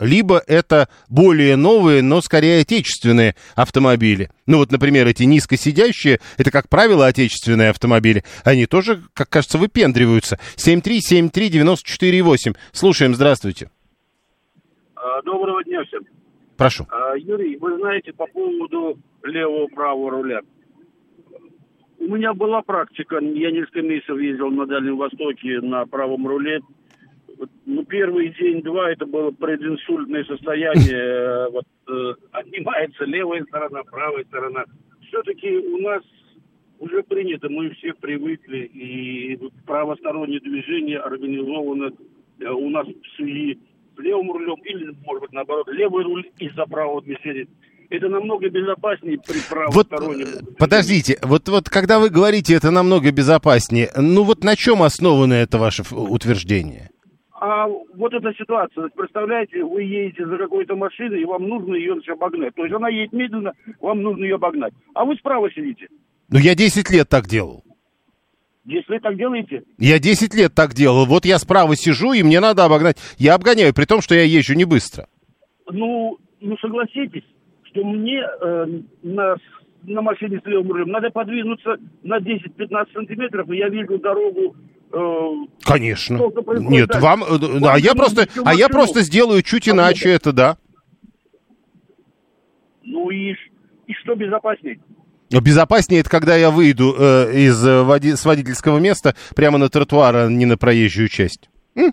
либо 0.00 0.42
это 0.46 0.88
более 1.08 1.56
новые, 1.56 2.02
но 2.02 2.20
скорее 2.20 2.60
отечественные 2.60 3.34
автомобили. 3.54 4.28
Ну 4.46 4.58
вот, 4.58 4.70
например, 4.70 5.06
эти 5.06 5.22
низкосидящие, 5.24 6.20
это, 6.36 6.50
как 6.50 6.68
правило, 6.68 7.06
отечественные 7.06 7.70
автомобили. 7.70 8.22
Они 8.44 8.66
тоже, 8.66 9.00
как 9.14 9.30
кажется, 9.30 9.56
выпендриваются. 9.58 10.38
7373948. 10.56 12.56
Слушаем, 12.72 13.14
здравствуйте. 13.14 13.70
А, 14.94 15.22
доброго 15.22 15.64
дня 15.64 15.82
всем. 15.84 16.02
Прошу. 16.56 16.86
А, 16.90 17.16
Юрий, 17.16 17.56
вы 17.56 17.78
знаете, 17.78 18.12
по 18.12 18.26
поводу 18.26 18.98
левого-правого 19.22 20.10
руля. 20.10 20.40
У 22.00 22.14
меня 22.14 22.32
была 22.32 22.62
практика, 22.62 23.18
я 23.20 23.50
несколько 23.50 23.82
месяцев 23.82 24.16
ездил 24.18 24.50
на 24.50 24.66
Дальнем 24.66 24.96
Востоке 24.96 25.60
на 25.60 25.84
правом 25.84 26.26
руле 26.26 26.60
ну, 27.66 27.84
первый 27.84 28.34
день-два 28.34 28.90
это 28.90 29.06
было 29.06 29.30
прединсультное 29.30 30.24
состояние. 30.24 30.88
Э, 31.38 31.48
вот, 31.50 31.64
э, 31.88 32.14
отнимается 32.32 33.04
левая 33.04 33.44
сторона, 33.44 33.82
правая 33.84 34.24
сторона. 34.24 34.64
Все-таки 35.08 35.56
у 35.56 35.78
нас 35.78 36.02
уже 36.78 37.02
принято, 37.02 37.48
мы 37.48 37.70
все 37.70 37.92
привыкли, 37.94 38.70
и 38.72 39.38
правостороннее 39.66 40.40
движение 40.40 40.98
организовано 40.98 41.92
э, 42.40 42.48
у 42.48 42.70
нас 42.70 42.86
в 42.86 43.16
связи 43.16 43.58
с 43.96 44.00
левым 44.00 44.32
рулем, 44.32 44.60
или, 44.64 44.94
может 45.04 45.22
быть, 45.22 45.32
наоборот, 45.32 45.68
левый 45.68 46.04
руль 46.04 46.26
из-за 46.38 46.66
правого 46.66 47.02
движения. 47.02 47.46
Это 47.90 48.08
намного 48.08 48.50
безопаснее 48.50 49.18
при 49.18 49.38
правостороннем. 49.48 50.26
Вот, 50.26 50.58
подождите, 50.58 51.18
вот, 51.22 51.48
вот 51.48 51.70
когда 51.70 51.98
вы 51.98 52.10
говорите, 52.10 52.54
это 52.54 52.70
намного 52.70 53.10
безопаснее, 53.10 53.90
ну 53.96 54.24
вот 54.24 54.44
на 54.44 54.56
чем 54.56 54.82
основано 54.82 55.34
это 55.34 55.58
ваше 55.58 55.82
утверждение? 55.90 56.90
А 57.40 57.68
вот 57.68 58.12
эта 58.12 58.32
ситуация, 58.34 58.88
представляете, 58.88 59.62
вы 59.62 59.84
едете 59.84 60.26
за 60.26 60.36
какой-то 60.38 60.74
машиной, 60.74 61.22
и 61.22 61.24
вам 61.24 61.48
нужно 61.48 61.74
ее 61.74 61.96
обогнать. 62.08 62.54
То 62.54 62.64
есть 62.64 62.74
она 62.74 62.88
едет 62.88 63.12
медленно, 63.12 63.52
вам 63.80 64.02
нужно 64.02 64.24
ее 64.24 64.34
обогнать. 64.36 64.72
А 64.94 65.04
вы 65.04 65.14
справа 65.16 65.48
сидите. 65.52 65.86
Ну, 66.30 66.38
я 66.38 66.56
10 66.56 66.90
лет 66.90 67.08
так 67.08 67.26
делал. 67.26 67.62
10 68.64 68.88
лет 68.88 69.02
так 69.02 69.16
делаете? 69.16 69.62
Я 69.78 70.00
10 70.00 70.34
лет 70.34 70.52
так 70.54 70.74
делал. 70.74 71.06
Вот 71.06 71.24
я 71.24 71.38
справа 71.38 71.76
сижу, 71.76 72.12
и 72.12 72.24
мне 72.24 72.40
надо 72.40 72.64
обогнать. 72.64 72.96
Я 73.18 73.34
обгоняю, 73.34 73.72
при 73.72 73.84
том, 73.84 74.00
что 74.00 74.16
я 74.16 74.24
езжу 74.24 74.54
не 74.54 74.64
быстро. 74.64 75.06
Ну, 75.70 76.18
ну 76.40 76.56
согласитесь, 76.58 77.24
что 77.64 77.84
мне 77.84 78.20
э, 78.20 78.66
на 79.02 79.36
на 79.84 80.02
машине 80.02 80.40
с 80.42 80.46
левым 80.46 80.72
рулем, 80.72 80.88
надо 80.88 81.08
подвинуться 81.10 81.76
на 82.02 82.18
10-15 82.18 82.92
сантиметров, 82.92 83.48
и 83.48 83.56
я 83.56 83.68
вижу 83.68 83.98
дорогу 83.98 84.56
Конечно. 85.62 86.16
Сколько 86.16 86.42
происходит 86.42 86.70
Нет, 86.70 86.88
дальше? 86.88 87.02
вам, 87.02 87.24
э, 87.24 87.60
а 87.66 87.78
я 87.78 87.94
просто, 87.94 88.26
а 88.44 88.54
я 88.54 88.68
просто 88.68 89.02
сделаю 89.02 89.42
чуть 89.42 89.68
А 89.68 89.72
иначе 89.72 90.10
это, 90.10 90.32
да. 90.32 90.56
Ну 92.82 93.10
и, 93.10 93.32
и 93.86 93.92
что 94.02 94.14
безопаснее? 94.14 94.80
Но 95.30 95.40
Безопаснее 95.40 96.00
это 96.00 96.08
когда 96.08 96.36
я 96.36 96.50
выйду 96.50 96.94
э, 96.98 97.32
из 97.34 97.62
э, 97.66 97.82
води- 97.82 98.16
с 98.16 98.24
водительского 98.24 98.78
места 98.78 99.14
прямо 99.36 99.58
на 99.58 99.68
тротуар, 99.68 100.16
а 100.16 100.28
не 100.28 100.46
на 100.46 100.56
проезжую 100.56 101.08
часть. 101.08 101.50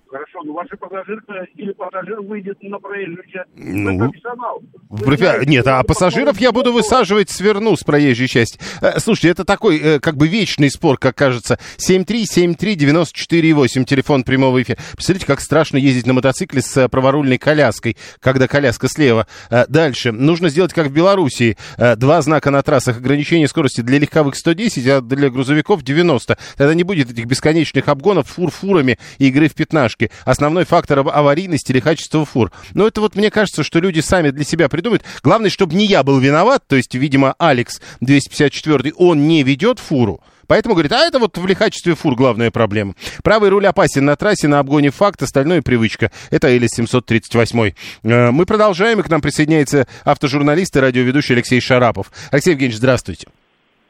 Хорошо, 0.09 0.41
но 0.43 0.53
ваши 0.53 0.75
пассажир 0.77 1.21
или 1.55 1.71
пассажир 1.73 2.21
выйдет 2.21 2.57
на 2.63 2.79
проезжую 2.79 3.23
часть. 3.27 3.49
Ну, 3.55 4.09
профессионал. 4.09 4.61
Профи- 4.89 5.45
Нет, 5.47 5.67
а 5.67 5.83
пассажиров 5.83 6.39
я 6.39 6.51
буду 6.51 6.73
высаживать 6.73 7.29
сверну 7.29 7.75
с 7.75 7.83
проезжей 7.83 8.27
части. 8.27 8.59
Э, 8.81 8.99
Слушайте, 8.99 9.29
это 9.29 9.45
такой 9.45 9.77
э, 9.79 9.99
как 9.99 10.17
бы 10.17 10.27
вечный 10.27 10.71
спор, 10.71 10.97
как 10.97 11.15
кажется. 11.15 11.59
7373948, 11.77 13.85
телефон 13.85 14.23
прямого 14.23 14.61
эфира. 14.61 14.77
Представляете, 14.93 15.25
как 15.27 15.41
страшно 15.41 15.77
ездить 15.77 16.05
на 16.07 16.13
мотоцикле 16.13 16.61
с 16.61 16.75
э, 16.77 16.89
праворульной 16.89 17.37
коляской, 17.37 17.97
когда 18.19 18.47
коляска 18.47 18.87
слева. 18.87 19.27
Дальше. 19.67 20.11
Нужно 20.11 20.49
сделать, 20.49 20.73
как 20.73 20.87
в 20.87 20.91
Белоруссии. 20.93 21.57
Два 21.77 22.21
знака 22.21 22.51
на 22.51 22.61
трассах. 22.61 22.97
Ограничение 22.97 23.47
скорости 23.47 23.81
для 23.81 23.99
легковых 23.99 24.35
110, 24.35 24.87
а 24.87 25.01
для 25.01 25.29
грузовиков 25.29 25.83
90. 25.83 26.37
Тогда 26.57 26.73
не 26.73 26.83
будет 26.83 27.11
этих 27.11 27.25
бесконечных 27.25 27.87
обгонов 27.87 28.27
фур 28.27 28.51
фурами 28.51 28.97
и 29.17 29.27
игры 29.27 29.47
в 29.49 29.53
пятнашки. 29.75 30.09
Основной 30.23 30.65
фактор 30.65 30.99
ав- 30.99 31.07
аварийности 31.13 31.71
или 31.71 31.79
качества 31.79 32.25
фур. 32.25 32.51
Но 32.73 32.87
это 32.87 33.01
вот 33.01 33.15
мне 33.15 33.29
кажется, 33.29 33.63
что 33.63 33.79
люди 33.79 33.99
сами 33.99 34.29
для 34.29 34.43
себя 34.45 34.69
придумают. 34.69 35.03
Главное, 35.23 35.49
чтобы 35.49 35.75
не 35.75 35.85
я 35.85 36.03
был 36.03 36.19
виноват, 36.19 36.63
то 36.67 36.75
есть, 36.75 36.95
видимо, 36.95 37.35
Алекс 37.37 37.81
254, 37.99 38.93
он 38.95 39.27
не 39.27 39.43
ведет 39.43 39.79
фуру. 39.79 40.21
Поэтому 40.47 40.75
говорит, 40.75 40.91
а 40.91 40.99
это 41.07 41.17
вот 41.19 41.37
в 41.37 41.45
лихачестве 41.47 41.95
фур 41.95 42.15
главная 42.15 42.51
проблема. 42.51 42.93
Правый 43.23 43.49
руль 43.49 43.65
опасен 43.65 44.05
на 44.05 44.15
трассе, 44.15 44.47
на 44.47 44.59
обгоне 44.59 44.91
факт, 44.91 45.21
остальное 45.23 45.61
привычка. 45.63 46.11
Это 46.29 46.47
Элис 46.49 46.69
738. 46.75 47.71
Э, 48.03 48.31
Мы 48.31 48.45
продолжаем, 48.45 48.99
и 48.99 49.03
к 49.03 49.09
нам 49.09 49.21
присоединяется 49.21 49.87
автожурналист 50.03 50.75
и 50.77 50.79
радиоведущий 50.79 51.33
Алексей 51.33 51.59
Шарапов. 51.59 52.11
Алексей 52.31 52.51
Евгеньевич, 52.51 52.77
здравствуйте. 52.77 53.27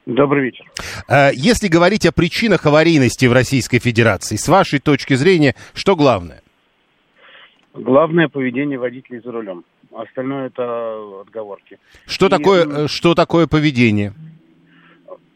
Добрый 0.06 0.46
вечер. 0.46 0.66
Э, 1.10 1.32
Если 1.34 1.68
говорить 1.68 2.06
о 2.06 2.12
причинах 2.12 2.66
аварийности 2.66 3.26
в 3.26 3.34
Российской 3.34 3.80
Федерации, 3.80 4.36
с 4.36 4.48
вашей 4.48 4.80
точки 4.80 5.16
зрения, 5.16 5.56
что 5.74 5.96
главное? 5.96 6.42
Главное 7.74 8.28
поведение 8.28 8.78
водителей 8.78 9.22
за 9.22 9.32
рулем. 9.32 9.66
Остальное 9.94 10.48
это 10.48 11.22
отговорки. 11.22 11.80
Что 12.06 12.28
И, 12.28 12.30
такое, 12.30 12.66
э, 12.86 12.88
что 12.88 13.16
такое 13.16 13.48
поведение? 13.48 14.14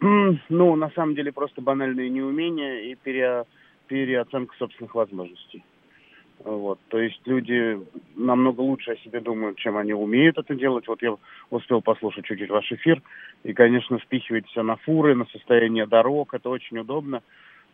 Ну, 0.02 0.76
на 0.76 0.90
самом 0.92 1.16
деле, 1.16 1.32
просто 1.34 1.62
банальные 1.62 2.10
неумения 2.10 2.92
и 2.92 2.96
пере- 2.96 3.44
переоценка 3.88 4.56
собственных 4.58 4.96
возможностей. 4.96 5.64
Вот. 6.44 6.80
То 6.88 7.00
есть 7.00 7.20
люди 7.26 7.80
намного 8.16 8.62
лучше 8.62 8.92
о 8.92 8.98
себе 8.98 9.20
думают, 9.20 9.58
чем 9.58 9.78
они 9.78 9.94
умеют 9.94 10.38
это 10.38 10.56
делать. 10.56 10.88
Вот 10.88 11.02
я 11.02 11.16
успел 11.50 11.82
послушать 11.82 12.26
чуть-чуть 12.26 12.50
ваш 12.50 12.72
эфир, 12.72 13.02
и, 13.44 13.54
конечно, 13.54 14.00
впихивать 14.00 14.48
все 14.48 14.64
на 14.64 14.78
фуры, 14.78 15.16
на 15.16 15.26
состояние 15.26 15.86
дорог, 15.86 16.34
это 16.34 16.50
очень 16.50 16.78
удобно, 16.80 17.22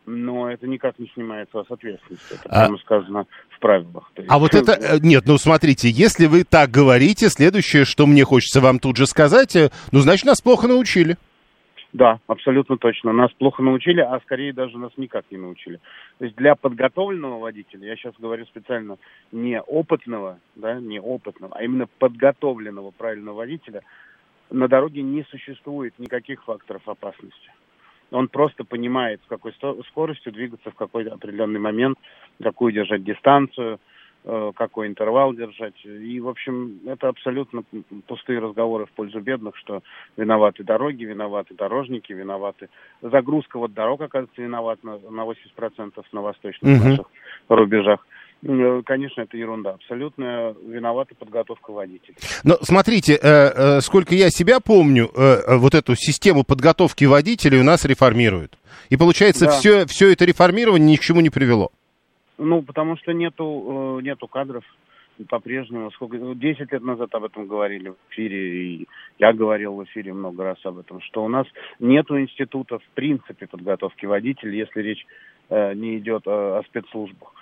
но 0.04 0.50
это 0.50 0.66
никак 0.66 0.98
не 0.98 1.08
снимает 1.14 1.48
с 1.50 1.54
вас 1.54 1.66
ответственности. 1.70 2.34
Это 2.34 2.48
А- 2.48 2.64
прямо 2.64 2.78
сказано 2.78 3.26
в 3.50 3.58
правилах. 3.60 4.10
То 4.14 4.22
есть- 4.22 4.32
А 4.32 4.38
вот 4.38 4.54
это, 4.54 4.72
э, 4.72 4.98
нет, 5.00 5.24
ну 5.26 5.38
смотрите, 5.38 5.88
если 5.88 6.26
вы 6.26 6.44
так 6.44 6.70
говорите, 6.70 7.28
следующее, 7.28 7.84
что 7.84 8.06
мне 8.06 8.24
хочется 8.24 8.60
вам 8.60 8.78
тут 8.78 8.96
же 8.96 9.06
сказать, 9.06 9.54
э, 9.56 9.70
ну, 9.92 10.00
значит, 10.00 10.26
нас 10.26 10.40
плохо 10.40 10.66
научили. 10.68 11.16
Да, 11.96 12.20
абсолютно 12.26 12.76
точно. 12.76 13.14
Нас 13.14 13.32
плохо 13.32 13.62
научили, 13.62 14.02
а 14.02 14.20
скорее 14.20 14.52
даже 14.52 14.76
нас 14.76 14.92
никак 14.98 15.24
не 15.30 15.38
научили. 15.38 15.80
То 16.18 16.26
есть 16.26 16.36
для 16.36 16.54
подготовленного 16.54 17.38
водителя, 17.38 17.88
я 17.88 17.96
сейчас 17.96 18.12
говорю 18.18 18.44
специально 18.44 18.98
не 19.32 19.58
опытного, 19.62 20.38
да, 20.56 20.74
не 20.78 21.00
опытного, 21.00 21.56
а 21.56 21.64
именно 21.64 21.86
подготовленного 21.98 22.90
правильного 22.90 23.36
водителя, 23.36 23.80
на 24.50 24.68
дороге 24.68 25.00
не 25.00 25.24
существует 25.30 25.98
никаких 25.98 26.44
факторов 26.44 26.86
опасности. 26.86 27.50
Он 28.10 28.28
просто 28.28 28.64
понимает, 28.64 29.22
с 29.24 29.28
какой 29.28 29.54
скоростью 29.88 30.32
двигаться 30.34 30.70
в 30.70 30.74
какой 30.74 31.04
определенный 31.04 31.60
момент, 31.60 31.96
какую 32.42 32.72
держать 32.72 33.04
дистанцию, 33.04 33.80
какой 34.56 34.88
интервал 34.88 35.32
держать. 35.34 35.74
И, 35.84 36.18
в 36.20 36.28
общем, 36.28 36.80
это 36.86 37.08
абсолютно 37.08 37.62
пустые 38.08 38.40
разговоры 38.40 38.86
в 38.86 38.90
пользу 38.90 39.20
бедных, 39.20 39.56
что 39.56 39.82
виноваты 40.16 40.64
дороги, 40.64 41.04
виноваты 41.04 41.54
дорожники, 41.54 42.12
виноваты... 42.12 42.68
Загрузка 43.02 43.58
вот 43.58 43.72
дорог, 43.72 44.00
оказывается, 44.00 44.42
виноват 44.42 44.82
на, 44.82 44.98
на 44.98 45.22
80% 45.22 45.92
на 46.12 46.20
восточных 46.22 46.78
Мгм. 46.80 46.88
наших 46.90 47.06
рубежах. 47.48 48.00
Э, 48.42 48.82
Конечно, 48.84 49.22
это 49.22 49.36
ерунда. 49.36 49.70
Абсолютно 49.74 50.54
виновата 50.66 51.14
подготовка 51.14 51.70
водителей. 51.72 52.16
Но 52.44 52.56
смотрите, 52.62 53.14
э, 53.14 53.18
э, 53.22 53.80
сколько 53.80 54.14
я 54.14 54.30
себя 54.30 54.60
помню, 54.60 55.08
э, 55.14 55.20
э, 55.46 55.56
вот 55.56 55.74
эту 55.74 55.94
систему 55.94 56.44
подготовки 56.44 57.04
водителей 57.04 57.60
у 57.60 57.64
нас 57.64 57.84
реформируют. 57.84 58.58
И 58.90 58.96
получается, 58.96 59.46
Да. 59.46 59.50
все, 59.52 59.86
все 59.86 60.12
это 60.12 60.24
реформирование 60.24 60.86
ни 60.92 60.96
к 60.96 61.00
чему 61.00 61.20
не 61.20 61.30
привело. 61.30 61.70
Ну, 62.38 62.62
потому 62.62 62.96
что 62.96 63.12
нету, 63.12 63.98
э, 63.98 64.02
нету 64.02 64.28
кадров 64.28 64.64
по-прежнему. 65.28 65.90
Сколько, 65.92 66.16
ну, 66.16 66.34
10 66.34 66.70
лет 66.70 66.82
назад 66.82 67.14
об 67.14 67.24
этом 67.24 67.46
говорили 67.46 67.90
в 67.90 67.96
эфире, 68.10 68.64
и 68.64 68.88
я 69.18 69.32
говорил 69.32 69.74
в 69.74 69.84
эфире 69.84 70.12
много 70.12 70.44
раз 70.44 70.58
об 70.64 70.78
этом, 70.78 71.00
что 71.00 71.24
у 71.24 71.28
нас 71.28 71.46
нету 71.78 72.20
института 72.20 72.78
в 72.78 72.88
принципе 72.94 73.46
подготовки 73.46 74.06
водителей, 74.06 74.58
если 74.58 74.80
речь 74.80 75.06
э, 75.48 75.74
не 75.74 75.98
идет 75.98 76.26
э, 76.26 76.30
о 76.30 76.62
спецслужбах. 76.68 77.32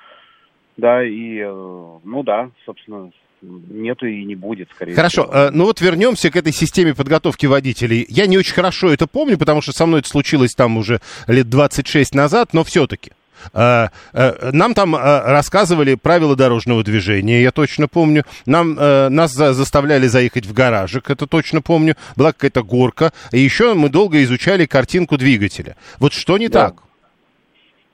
Да, 0.76 1.04
и, 1.04 1.38
э, 1.38 1.98
ну 2.04 2.22
да, 2.22 2.50
собственно, 2.64 3.10
нету 3.42 4.06
и 4.06 4.24
не 4.24 4.34
будет, 4.34 4.70
скорее 4.70 4.94
Хорошо, 4.94 5.24
всего. 5.24 5.34
э, 5.34 5.50
ну 5.50 5.64
вот 5.64 5.80
вернемся 5.80 6.30
к 6.30 6.36
этой 6.36 6.52
системе 6.52 6.94
подготовки 6.94 7.46
водителей. 7.46 8.06
Я 8.08 8.26
не 8.26 8.38
очень 8.38 8.54
хорошо 8.54 8.90
это 8.90 9.06
помню, 9.06 9.38
потому 9.38 9.60
что 9.60 9.72
со 9.72 9.86
мной 9.86 10.00
это 10.00 10.08
случилось 10.08 10.54
там 10.54 10.76
уже 10.76 11.00
лет 11.28 11.48
26 11.48 12.14
назад, 12.14 12.52
но 12.52 12.64
все-таки. 12.64 13.12
Э, 13.52 13.88
э, 14.12 14.50
Нам 14.52 14.74
там 14.74 14.94
э, 14.94 14.98
рассказывали 14.98 15.94
правила 15.94 16.36
дорожного 16.36 16.82
движения, 16.82 17.42
я 17.42 17.50
точно 17.52 17.88
помню. 17.88 18.24
Нам, 18.46 18.74
нас 18.74 19.32
за- 19.32 19.52
заставляли 19.52 20.06
заехать 20.06 20.46
в 20.46 20.52
гаражик, 20.52 21.10
это 21.10 21.26
точно 21.26 21.60
помню. 21.62 21.94
Была 22.16 22.32
какая-то 22.32 22.62
горка. 22.62 23.12
И 23.32 23.38
еще 23.38 23.74
мы 23.74 23.88
долго 23.88 24.22
изучали 24.22 24.66
картинку 24.66 25.16
двигателя. 25.16 25.76
Вот 25.98 26.12
что 26.12 26.38
не 26.38 26.48
Да. 26.48 26.70
так? 26.70 26.82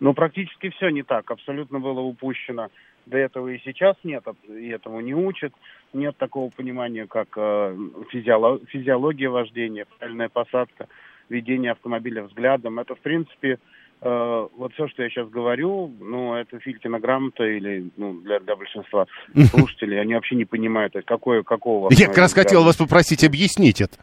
Ну, 0.00 0.14
практически 0.14 0.70
все 0.70 0.88
не 0.90 1.02
так. 1.02 1.30
Абсолютно 1.30 1.78
было 1.78 2.00
упущено. 2.00 2.68
До 3.06 3.18
этого 3.18 3.48
и 3.48 3.58
сейчас 3.64 3.96
нет, 4.04 4.24
и 4.48 4.68
этому 4.68 5.00
не 5.00 5.14
учат. 5.14 5.52
Нет 5.92 6.16
такого 6.16 6.50
понимания, 6.50 7.06
как 7.06 7.28
физиоло- 8.12 8.60
физиология 8.68 9.28
вождения, 9.28 9.86
правильная 9.98 10.28
посадка, 10.28 10.86
ведение 11.28 11.72
автомобиля 11.72 12.22
взглядом. 12.22 12.78
Это, 12.78 12.94
в 12.94 13.00
принципе, 13.00 13.58
э, 14.02 14.48
вот 14.56 14.72
все, 14.74 14.88
что 14.88 15.02
я 15.02 15.10
сейчас 15.10 15.28
говорю, 15.28 15.92
ну, 16.00 16.34
это 16.34 16.58
Филькина 16.58 16.98
грамота 16.98 17.44
или, 17.44 17.90
ну, 17.96 18.20
для, 18.20 18.40
для 18.40 18.56
большинства 18.56 19.06
слушателей, 19.50 20.00
они 20.00 20.14
вообще 20.14 20.36
не 20.36 20.44
понимают, 20.44 20.94
какое, 21.06 21.42
какого... 21.42 21.88
Я 21.92 22.08
как 22.08 22.18
раз 22.18 22.34
хотел 22.34 22.64
вас 22.64 22.76
попросить 22.76 23.24
объяснить 23.24 23.80
это. 23.80 23.98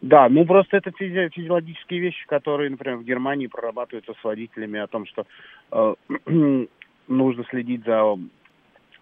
да, 0.00 0.28
ну 0.28 0.44
просто 0.44 0.76
это 0.76 0.90
физи- 0.90 1.30
физиологические 1.30 2.00
вещи, 2.00 2.26
которые, 2.26 2.70
например, 2.70 2.98
в 2.98 3.04
Германии 3.04 3.46
прорабатываются 3.46 4.14
с 4.20 4.24
водителями 4.24 4.80
о 4.80 4.86
том, 4.86 5.06
что 5.06 5.26
э, 5.72 5.94
нужно 7.08 7.44
следить 7.50 7.84
за 7.84 8.16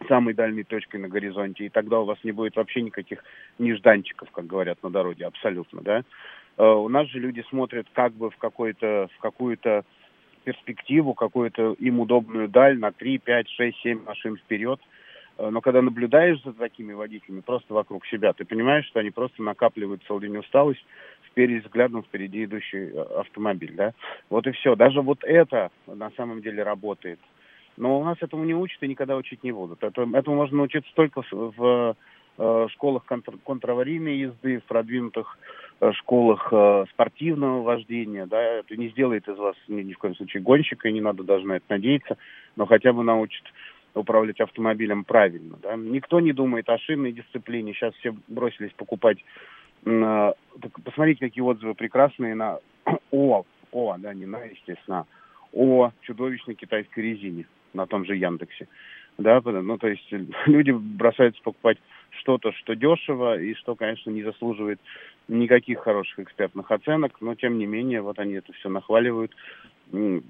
самой 0.08 0.34
дальней 0.34 0.64
точкой 0.64 1.00
на 1.00 1.08
горизонте, 1.08 1.66
и 1.66 1.70
тогда 1.70 2.00
у 2.00 2.04
вас 2.04 2.18
не 2.22 2.32
будет 2.32 2.56
вообще 2.56 2.82
никаких 2.82 3.24
нежданчиков, 3.58 4.30
как 4.30 4.46
говорят 4.46 4.82
на 4.82 4.90
дороге, 4.90 5.26
абсолютно, 5.26 5.80
да. 5.82 6.02
Э, 6.56 6.64
у 6.66 6.88
нас 6.88 7.08
же 7.08 7.18
люди 7.18 7.44
смотрят 7.48 7.86
как 7.92 8.12
бы 8.12 8.30
в 8.30 8.36
какой-то, 8.36 9.08
в 9.16 9.20
какую-то 9.20 9.84
перспективу, 10.44 11.14
какую-то 11.14 11.72
им 11.78 12.00
удобную 12.00 12.48
даль 12.48 12.78
на 12.78 12.92
3, 12.92 13.18
5, 13.18 13.48
6, 13.48 13.78
7 13.78 14.04
машин 14.04 14.36
вперед. 14.36 14.80
Э, 15.38 15.50
Но 15.50 15.60
когда 15.60 15.82
наблюдаешь 15.82 16.42
за 16.42 16.52
такими 16.52 16.92
водителями 16.92 17.40
просто 17.40 17.74
вокруг 17.74 18.06
себя, 18.06 18.32
ты 18.32 18.44
понимаешь, 18.44 18.86
что 18.86 19.00
они 19.00 19.10
просто 19.10 19.42
накапливают 19.42 20.02
целый 20.06 20.28
день 20.28 20.38
усталость, 20.38 20.84
впереди 21.36 21.60
взглядом 21.60 22.02
впереди 22.02 22.44
идущий 22.44 22.90
э, 22.92 23.00
автомобиль, 23.20 23.74
да. 23.74 23.92
Вот 24.30 24.46
и 24.46 24.52
все. 24.52 24.74
Даже 24.76 25.02
вот 25.02 25.22
это 25.24 25.70
на 25.86 26.10
самом 26.12 26.42
деле 26.42 26.62
работает. 26.62 27.20
Но 27.76 28.00
у 28.00 28.04
нас 28.04 28.16
этому 28.20 28.44
не 28.44 28.54
учат 28.54 28.82
и 28.82 28.88
никогда 28.88 29.16
учить 29.16 29.44
не 29.44 29.52
будут. 29.52 29.82
Это, 29.82 30.08
этому 30.14 30.36
можно 30.36 30.56
научиться 30.56 30.90
только 30.94 31.22
в, 31.22 31.32
в, 31.32 31.96
э, 32.38 32.66
школах 32.70 33.04
контр, 33.04 33.34
контраварийной 33.44 34.16
езды, 34.16 34.60
в 34.60 34.64
продвинутых 34.64 35.38
школах 35.92 36.48
э, 36.52 36.84
спортивного 36.90 37.62
вождения. 37.62 38.26
Да, 38.26 38.40
это 38.40 38.76
не 38.76 38.88
сделает 38.88 39.28
из 39.28 39.36
вас 39.36 39.56
ни, 39.68 39.92
в 39.92 39.98
коем 39.98 40.14
случае 40.14 40.42
гонщика, 40.42 40.88
и 40.88 40.92
не 40.92 41.00
надо 41.00 41.22
даже 41.22 41.46
на 41.46 41.54
это 41.54 41.66
надеяться, 41.68 42.16
но 42.56 42.66
хотя 42.66 42.92
бы 42.92 43.02
научит 43.02 43.44
управлять 43.94 44.40
автомобилем 44.40 45.04
правильно. 45.04 45.56
Да? 45.62 45.76
Никто 45.76 46.20
не 46.20 46.32
думает 46.32 46.68
о 46.68 46.78
шинной 46.78 47.12
дисциплине. 47.12 47.72
Сейчас 47.72 47.94
все 47.94 48.14
бросились 48.28 48.72
покупать 48.72 49.18
так 49.86 50.72
посмотрите, 50.84 51.20
какие 51.20 51.44
отзывы 51.44 51.74
прекрасные 51.74 52.34
на 52.34 52.58
о, 53.12 53.44
о, 53.70 53.96
да, 53.98 54.14
не 54.14 54.26
на, 54.26 54.42
естественно, 54.42 55.06
о 55.52 55.90
чудовищной 56.02 56.54
китайской 56.54 57.00
резине 57.00 57.46
на 57.72 57.86
том 57.86 58.04
же 58.04 58.16
Яндексе. 58.16 58.66
Да, 59.16 59.40
ну, 59.44 59.78
то 59.78 59.88
есть 59.88 60.06
люди 60.46 60.72
бросаются 60.72 61.40
покупать 61.42 61.78
что-то, 62.20 62.52
что 62.52 62.74
дешево 62.74 63.38
и 63.38 63.54
что, 63.54 63.74
конечно, 63.74 64.10
не 64.10 64.22
заслуживает 64.22 64.80
никаких 65.28 65.80
хороших 65.80 66.20
экспертных 66.20 66.70
оценок, 66.70 67.12
но, 67.20 67.34
тем 67.34 67.58
не 67.58 67.66
менее, 67.66 68.00
вот 68.00 68.18
они 68.18 68.34
это 68.34 68.52
все 68.52 68.68
нахваливают, 68.68 69.32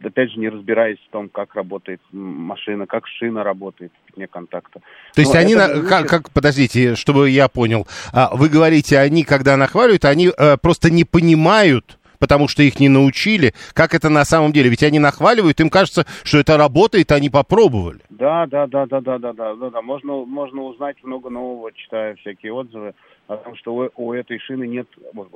опять 0.02 0.30
же, 0.30 0.38
не 0.38 0.48
разбираясь 0.48 0.98
в 0.98 1.10
том, 1.10 1.28
как 1.28 1.54
работает 1.54 2.00
машина, 2.12 2.86
как 2.86 3.06
шина 3.06 3.42
работает 3.42 3.92
вне 4.14 4.26
контакта. 4.26 4.80
То 5.14 5.20
есть 5.20 5.34
Но 5.34 5.40
они, 5.40 5.54
на, 5.54 5.82
как, 5.82 6.08
как, 6.08 6.30
подождите, 6.32 6.94
чтобы 6.94 7.30
я 7.30 7.48
понял, 7.48 7.86
а, 8.12 8.34
вы 8.34 8.48
говорите, 8.48 8.98
они, 8.98 9.24
когда 9.24 9.56
нахваливают, 9.56 10.04
они 10.04 10.28
э, 10.28 10.56
просто 10.56 10.90
не 10.90 11.04
понимают, 11.04 11.98
потому 12.18 12.48
что 12.48 12.62
их 12.62 12.80
не 12.80 12.88
научили, 12.88 13.52
как 13.74 13.94
это 13.94 14.08
на 14.08 14.24
самом 14.24 14.52
деле. 14.52 14.70
Ведь 14.70 14.82
они 14.82 14.98
нахваливают, 14.98 15.60
им 15.60 15.70
кажется, 15.70 16.06
что 16.24 16.38
это 16.38 16.56
работает, 16.56 17.12
они 17.12 17.30
попробовали. 17.30 18.00
Да, 18.10 18.46
да, 18.46 18.66
да, 18.66 18.86
да, 18.86 19.00
да, 19.00 19.18
да, 19.18 19.32
да, 19.32 19.54
да, 19.54 19.70
да. 19.70 19.82
Можно, 19.82 20.24
можно 20.24 20.62
узнать 20.62 20.96
много 21.02 21.30
нового, 21.30 21.72
читая 21.72 22.14
всякие 22.16 22.52
отзывы 22.52 22.94
о 23.28 23.36
том, 23.36 23.56
что 23.56 23.74
у, 23.74 23.90
у 23.96 24.12
этой 24.12 24.38
шины 24.38 24.66
нет 24.66 24.88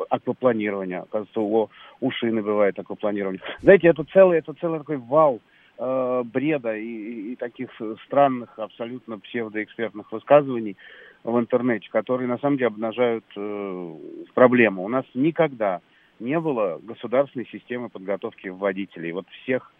аквапланирования. 0.08 1.02
Оказывается, 1.02 1.40
у, 1.40 1.70
у 2.00 2.10
шины 2.10 2.42
бывает 2.42 2.78
аквапланирование. 2.78 3.40
Знаете, 3.60 3.88
это 3.88 4.04
целый, 4.12 4.38
это 4.38 4.54
целый 4.54 4.78
такой 4.78 4.96
вал 4.96 5.40
э, 5.78 6.22
бреда 6.24 6.76
и, 6.76 7.32
и, 7.32 7.36
таких 7.36 7.70
странных, 8.06 8.50
абсолютно 8.58 9.18
псевдоэкспертных 9.18 10.10
высказываний 10.12 10.76
в 11.24 11.38
интернете, 11.38 11.88
которые 11.90 12.28
на 12.28 12.38
самом 12.38 12.56
деле 12.56 12.68
обнажают 12.68 13.24
э, 13.36 13.94
проблему. 14.34 14.84
У 14.84 14.88
нас 14.88 15.04
никогда 15.14 15.80
не 16.20 16.38
было 16.38 16.78
государственной 16.82 17.46
системы 17.46 17.88
подготовки 17.88 18.48
водителей. 18.48 19.12
Вот 19.12 19.26
всех, 19.42 19.72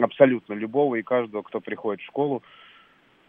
абсолютно 0.00 0.54
любого 0.54 0.96
и 0.96 1.02
каждого, 1.02 1.42
кто 1.42 1.60
приходит 1.60 2.02
в 2.02 2.06
школу, 2.06 2.42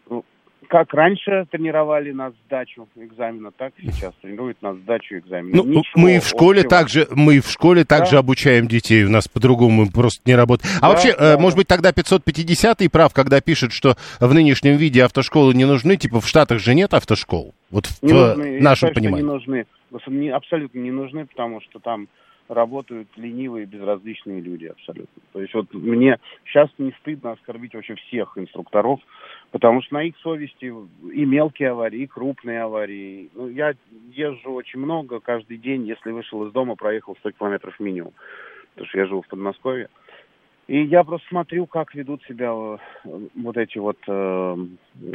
ну, 0.09 0.25
как 0.67 0.93
раньше 0.93 1.45
тренировали 1.51 2.11
нас 2.11 2.33
сдачу 2.45 2.87
экзамена, 2.95 3.51
так 3.51 3.73
сейчас 3.79 4.13
тренируют 4.21 4.61
нас 4.61 4.75
сдачу 4.77 5.17
экзамена. 5.17 5.57
Ну, 5.57 5.63
Ничего 5.63 6.01
мы 6.01 6.19
в 6.19 6.25
школе 6.27 6.61
общего. 6.61 6.69
также, 6.69 7.07
мы 7.11 7.39
в 7.39 7.49
школе 7.49 7.83
также 7.85 8.13
да. 8.13 8.19
обучаем 8.19 8.67
детей, 8.67 9.03
у 9.03 9.09
нас 9.09 9.27
по-другому 9.27 9.89
просто 9.91 10.21
не 10.25 10.35
работает. 10.35 10.73
А 10.77 10.81
да, 10.81 10.89
вообще, 10.89 11.09
э, 11.09 11.17
да, 11.17 11.37
может 11.37 11.57
быть, 11.57 11.67
тогда 11.67 11.91
550 11.93 12.91
прав, 12.91 13.13
когда 13.13 13.41
пишет, 13.41 13.73
что 13.73 13.95
в 14.19 14.33
нынешнем 14.33 14.75
виде 14.77 15.03
автошколы 15.03 15.53
не 15.53 15.65
нужны, 15.65 15.97
типа 15.97 16.19
в 16.19 16.27
Штатах 16.27 16.59
же 16.59 16.73
нет 16.73 16.93
автошкол, 16.93 17.53
вот 17.69 17.85
в 17.85 18.01
не 18.01 18.13
нужны. 18.13 18.61
нашем 18.61 18.89
Я 18.89 18.95
понимании. 18.95 19.23
не 19.23 19.29
нужны, 19.29 19.65
абсолютно 20.31 20.79
не 20.79 20.91
нужны, 20.91 21.25
потому 21.25 21.61
что 21.61 21.79
там 21.79 22.07
работают 22.47 23.07
ленивые, 23.15 23.65
безразличные 23.65 24.41
люди 24.41 24.65
абсолютно. 24.65 25.21
То 25.33 25.41
есть 25.41 25.53
вот 25.53 25.73
мне 25.73 26.19
сейчас 26.45 26.69
не 26.77 26.91
стыдно 26.99 27.31
оскорбить 27.31 27.73
вообще 27.73 27.95
всех 27.95 28.37
инструкторов, 28.37 28.99
потому 29.51 29.81
что 29.81 29.95
на 29.95 30.03
их 30.03 30.15
совести 30.17 30.73
и 31.13 31.25
мелкие 31.25 31.71
аварии, 31.71 32.01
и 32.01 32.07
крупные 32.07 32.61
аварии. 32.61 33.29
Ну, 33.33 33.47
я 33.47 33.73
езжу 34.11 34.51
очень 34.51 34.79
много 34.79 35.19
каждый 35.19 35.57
день, 35.57 35.87
если 35.87 36.11
вышел 36.11 36.45
из 36.45 36.51
дома, 36.51 36.75
проехал 36.75 37.15
100 37.19 37.31
километров 37.31 37.79
минимум, 37.79 38.13
потому 38.73 38.87
что 38.89 38.97
я 38.99 39.05
живу 39.07 39.21
в 39.21 39.27
Подмосковье. 39.27 39.89
И 40.67 40.81
я 40.83 41.03
просто 41.03 41.27
смотрю, 41.27 41.67
как 41.67 41.93
ведут 41.93 42.23
себя 42.23 42.51
э, 42.51 42.77
вот 43.35 43.57
эти 43.57 43.77
вот 43.77 43.97
э, 44.07 44.55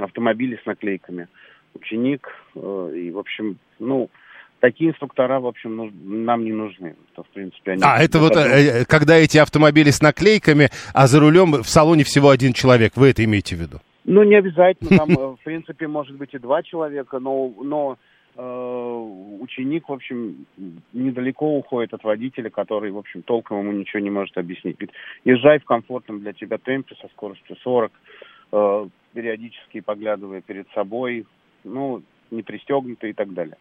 автомобили 0.01 0.61
с 0.62 0.66
наклейками. 0.66 1.26
Ученик, 1.74 2.28
э, 2.55 2.93
и, 2.97 3.11
в 3.11 3.18
общем, 3.18 3.59
ну, 3.81 4.11
такие 4.61 4.91
инструктора, 4.91 5.41
в 5.41 5.47
общем, 5.47 5.91
нам 6.25 6.45
не 6.45 6.53
нужны. 6.53 6.95
То, 7.15 7.23
в 7.23 7.29
принципе, 7.29 7.73
они 7.73 7.83
а, 7.85 8.03
это 8.03 8.19
вот 8.19 8.37
э, 8.37 8.85
когда 8.87 9.17
эти 9.17 9.39
автомобили 9.39 9.91
с 9.91 10.01
наклейками, 10.01 10.69
а 10.95 11.07
за 11.07 11.19
рулем 11.21 11.63
в 11.63 11.69
салоне 11.69 12.05
всего 12.05 12.31
один 12.31 12.53
человек, 12.53 12.93
вы 12.97 13.09
это 13.09 13.25
имеете 13.25 13.57
в 13.57 13.61
виду? 13.61 13.79
Ну, 14.05 14.23
не 14.23 14.37
обязательно, 14.37 14.97
там, 14.97 15.11
э, 15.11 15.15
в 15.15 15.39
принципе, 15.45 15.89
может 15.89 16.17
быть 16.17 16.35
и 16.35 16.39
два 16.39 16.63
человека, 16.63 17.19
но, 17.19 17.53
но 17.63 17.99
э, 18.37 19.39
ученик, 19.41 19.89
в 19.89 19.93
общем, 19.93 20.47
недалеко 20.93 21.57
уходит 21.57 21.95
от 21.95 22.05
водителя, 22.05 22.51
который, 22.51 22.91
в 22.91 22.99
общем, 22.99 23.23
толком 23.23 23.61
ему 23.61 23.73
ничего 23.73 24.01
не 24.01 24.11
может 24.11 24.37
объяснить. 24.37 24.77
Езжай 25.25 25.59
в 25.59 25.65
комфортном 25.65 26.21
для 26.21 26.33
тебя 26.33 26.59
темпе 26.59 26.95
со 27.01 27.09
скоростью 27.09 27.57
40, 27.63 27.93
э, 28.53 28.89
периодически 29.15 29.81
поглядывая 29.81 30.41
перед 30.41 30.69
собой, 30.71 31.27
ну, 31.65 32.03
не 32.31 32.43
пристегнутый 32.43 33.11
и 33.11 33.15
так 33.15 33.33
далее. 33.33 33.57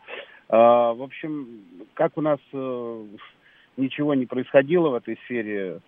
А, 0.50 0.93
в 0.93 1.04
общем, 1.04 1.62
как 1.93 2.18
у 2.18 2.22
нас 2.22 2.39
э, 2.54 3.06
ничего 3.78 4.16
не 4.16 4.26
происходило 4.26 4.89
в 4.89 4.95
этой 4.95 5.18
сфере 5.26 5.80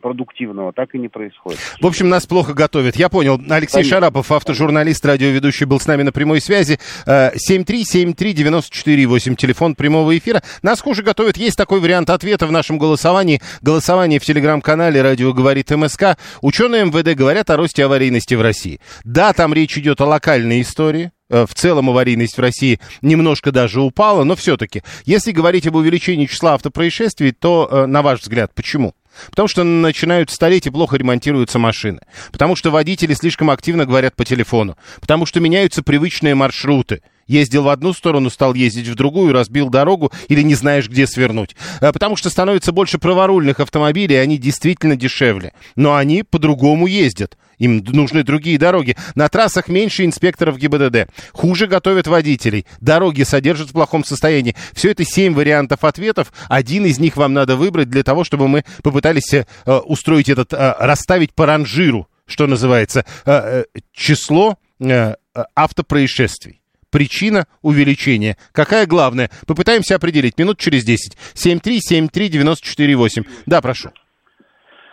продуктивного, 0.00 0.72
так 0.72 0.94
и 0.94 0.98
не 0.98 1.08
происходит. 1.08 1.58
В 1.80 1.86
общем, 1.86 2.08
нас 2.08 2.26
плохо 2.26 2.54
готовят. 2.54 2.96
Я 2.96 3.08
понял. 3.08 3.40
Алексей 3.48 3.76
Конечно. 3.76 3.96
Шарапов, 3.96 4.30
автожурналист, 4.30 5.04
радиоведущий, 5.04 5.66
был 5.66 5.80
с 5.80 5.86
нами 5.86 6.02
на 6.02 6.12
прямой 6.12 6.40
связи. 6.40 6.78
7373948, 7.06 9.32
э, 9.32 9.36
телефон 9.36 9.74
прямого 9.74 10.16
эфира. 10.16 10.42
Нас 10.62 10.80
хуже 10.80 11.02
готовят. 11.02 11.36
Есть 11.36 11.56
такой 11.56 11.80
вариант 11.80 12.10
ответа 12.10 12.46
в 12.46 12.52
нашем 12.52 12.78
голосовании. 12.78 13.40
Голосование 13.62 14.20
в 14.20 14.24
телеграм-канале 14.24 15.02
«Радио 15.02 15.32
говорит 15.32 15.70
МСК». 15.70 16.18
Ученые 16.40 16.84
МВД 16.86 17.16
говорят 17.16 17.50
о 17.50 17.56
росте 17.56 17.84
аварийности 17.84 18.34
в 18.34 18.42
России. 18.42 18.80
Да, 19.04 19.32
там 19.32 19.54
речь 19.54 19.78
идет 19.78 20.00
о 20.00 20.06
локальной 20.06 20.60
истории, 20.60 21.12
в 21.32 21.54
целом 21.54 21.90
аварийность 21.90 22.36
в 22.36 22.40
России 22.40 22.78
немножко 23.00 23.52
даже 23.52 23.80
упала, 23.80 24.24
но 24.24 24.36
все-таки, 24.36 24.82
если 25.04 25.32
говорить 25.32 25.66
об 25.66 25.76
увеличении 25.76 26.26
числа 26.26 26.54
автопроисшествий, 26.54 27.32
то, 27.32 27.68
э, 27.70 27.86
на 27.86 28.02
ваш 28.02 28.20
взгляд, 28.20 28.52
почему? 28.54 28.94
Потому 29.30 29.48
что 29.48 29.62
начинают 29.64 30.30
стареть 30.30 30.66
и 30.66 30.70
плохо 30.70 30.96
ремонтируются 30.96 31.58
машины. 31.58 32.00
Потому 32.30 32.56
что 32.56 32.70
водители 32.70 33.14
слишком 33.14 33.50
активно 33.50 33.84
говорят 33.84 34.16
по 34.16 34.24
телефону. 34.24 34.76
Потому 35.00 35.26
что 35.26 35.40
меняются 35.40 35.82
привычные 35.82 36.34
маршруты. 36.34 37.02
Ездил 37.26 37.64
в 37.64 37.68
одну 37.68 37.92
сторону, 37.92 38.30
стал 38.30 38.54
ездить 38.54 38.88
в 38.88 38.94
другую, 38.94 39.32
разбил 39.32 39.68
дорогу 39.68 40.12
или 40.28 40.42
не 40.42 40.54
знаешь, 40.54 40.88
где 40.88 41.06
свернуть. 41.06 41.56
Э, 41.80 41.92
потому 41.92 42.16
что 42.16 42.30
становится 42.30 42.72
больше 42.72 42.98
праворульных 42.98 43.60
автомобилей, 43.60 44.16
они 44.16 44.38
действительно 44.38 44.96
дешевле. 44.96 45.52
Но 45.76 45.94
они 45.94 46.22
по-другому 46.22 46.86
ездят. 46.86 47.36
Им 47.58 47.84
нужны 47.84 48.22
другие 48.22 48.58
дороги. 48.58 48.96
На 49.14 49.28
трассах 49.28 49.68
меньше 49.68 50.04
инспекторов 50.04 50.58
ГИБДД. 50.58 51.08
Хуже 51.32 51.66
готовят 51.66 52.06
водителей. 52.06 52.66
Дороги 52.80 53.22
содержат 53.22 53.70
в 53.70 53.72
плохом 53.72 54.04
состоянии. 54.04 54.56
Все 54.72 54.90
это 54.90 55.04
семь 55.04 55.34
вариантов 55.34 55.84
ответов. 55.84 56.32
Один 56.48 56.86
из 56.86 56.98
них 56.98 57.16
вам 57.16 57.32
надо 57.32 57.56
выбрать 57.56 57.90
для 57.90 58.02
того, 58.02 58.24
чтобы 58.24 58.48
мы 58.48 58.64
попытались 58.82 59.32
э, 59.32 59.44
устроить 59.66 60.28
этот, 60.28 60.52
э, 60.52 60.74
расставить 60.78 61.34
по 61.34 61.46
ранжиру, 61.46 62.08
что 62.26 62.46
называется, 62.46 63.04
э, 63.24 63.64
э, 63.74 63.80
число 63.92 64.58
э, 64.80 65.14
автопроисшествий 65.54 66.62
причина 66.92 67.46
увеличения. 67.62 68.36
Какая 68.52 68.86
главная? 68.86 69.30
Попытаемся 69.46 69.96
определить. 69.96 70.38
Минут 70.38 70.58
через 70.58 70.84
10. 70.84 71.16
7373948. 71.34 73.26
Да, 73.46 73.60
прошу. 73.60 73.90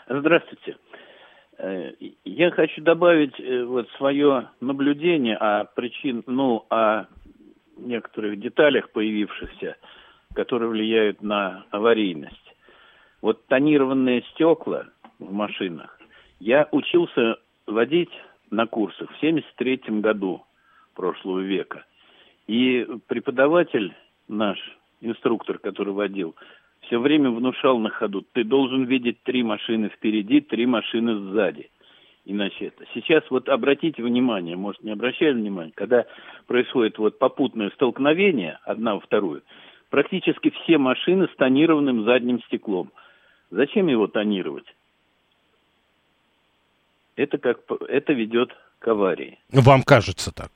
Здравствуйте. 0.10 0.78
Э, 1.60 1.92
я 2.24 2.52
хочу 2.52 2.82
добавить 2.82 3.38
э, 3.40 3.64
вот 3.66 3.90
свое 3.98 4.50
наблюдение 4.62 5.36
о 5.36 5.66
причин, 5.66 6.24
ну, 6.26 6.66
о 6.70 7.06
некоторых 7.78 8.40
деталях 8.40 8.90
появившихся, 8.92 9.76
которые 10.34 10.70
влияют 10.70 11.22
на 11.22 11.66
аварийность. 11.72 12.56
Вот 13.22 13.46
тонированные 13.48 14.24
стекла 14.32 14.86
в 15.20 15.34
машинах. 15.34 16.00
Я 16.40 16.68
учился 16.72 17.38
водить 17.68 18.12
на 18.50 18.66
курсах 18.66 19.12
в 19.12 19.20
73 19.20 19.82
году 20.00 20.44
прошлого 20.96 21.40
века. 21.40 21.86
И 22.48 22.88
преподаватель 23.08 23.94
наш, 24.30 24.58
инструктор, 25.02 25.60
который 25.60 25.94
водил, 25.94 26.36
все 26.90 27.00
время 27.00 27.30
внушал 27.30 27.78
на 27.78 27.90
ходу, 27.90 28.26
ты 28.34 28.44
должен 28.44 28.86
видеть 28.86 29.22
три 29.22 29.44
машины 29.44 29.90
впереди, 29.90 30.42
три 30.42 30.66
машины 30.66 31.32
сзади. 31.32 31.70
Иначе 32.26 32.66
это. 32.66 32.84
Сейчас 32.94 33.24
вот 33.30 33.48
обратите 33.48 34.04
внимание, 34.04 34.56
может 34.56 34.84
не 34.84 34.92
обращали 34.92 35.34
внимания, 35.34 35.72
когда 35.74 36.06
происходит 36.48 36.98
вот 36.98 37.20
попутное 37.20 37.70
столкновение, 37.72 38.60
одна 38.64 38.96
во 38.96 39.02
вторую, 39.02 39.44
практически 39.90 40.50
все 40.50 40.78
машины 40.80 41.28
с 41.32 41.36
тонированным 41.38 42.06
задним 42.06 42.42
стеклом. 42.44 42.92
Зачем 43.52 43.88
его 43.88 44.08
тонировать? 44.08 44.66
Это, 47.16 47.38
как, 47.38 47.60
это 47.88 48.14
ведет 48.14 48.52
к 48.80 48.88
аварии. 48.88 49.38
Вам 49.52 49.84
кажется 49.84 50.34
так? 50.34 50.52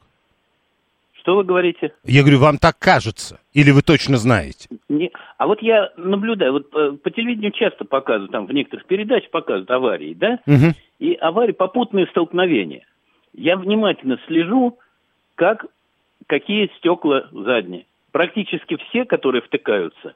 Что 1.23 1.37
вы 1.37 1.45
говорите? 1.45 1.93
Я 2.03 2.21
говорю, 2.21 2.39
вам 2.39 2.57
так 2.57 2.77
кажется? 2.77 3.39
Или 3.53 3.71
вы 3.71 3.81
точно 3.81 4.17
знаете? 4.17 4.67
Не, 4.89 5.09
а 5.37 5.47
вот 5.47 5.61
я 5.61 5.89
наблюдаю, 5.95 6.51
вот 6.51 6.69
по, 6.69 6.77
э, 6.77 6.91
по 6.91 7.11
телевидению 7.11 7.53
часто 7.53 7.85
показывают, 7.85 8.33
там 8.33 8.45
в 8.45 8.51
некоторых 8.51 8.85
передачах 8.85 9.31
показывают 9.31 9.71
аварии, 9.71 10.13
да? 10.13 10.39
Угу. 10.45 10.73
И 10.99 11.13
аварии, 11.13 11.53
попутные 11.53 12.07
столкновения. 12.07 12.85
Я 13.31 13.55
внимательно 13.55 14.19
слежу, 14.27 14.77
как, 15.35 15.65
какие 16.27 16.69
стекла 16.77 17.29
задние. 17.31 17.85
практически 18.11 18.75
все, 18.89 19.05
которые 19.05 19.41
втыкаются, 19.41 20.15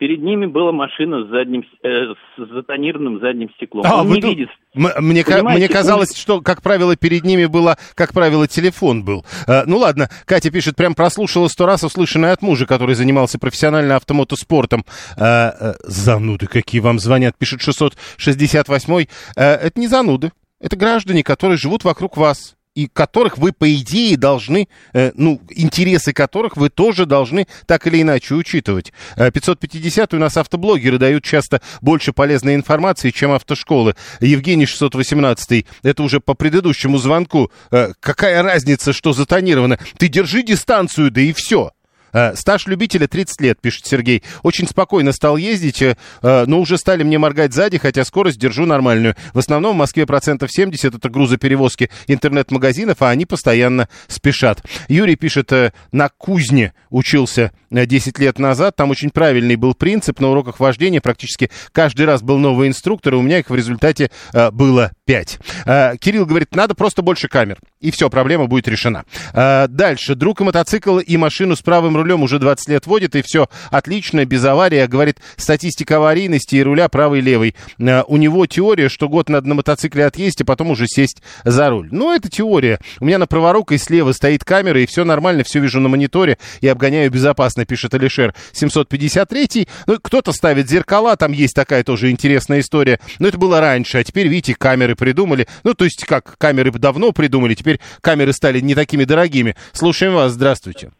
перед 0.00 0.22
ними 0.22 0.46
была 0.46 0.72
машина 0.72 1.26
с 1.26 1.28
задним, 1.28 1.62
э, 1.84 2.14
с 2.38 2.54
затонированным 2.54 3.20
задним 3.20 3.50
стеклом. 3.50 3.84
А, 3.86 4.00
Он 4.00 4.08
не 4.08 4.20
ду- 4.20 4.30
видит. 4.30 4.48
Мне, 4.72 5.22
Понимаете, 5.22 5.58
мне 5.58 5.68
казалось, 5.68 6.16
что, 6.16 6.40
как 6.40 6.62
правило, 6.62 6.96
перед 6.96 7.22
ними 7.22 7.44
было, 7.44 7.76
как 7.94 8.14
правило, 8.14 8.48
телефон 8.48 9.04
был. 9.04 9.26
Э, 9.46 9.64
ну 9.66 9.76
ладно, 9.76 10.08
Катя 10.24 10.50
пишет, 10.50 10.74
прям 10.74 10.94
прослушала 10.94 11.48
сто 11.48 11.66
раз 11.66 11.84
услышанное 11.84 12.32
от 12.32 12.40
мужа, 12.40 12.64
который 12.64 12.94
занимался 12.94 13.38
профессионально 13.38 13.96
автомотоспортом. 13.96 14.86
Э, 15.18 15.50
э, 15.60 15.72
зануды 15.84 16.46
какие 16.46 16.80
вам 16.80 16.98
звонят, 16.98 17.36
пишет 17.36 17.60
668-й. 17.60 19.10
Э, 19.36 19.42
это 19.52 19.78
не 19.78 19.86
зануды, 19.86 20.32
это 20.60 20.76
граждане, 20.76 21.22
которые 21.22 21.58
живут 21.58 21.84
вокруг 21.84 22.16
вас 22.16 22.56
и 22.80 22.88
которых 22.88 23.36
вы, 23.36 23.52
по 23.52 23.70
идее, 23.74 24.16
должны, 24.16 24.68
э, 24.94 25.12
ну, 25.14 25.40
интересы 25.50 26.14
которых 26.14 26.56
вы 26.56 26.70
тоже 26.70 27.04
должны 27.04 27.46
так 27.66 27.86
или 27.86 28.00
иначе 28.00 28.34
учитывать. 28.34 28.92
Э, 29.16 29.30
550 29.30 30.14
у 30.14 30.18
нас 30.18 30.36
автоблогеры 30.38 30.98
дают 30.98 31.22
часто 31.22 31.60
больше 31.82 32.12
полезной 32.12 32.54
информации, 32.54 33.10
чем 33.10 33.32
автошколы. 33.32 33.96
Евгений 34.20 34.64
618, 34.64 35.66
это 35.82 36.02
уже 36.02 36.20
по 36.20 36.32
предыдущему 36.32 36.96
звонку. 36.96 37.50
Э, 37.70 37.92
какая 38.00 38.42
разница, 38.42 38.94
что 38.94 39.12
затонировано? 39.12 39.78
Ты 39.98 40.08
держи 40.08 40.42
дистанцию, 40.42 41.10
да 41.10 41.20
и 41.20 41.34
все. 41.34 41.72
Э, 42.12 42.34
Стаж 42.34 42.66
любителя 42.66 43.06
30 43.06 43.40
лет, 43.40 43.60
пишет 43.60 43.86
Сергей. 43.86 44.22
Очень 44.42 44.68
спокойно 44.68 45.12
стал 45.12 45.36
ездить, 45.36 45.82
э, 45.82 45.96
э, 46.22 46.44
но 46.46 46.60
уже 46.60 46.78
стали 46.78 47.02
мне 47.02 47.18
моргать 47.18 47.52
сзади, 47.52 47.78
хотя 47.78 48.04
скорость 48.04 48.38
держу 48.38 48.66
нормальную. 48.66 49.16
В 49.32 49.38
основном 49.38 49.74
в 49.74 49.78
Москве 49.78 50.06
процентов 50.06 50.52
70 50.52 50.94
это 50.94 51.08
грузоперевозки 51.08 51.90
интернет-магазинов, 52.06 53.02
а 53.02 53.10
они 53.10 53.26
постоянно 53.26 53.88
спешат. 54.08 54.62
Юрий 54.88 55.16
пишет, 55.16 55.52
на 55.92 56.08
кузне 56.08 56.74
учился 56.90 57.52
э, 57.70 57.86
10 57.86 58.18
лет 58.18 58.38
назад. 58.38 58.76
Там 58.76 58.90
очень 58.90 59.10
правильный 59.10 59.56
был 59.56 59.74
принцип. 59.74 60.20
На 60.20 60.30
уроках 60.30 60.60
вождения 60.60 61.00
практически 61.00 61.50
каждый 61.72 62.06
раз 62.06 62.22
был 62.22 62.38
новый 62.38 62.68
инструктор, 62.68 63.14
и 63.14 63.16
у 63.16 63.22
меня 63.22 63.38
их 63.38 63.50
в 63.50 63.54
результате 63.54 64.10
было 64.52 64.92
5. 65.10 65.38
Э, 65.66 65.96
Кирилл 65.98 66.24
говорит, 66.24 66.54
надо 66.54 66.74
просто 66.74 67.02
больше 67.02 67.28
камер. 67.28 67.58
И 67.80 67.90
все, 67.90 68.10
проблема 68.10 68.46
будет 68.46 68.68
решена. 68.68 69.04
Э, 69.32 69.66
Дальше. 69.66 70.14
Друг 70.14 70.40
мотоцикл, 70.40 70.98
и 70.98 71.16
машину 71.16 71.56
с 71.56 71.62
правым 71.62 71.96
рулем 71.96 72.22
уже 72.22 72.38
20 72.38 72.68
лет 72.68 72.86
водит, 72.86 73.16
и 73.16 73.22
все 73.22 73.48
отлично, 73.70 74.26
без 74.26 74.44
аварии. 74.44 74.84
Говорит, 74.84 75.16
статистика 75.36 75.96
аварийности 75.96 76.56
и 76.56 76.62
руля 76.62 76.90
правый-левый. 76.90 77.54
Э, 77.78 78.02
У 78.06 78.18
него 78.18 78.44
теория, 78.44 78.90
что 78.90 79.08
год 79.08 79.30
надо 79.30 79.48
на 79.48 79.54
мотоцикле 79.54 80.04
отъездить, 80.04 80.42
а 80.42 80.44
потом 80.44 80.70
уже 80.72 80.86
сесть 80.86 81.22
за 81.44 81.70
руль. 81.70 81.88
Ну, 81.90 82.14
это 82.14 82.28
теория. 82.28 82.80
У 83.00 83.06
меня 83.06 83.16
на 83.16 83.26
праворукой 83.26 83.78
слева 83.78 84.12
стоит 84.12 84.44
камера, 84.44 84.78
и 84.78 84.84
все 84.86 85.04
нормально, 85.04 85.42
все 85.42 85.58
вижу 85.60 85.80
на 85.80 85.88
мониторе, 85.88 86.36
и 86.60 86.68
обгоняю 86.68 87.10
безопасно, 87.10 87.64
пишет 87.64 87.94
Алишер. 87.94 88.34
753 88.52 89.66
Ну, 89.86 89.98
кто-то 90.02 90.32
ставит 90.32 90.68
зеркала, 90.68 91.16
там 91.16 91.32
есть 91.32 91.54
такая 91.54 91.82
тоже 91.82 92.10
интересная 92.10 92.60
история. 92.60 93.00
Но 93.18 93.28
это 93.28 93.38
было 93.38 93.58
раньше, 93.58 93.96
а 93.96 94.04
теперь, 94.04 94.28
видите, 94.28 94.54
камеры 94.54 94.96
придумали. 94.96 95.46
Ну, 95.64 95.72
то 95.72 95.86
есть, 95.86 96.04
как 96.04 96.36
камеры 96.36 96.70
давно 96.72 97.12
придумали, 97.12 97.54
теперь 97.54 97.69
камеры 98.00 98.32
стали 98.32 98.60
не 98.60 98.74
такими 98.74 99.04
дорогими. 99.04 99.54
Слушаем 99.72 100.14
вас, 100.14 100.32
здравствуйте. 100.32 100.92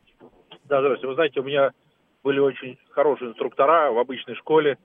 Да, 0.65 0.81
здравствуйте. 0.81 1.07
Вы 1.09 1.15
знаете, 1.15 1.41
у 1.41 1.45
меня 1.45 1.71
были 2.23 2.39
очень 2.39 2.79
хорошие 2.91 3.31
инструктора 3.31 3.91
в 3.91 3.99
обычной 3.99 4.37
школе. 4.37 4.79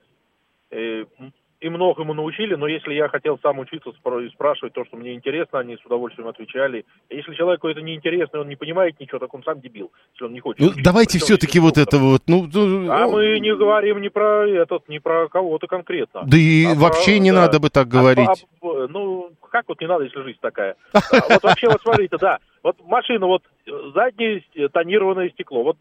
И 1.66 1.68
многому 1.68 2.14
научили, 2.14 2.54
но 2.54 2.66
если 2.66 2.94
я 2.94 3.08
хотел 3.08 3.38
сам 3.42 3.58
учиться 3.58 3.90
и 3.90 4.28
спрашивать 4.30 4.72
то, 4.72 4.84
что 4.84 4.96
мне 4.96 5.14
интересно, 5.14 5.58
они 5.58 5.76
с 5.76 5.84
удовольствием 5.84 6.28
отвечали. 6.28 6.84
Если 7.10 7.34
человеку 7.34 7.68
это 7.68 7.82
неинтересно, 7.82 8.40
он 8.40 8.48
не 8.48 8.56
понимает 8.56 8.98
ничего, 9.00 9.18
так 9.18 9.34
он 9.34 9.42
сам 9.42 9.60
дебил, 9.60 9.90
если 10.14 10.24
он 10.26 10.32
не 10.32 10.40
хочет. 10.40 10.60
Ну, 10.60 10.66
учиться. 10.68 10.84
давайте 10.84 11.18
все-таки 11.18 11.58
вот 11.60 11.76
это 11.78 11.98
вот, 11.98 12.22
ну, 12.26 12.46
ну, 12.52 12.90
А 12.90 13.08
мы 13.08 13.38
не 13.40 13.54
говорим 13.54 14.00
ни 14.00 14.08
про 14.08 14.46
этот, 14.48 14.88
ни 14.88 14.98
про 14.98 15.28
кого-то 15.28 15.66
конкретно. 15.66 16.22
да 16.26 16.36
и 16.36 16.66
А 16.66 16.74
вообще 16.74 17.12
про- 17.16 17.20
не 17.22 17.32
да. 17.32 17.40
надо 17.42 17.60
бы 17.60 17.68
так 17.70 17.86
А- 17.86 17.90
говорить. 17.90 18.46
а- 18.62 18.86
ну, 18.88 19.30
как 19.50 19.64
вот 19.68 19.80
не 19.80 19.86
надо, 19.86 20.04
если 20.04 20.22
жизнь 20.22 20.38
такая? 20.40 20.76
А, 20.92 21.00
Вот 21.30 21.42
вообще, 21.42 21.68
вот 21.68 21.80
смотрите, 21.82 22.16
да, 22.20 22.38
вот 22.62 22.76
машина, 22.84 23.26
вот 23.26 23.42
э, 23.66 23.70
заднее 23.94 24.42
тонированное 24.72 25.30
стекло. 25.30 25.62
Вот 25.62 25.76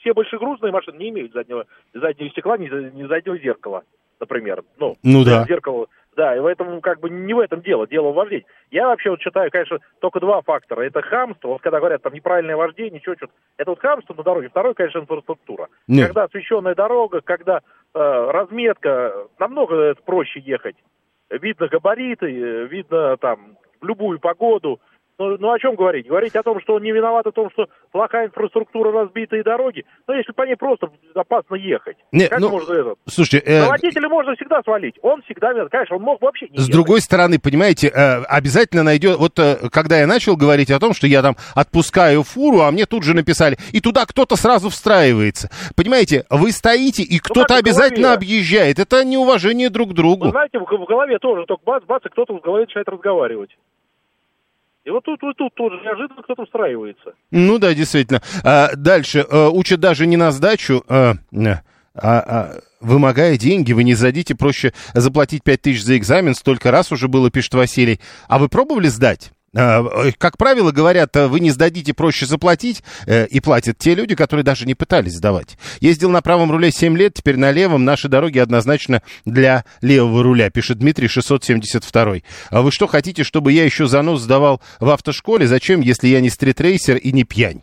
все 0.00 0.14
большегрузные 0.14 0.72
машины 0.72 0.96
не 0.98 1.08
имеют 1.10 1.32
заднего, 1.32 1.66
заднего 1.94 2.30
стекла, 2.30 2.56
ни, 2.56 2.68
ни 2.96 3.06
заднего 3.06 3.36
зеркала, 3.38 3.82
например. 4.20 4.62
Ну, 4.78 4.96
Ну 5.02 5.24
да. 5.24 5.44
Зеркало, 5.44 5.86
да, 6.18 6.36
и 6.36 6.40
в 6.40 6.46
этом 6.46 6.80
как 6.80 6.98
бы 6.98 7.08
не 7.08 7.32
в 7.32 7.38
этом 7.38 7.62
дело, 7.62 7.86
дело 7.86 8.10
в 8.10 8.14
вождении. 8.14 8.44
Я 8.72 8.88
вообще 8.88 9.10
вот 9.10 9.20
считаю, 9.20 9.52
конечно, 9.52 9.78
только 10.00 10.18
два 10.18 10.42
фактора. 10.42 10.82
Это 10.82 11.00
хамство, 11.00 11.48
вот 11.50 11.62
когда 11.62 11.78
говорят 11.78 12.02
там 12.02 12.12
неправильное 12.12 12.56
вождение, 12.56 13.00
что 13.00 13.14
что 13.14 13.28
это 13.56 13.70
вот 13.70 13.78
хамство 13.78 14.14
на 14.14 14.24
дороге. 14.24 14.48
Второй, 14.48 14.74
конечно, 14.74 14.98
инфраструктура. 14.98 15.68
Нет. 15.86 16.08
Когда 16.08 16.24
освещенная 16.24 16.74
дорога, 16.74 17.20
когда 17.20 17.58
э, 17.58 17.60
разметка, 17.94 19.28
намного 19.38 19.94
проще 20.04 20.40
ехать. 20.40 20.74
Видно 21.30 21.68
габариты, 21.68 22.26
э, 22.26 22.66
видно 22.66 23.16
там 23.18 23.56
любую 23.80 24.18
погоду. 24.18 24.80
Ну, 25.18 25.36
ну 25.38 25.52
о 25.52 25.58
чем 25.58 25.74
говорить? 25.74 26.06
Говорить 26.06 26.36
о 26.36 26.42
том, 26.44 26.60
что 26.60 26.74
он 26.74 26.82
не 26.82 26.92
виноват 26.92 27.26
в 27.26 27.32
том, 27.32 27.50
что 27.50 27.66
плохая 27.90 28.26
инфраструктура, 28.26 28.92
разбитые 28.92 29.42
дороги. 29.42 29.84
Ну, 30.06 30.14
если 30.14 30.30
по 30.32 30.46
ней 30.46 30.54
просто 30.54 30.88
опасно 31.14 31.56
ехать. 31.56 31.96
Не, 32.12 32.28
как 32.28 32.38
ну, 32.38 32.50
можно 32.50 32.72
это? 32.72 32.94
Слушайте, 33.06 33.44
э, 33.44 33.62
На 33.62 33.68
водителя 33.68 34.08
можно 34.08 34.36
всегда 34.36 34.62
свалить. 34.62 34.94
Он 35.02 35.20
всегда 35.22 35.50
виноват. 35.50 35.72
Конечно, 35.72 35.96
он 35.96 36.02
мог 36.02 36.22
вообще 36.22 36.46
не 36.48 36.56
С 36.56 36.60
ехать. 36.60 36.72
другой 36.72 37.00
стороны, 37.00 37.40
понимаете, 37.40 37.88
э, 37.88 38.22
обязательно 38.28 38.84
найдет... 38.84 39.18
Вот 39.18 39.36
э, 39.40 39.56
когда 39.72 39.98
я 39.98 40.06
начал 40.06 40.36
говорить 40.36 40.70
о 40.70 40.78
том, 40.78 40.94
что 40.94 41.08
я 41.08 41.20
там 41.20 41.34
отпускаю 41.56 42.22
фуру, 42.22 42.60
а 42.60 42.70
мне 42.70 42.86
тут 42.86 43.02
же 43.02 43.14
написали, 43.14 43.56
и 43.72 43.80
туда 43.80 44.06
кто-то 44.06 44.36
сразу 44.36 44.68
встраивается. 44.68 45.50
Понимаете, 45.74 46.26
вы 46.30 46.52
стоите, 46.52 47.02
и 47.02 47.18
кто-то 47.18 47.40
Ну, 47.40 47.46
как 47.46 47.56
в 47.56 47.60
обязательно 47.60 48.12
объезжает. 48.12 48.78
Это 48.78 49.04
неуважение 49.04 49.68
друг 49.68 49.90
к 49.90 49.92
другу. 49.94 50.26
Вы 50.26 50.30
знаете, 50.30 50.60
в, 50.60 50.62
в 50.62 50.84
голове 50.84 51.18
тоже 51.18 51.44
только 51.46 51.64
бац-бац, 51.64 52.02
и 52.06 52.08
кто-то 52.08 52.34
в 52.34 52.40
голове 52.40 52.66
начинает 52.66 52.88
разговаривать. 52.88 53.50
И 54.88 54.90
вот 54.90 55.04
тут, 55.04 55.20
вот 55.20 55.36
тут 55.36 55.54
тоже 55.54 55.76
неожиданно 55.84 56.22
кто-то 56.22 56.46
встраивается. 56.46 57.12
Ну 57.30 57.58
да, 57.58 57.74
действительно. 57.74 58.22
А, 58.42 58.74
дальше. 58.74 59.18
Э, 59.30 59.48
учат 59.48 59.80
даже 59.80 60.06
не 60.06 60.16
на 60.16 60.30
сдачу, 60.30 60.82
э, 60.88 61.12
а, 61.12 61.58
а, 61.94 62.60
вымогая 62.80 63.36
деньги, 63.36 63.74
вы 63.74 63.84
не 63.84 63.92
сдадите, 63.92 64.34
проще 64.34 64.72
заплатить 64.94 65.44
5 65.44 65.60
тысяч 65.60 65.84
за 65.84 65.98
экзамен, 65.98 66.34
столько 66.34 66.70
раз 66.70 66.90
уже 66.90 67.06
было, 67.06 67.30
пишет 67.30 67.52
Василий. 67.52 68.00
А 68.28 68.38
вы 68.38 68.48
пробовали 68.48 68.86
сдать? 68.88 69.32
Э, 69.54 69.82
э, 69.82 70.12
Как 70.18 70.36
правило, 70.36 70.72
говорят, 70.72 71.16
э, 71.16 71.26
вы 71.26 71.40
не 71.40 71.50
сдадите, 71.50 71.94
проще 71.94 72.26
заплатить, 72.26 72.82
и 73.06 73.40
платят 73.40 73.78
те 73.78 73.94
люди, 73.94 74.14
которые 74.14 74.44
даже 74.44 74.66
не 74.66 74.74
пытались 74.74 75.14
сдавать. 75.14 75.56
Ездил 75.80 76.10
на 76.10 76.20
правом 76.22 76.50
руле 76.50 76.70
7 76.70 76.96
лет, 76.96 77.14
теперь 77.14 77.36
на 77.36 77.50
левом. 77.50 77.84
Наши 77.84 78.08
дороги 78.08 78.38
однозначно 78.38 79.02
для 79.24 79.64
левого 79.80 80.22
руля, 80.22 80.50
пишет 80.50 80.78
Дмитрий 80.78 81.08
672. 81.08 82.18
А 82.50 82.62
вы 82.62 82.70
что 82.70 82.86
хотите, 82.86 83.24
чтобы 83.24 83.52
я 83.52 83.64
еще 83.64 83.86
занос 83.86 84.22
сдавал 84.22 84.60
в 84.80 84.90
автошколе? 84.90 85.46
Зачем, 85.46 85.80
если 85.80 86.08
я 86.08 86.20
не 86.20 86.30
стритрейсер 86.30 86.96
и 86.96 87.12
не 87.12 87.24
пьянь? 87.24 87.62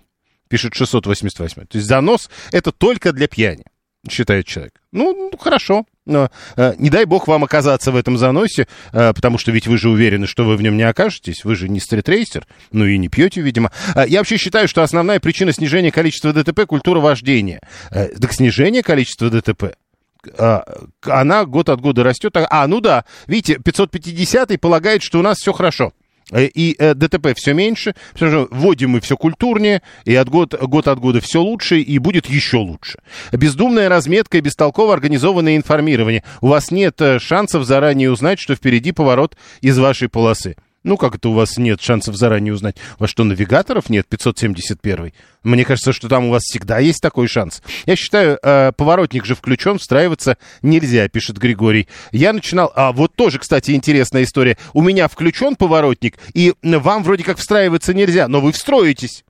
Пишет 0.50 0.74
688. 0.76 1.66
То 1.66 1.78
есть 1.78 1.88
занос 1.88 2.30
это 2.52 2.72
только 2.72 3.12
для 3.14 3.28
пьяни, 3.28 3.66
считает 4.10 4.46
человек. 4.46 4.74
Ну, 4.92 5.30
ну, 5.32 5.38
хорошо. 5.38 5.86
Но, 6.06 6.30
э, 6.56 6.74
не 6.78 6.90
дай 6.90 7.06
бог 7.06 7.28
вам 7.28 7.44
оказаться 7.44 7.92
в 7.92 7.96
этом 7.96 8.18
заносе, 8.18 8.68
э, 8.94 9.14
потому 9.14 9.38
что 9.38 9.52
ведь 9.52 9.68
вы 9.68 9.78
же 9.78 9.90
уверены, 9.90 10.28
что 10.28 10.46
вы 10.46 10.56
в 10.56 10.62
нем 10.62 10.78
не 10.78 10.84
окажетесь. 10.84 11.44
Вы 11.44 11.56
же 11.56 11.68
не 11.68 11.80
стритрейсер, 11.80 12.46
ну 12.72 12.86
и 12.86 12.98
не 12.98 13.10
пьете, 13.10 13.42
видимо. 13.42 13.72
Э, 13.96 14.06
я 14.08 14.20
вообще 14.20 14.38
считаю, 14.38 14.68
что 14.68 14.84
основная 14.84 15.20
причина 15.20 15.52
снижения 15.52 15.92
количества 15.92 16.32
ДТП– 16.32 16.66
культура 16.68 17.00
вождения. 17.00 17.62
Так 17.90 18.34
снижение 18.34 18.84
количества 18.84 19.30
ДТП 19.30 19.76
а, 20.38 20.64
она 21.02 21.46
год 21.46 21.70
от 21.70 21.82
года 21.82 22.04
растет. 22.04 22.36
А, 22.36 22.68
ну 22.68 22.82
да, 22.82 23.06
видите, 23.28 23.60
550 23.60 24.60
полагает, 24.60 25.04
что 25.04 25.20
у 25.20 25.22
нас 25.22 25.38
все 25.38 25.54
хорошо. 25.54 25.94
Э, 26.32 26.46
И 26.46 26.76
э, 26.78 26.94
ДТП 26.94 27.34
все 27.36 27.54
меньше, 27.54 27.96
потому 28.14 28.32
что 28.32 28.48
вводим 28.52 28.92
мы 28.92 29.02
все 29.02 29.16
культурнее, 29.18 29.82
и 30.06 30.16
от 30.16 30.30
год, 30.30 30.54
год 30.60 30.88
от 30.88 31.00
года 31.00 31.22
все 31.22 31.42
лучше, 31.42 31.80
и 31.80 31.98
будет 32.00 32.26
еще 32.28 32.58
лучше. 32.58 33.00
Бездумная 33.32 33.90
разметка 33.90 34.38
и 34.38 34.42
бестолково 34.42 34.94
организованное 34.94 35.56
информирование. 35.56 36.24
У 36.42 36.48
вас 36.48 36.72
нет 36.72 37.00
э, 37.02 37.20
шансов 37.20 37.66
заранее 37.66 38.12
узнать, 38.12 38.40
что 38.40 38.56
впереди 38.56 38.92
поворот 38.92 39.38
из 39.62 39.78
вашей 39.78 40.10
полосы. 40.10 40.56
Ну, 40.86 40.98
как 40.98 41.16
это 41.16 41.30
у 41.30 41.34
вас 41.34 41.58
нет 41.58 41.82
шансов 41.82 42.16
заранее 42.16 42.54
узнать? 42.54 42.78
Вас 43.00 43.10
что, 43.10 43.24
навигаторов 43.24 43.90
нет, 43.90 44.06
571 44.08 45.14
Мне 45.42 45.66
кажется, 45.66 45.92
что 45.92 46.08
там 46.08 46.26
у 46.26 46.30
вас 46.30 46.44
всегда 46.44 46.78
есть 46.78 47.02
такой 47.02 47.28
шанс. 47.28 47.64
Я 47.88 47.96
считаю, 47.96 48.38
э, 48.44 48.72
поворотник 48.72 49.26
же 49.26 49.34
включен, 49.34 49.80
встраиваться 49.80 50.38
нельзя, 50.62 51.10
пишет 51.10 51.40
Григорий. 51.40 51.88
Я 52.12 52.34
начинал... 52.34 52.72
А, 52.76 52.92
вот 52.92 53.16
тоже, 53.16 53.40
кстати, 53.40 53.72
интересная 53.72 54.22
история. 54.22 54.60
У 54.74 54.84
меня 54.84 55.08
включен 55.08 55.56
поворотник, 55.56 56.20
и 56.36 56.54
вам 56.62 57.04
вроде 57.04 57.24
как 57.24 57.40
встраиваться 57.40 57.96
нельзя, 57.96 58.28
но 58.28 58.40
вы 58.40 58.52
встроитесь. 58.52 59.26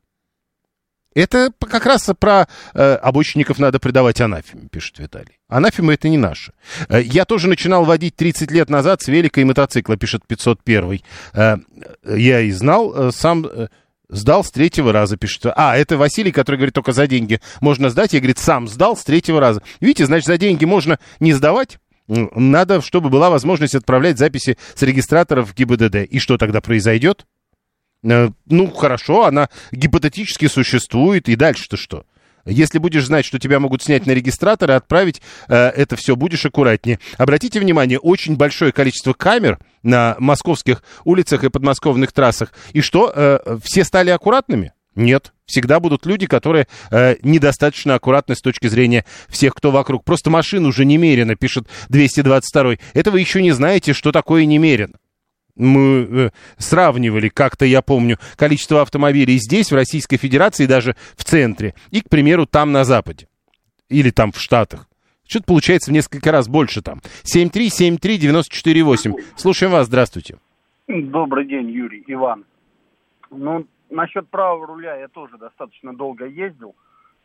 Это 1.14 1.53
как 1.58 1.86
раз 1.86 2.10
про 2.20 2.49
э, 2.74 2.95
обочинников 2.95 3.60
надо 3.60 3.80
придавать 3.80 4.20
анафеме, 4.20 4.68
пишет 4.68 4.99
Виталий. 4.99 5.34
Анафема 5.47 5.93
это 5.93 6.09
не 6.09 6.17
наше. 6.17 6.53
Э, 6.89 7.01
я 7.01 7.25
тоже 7.25 7.47
начинал 7.47 7.85
водить 7.85 8.15
30 8.15 8.51
лет 8.51 8.69
назад 8.69 9.01
с 9.01 9.07
велика 9.07 9.41
и 9.41 9.43
мотоцикла, 9.43 9.95
пишет 9.95 10.25
501. 10.27 11.01
Э, 11.33 11.57
я 12.05 12.41
и 12.41 12.51
знал 12.51 12.93
э, 12.93 13.11
сам... 13.11 13.47
Сдал 14.07 14.43
с 14.43 14.51
третьего 14.51 14.93
раза, 14.93 15.17
пишет. 15.17 15.47
А, 15.55 15.75
это 15.75 15.97
Василий, 15.97 16.31
который 16.31 16.57
говорит, 16.57 16.75
только 16.75 16.91
за 16.91 17.07
деньги 17.07 17.41
можно 17.59 17.89
сдать. 17.89 18.13
Я, 18.13 18.19
говорит, 18.19 18.37
сам 18.37 18.67
сдал 18.67 18.95
с 18.95 19.03
третьего 19.03 19.39
раза. 19.39 19.63
Видите, 19.81 20.05
значит, 20.05 20.27
за 20.27 20.37
деньги 20.37 20.63
можно 20.63 20.99
не 21.19 21.33
сдавать. 21.33 21.79
Надо, 22.07 22.81
чтобы 22.81 23.09
была 23.09 23.31
возможность 23.31 23.73
отправлять 23.73 24.19
записи 24.19 24.59
с 24.75 24.81
регистраторов 24.83 25.49
в 25.49 25.55
ГИБДД. 25.55 26.03
И 26.07 26.19
что 26.19 26.37
тогда 26.37 26.61
произойдет? 26.61 27.25
Ну, 28.03 28.71
хорошо, 28.75 29.25
она 29.25 29.49
гипотетически 29.71 30.45
существует. 30.45 31.27
И 31.27 31.35
дальше-то 31.35 31.75
что? 31.75 32.05
Если 32.45 32.77
будешь 32.77 33.05
знать, 33.05 33.25
что 33.25 33.39
тебя 33.39 33.59
могут 33.59 33.81
снять 33.81 34.05
на 34.05 34.11
регистратор 34.11 34.71
и 34.71 34.73
отправить, 34.73 35.21
э, 35.47 35.55
это 35.55 35.95
все 35.95 36.15
будешь 36.15 36.45
аккуратнее. 36.45 36.99
Обратите 37.17 37.59
внимание, 37.59 37.97
очень 37.97 38.35
большое 38.35 38.71
количество 38.71 39.13
камер 39.13 39.59
на 39.83 40.15
московских 40.19 40.83
улицах 41.03 41.43
и 41.43 41.49
подмосковных 41.49 42.11
трассах. 42.11 42.53
И 42.73 42.81
что, 42.81 43.11
э, 43.13 43.57
все 43.63 43.83
стали 43.83 44.11
аккуратными? 44.11 44.73
Нет. 44.95 45.33
Всегда 45.45 45.79
будут 45.79 46.05
люди, 46.05 46.25
которые 46.25 46.67
э, 46.91 47.15
недостаточно 47.21 47.95
аккуратны 47.95 48.35
с 48.35 48.41
точки 48.41 48.67
зрения 48.67 49.05
всех, 49.27 49.53
кто 49.53 49.71
вокруг. 49.71 50.03
Просто 50.03 50.29
машин 50.29 50.65
уже 50.65 50.85
немерено, 50.85 51.35
пишет 51.35 51.67
222. 51.89 52.75
Это 52.93 53.11
вы 53.11 53.19
еще 53.19 53.41
не 53.41 53.51
знаете, 53.51 53.93
что 53.93 54.11
такое 54.11 54.45
немерено 54.45 54.93
мы 55.56 56.08
э, 56.10 56.30
сравнивали, 56.58 57.30
как-то 57.30 57.66
я 57.66 57.82
помню, 57.82 58.18
количество 58.36 58.82
автомобилей 58.82 59.38
здесь, 59.38 59.72
в 59.72 59.76
Российской 59.76 60.18
Федерации, 60.18 60.66
даже 60.66 60.95
в 61.16 61.24
центре, 61.24 61.74
и, 61.91 62.01
к 62.01 62.10
примеру, 62.10 62.45
там 62.45 62.72
на 62.72 62.84
Западе. 62.84 63.28
Или 63.89 64.10
там 64.10 64.32
в 64.32 64.39
Штатах. 64.39 64.88
Что-то 65.28 65.45
получается 65.45 65.91
в 65.91 65.93
несколько 65.93 66.32
раз 66.32 66.47
больше 66.47 66.82
там. 66.82 66.99
7373948. 67.24 69.14
Слушаем 69.36 69.72
вас, 69.72 69.88
здравствуйте. 69.88 70.38
Добрый 70.88 71.45
день, 71.47 71.72
Юрий, 71.72 72.03
Иван. 72.08 72.45
Ну, 73.32 73.66
насчет 73.89 74.28
правого 74.30 74.68
руля 74.68 74.95
я 74.97 75.08
тоже 75.08 75.38
достаточно 75.38 75.95
долго 75.95 76.26
ездил. 76.26 76.76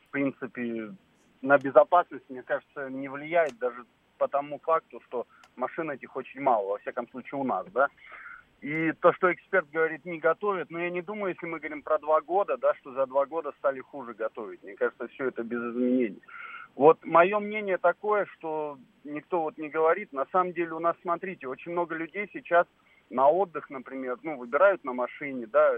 В 0.07 0.11
принципе, 0.11 0.95
на 1.43 1.59
безопасность, 1.59 2.25
мне 2.31 2.43
кажется, 2.43 2.89
не 2.89 3.09
влияет 3.09 3.59
даже 3.59 3.85
по 4.17 4.29
тому 4.29 4.59
факту, 4.63 5.01
что 5.07 5.27
машин 5.61 5.91
этих 5.91 6.17
очень 6.17 6.41
мало, 6.41 6.71
во 6.73 6.79
всяком 6.79 7.09
случае 7.09 7.41
у 7.41 7.45
нас, 7.45 7.67
да. 7.73 7.89
И 8.61 8.93
то, 9.01 9.13
что 9.15 9.33
эксперт 9.33 9.71
говорит, 9.71 10.05
не 10.05 10.19
готовит, 10.19 10.71
но 10.71 10.81
я 10.81 10.91
не 10.91 11.01
думаю, 11.01 11.33
если 11.33 11.47
мы 11.47 11.59
говорим 11.59 11.83
про 11.83 11.99
два 11.99 12.21
года, 12.21 12.59
да, 12.59 12.75
что 12.75 12.93
за 12.93 13.07
два 13.07 13.25
года 13.25 13.53
стали 13.59 13.81
хуже 13.81 14.13
готовить. 14.13 14.63
Мне 14.63 14.75
кажется, 14.75 15.09
все 15.09 15.29
это 15.29 15.43
без 15.43 15.59
изменений. 15.59 16.21
Вот 16.77 17.05
мое 17.05 17.39
мнение 17.39 17.79
такое, 17.79 18.27
что 18.37 18.79
никто 19.05 19.43
вот 19.43 19.57
не 19.57 19.71
говорит. 19.71 20.13
На 20.13 20.27
самом 20.33 20.53
деле 20.53 20.73
у 20.73 20.79
нас, 20.79 20.95
смотрите, 21.03 21.49
очень 21.49 21.73
много 21.73 21.95
людей 21.95 22.29
сейчас 22.33 22.67
на 23.09 23.29
отдых, 23.29 23.71
например, 23.71 24.19
ну, 24.23 24.37
выбирают 24.37 24.85
на 24.85 24.93
машине, 24.93 25.47
да, 25.47 25.73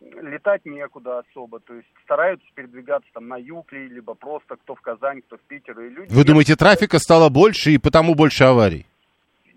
летать 0.00 0.64
некуда 0.64 1.20
особо, 1.20 1.60
то 1.60 1.74
есть 1.74 1.88
стараются 2.04 2.46
передвигаться 2.54 3.08
там 3.14 3.28
на 3.28 3.36
юг, 3.36 3.72
либо 3.72 4.14
просто 4.14 4.56
кто 4.56 4.74
в 4.74 4.80
Казань, 4.80 5.22
кто 5.22 5.36
в 5.36 5.40
Питер. 5.42 5.78
И 5.80 5.88
люди 5.88 6.12
Вы 6.12 6.24
думаете, 6.24 6.56
трафика 6.56 6.98
стало 6.98 7.28
больше 7.28 7.70
и 7.70 7.78
потому 7.78 8.14
больше 8.14 8.44
аварий? 8.44 8.86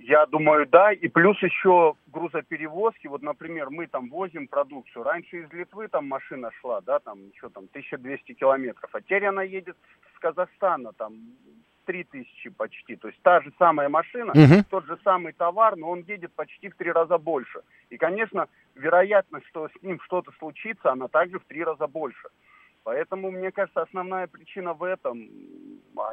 Я 0.07 0.27
думаю, 0.27 0.67
да. 0.67 0.91
И 0.91 1.07
плюс 1.07 1.41
еще 1.41 1.95
грузоперевозки. 2.07 3.07
Вот, 3.07 3.23
например, 3.23 3.71
мы 3.71 3.87
там 3.87 4.09
возим 4.09 4.47
продукцию. 4.47 5.03
Раньше 5.03 5.41
из 5.41 5.51
Литвы 5.51 5.87
там 5.87 6.07
машина 6.07 6.51
шла, 6.61 6.81
да, 6.81 6.99
там, 6.99 7.17
что 7.37 7.49
там, 7.49 7.65
1200 7.71 8.33
километров. 8.33 8.89
А 8.93 9.01
теперь 9.01 9.25
она 9.25 9.41
едет 9.41 9.75
с 10.15 10.19
Казахстана, 10.19 10.91
там, 10.93 11.13
3000 11.85 12.49
почти. 12.51 12.95
То 12.97 13.07
есть 13.07 13.19
та 13.23 13.41
же 13.41 13.51
самая 13.57 13.89
машина, 13.89 14.31
угу. 14.33 14.63
тот 14.69 14.85
же 14.85 14.97
самый 15.03 15.33
товар, 15.33 15.75
но 15.75 15.89
он 15.89 16.01
едет 16.01 16.31
почти 16.33 16.69
в 16.69 16.75
три 16.75 16.91
раза 16.91 17.17
больше. 17.17 17.61
И, 17.89 17.97
конечно, 17.97 18.47
вероятность, 18.75 19.47
что 19.47 19.69
с 19.69 19.83
ним 19.83 19.99
что-то 20.01 20.31
случится, 20.37 20.91
она 20.91 21.07
также 21.07 21.39
в 21.39 21.45
три 21.45 21.63
раза 21.63 21.87
больше. 21.87 22.29
Поэтому, 22.85 23.31
мне 23.31 23.51
кажется, 23.51 23.81
основная 23.81 24.27
причина 24.27 24.75
в 24.75 24.83
этом. 24.83 25.27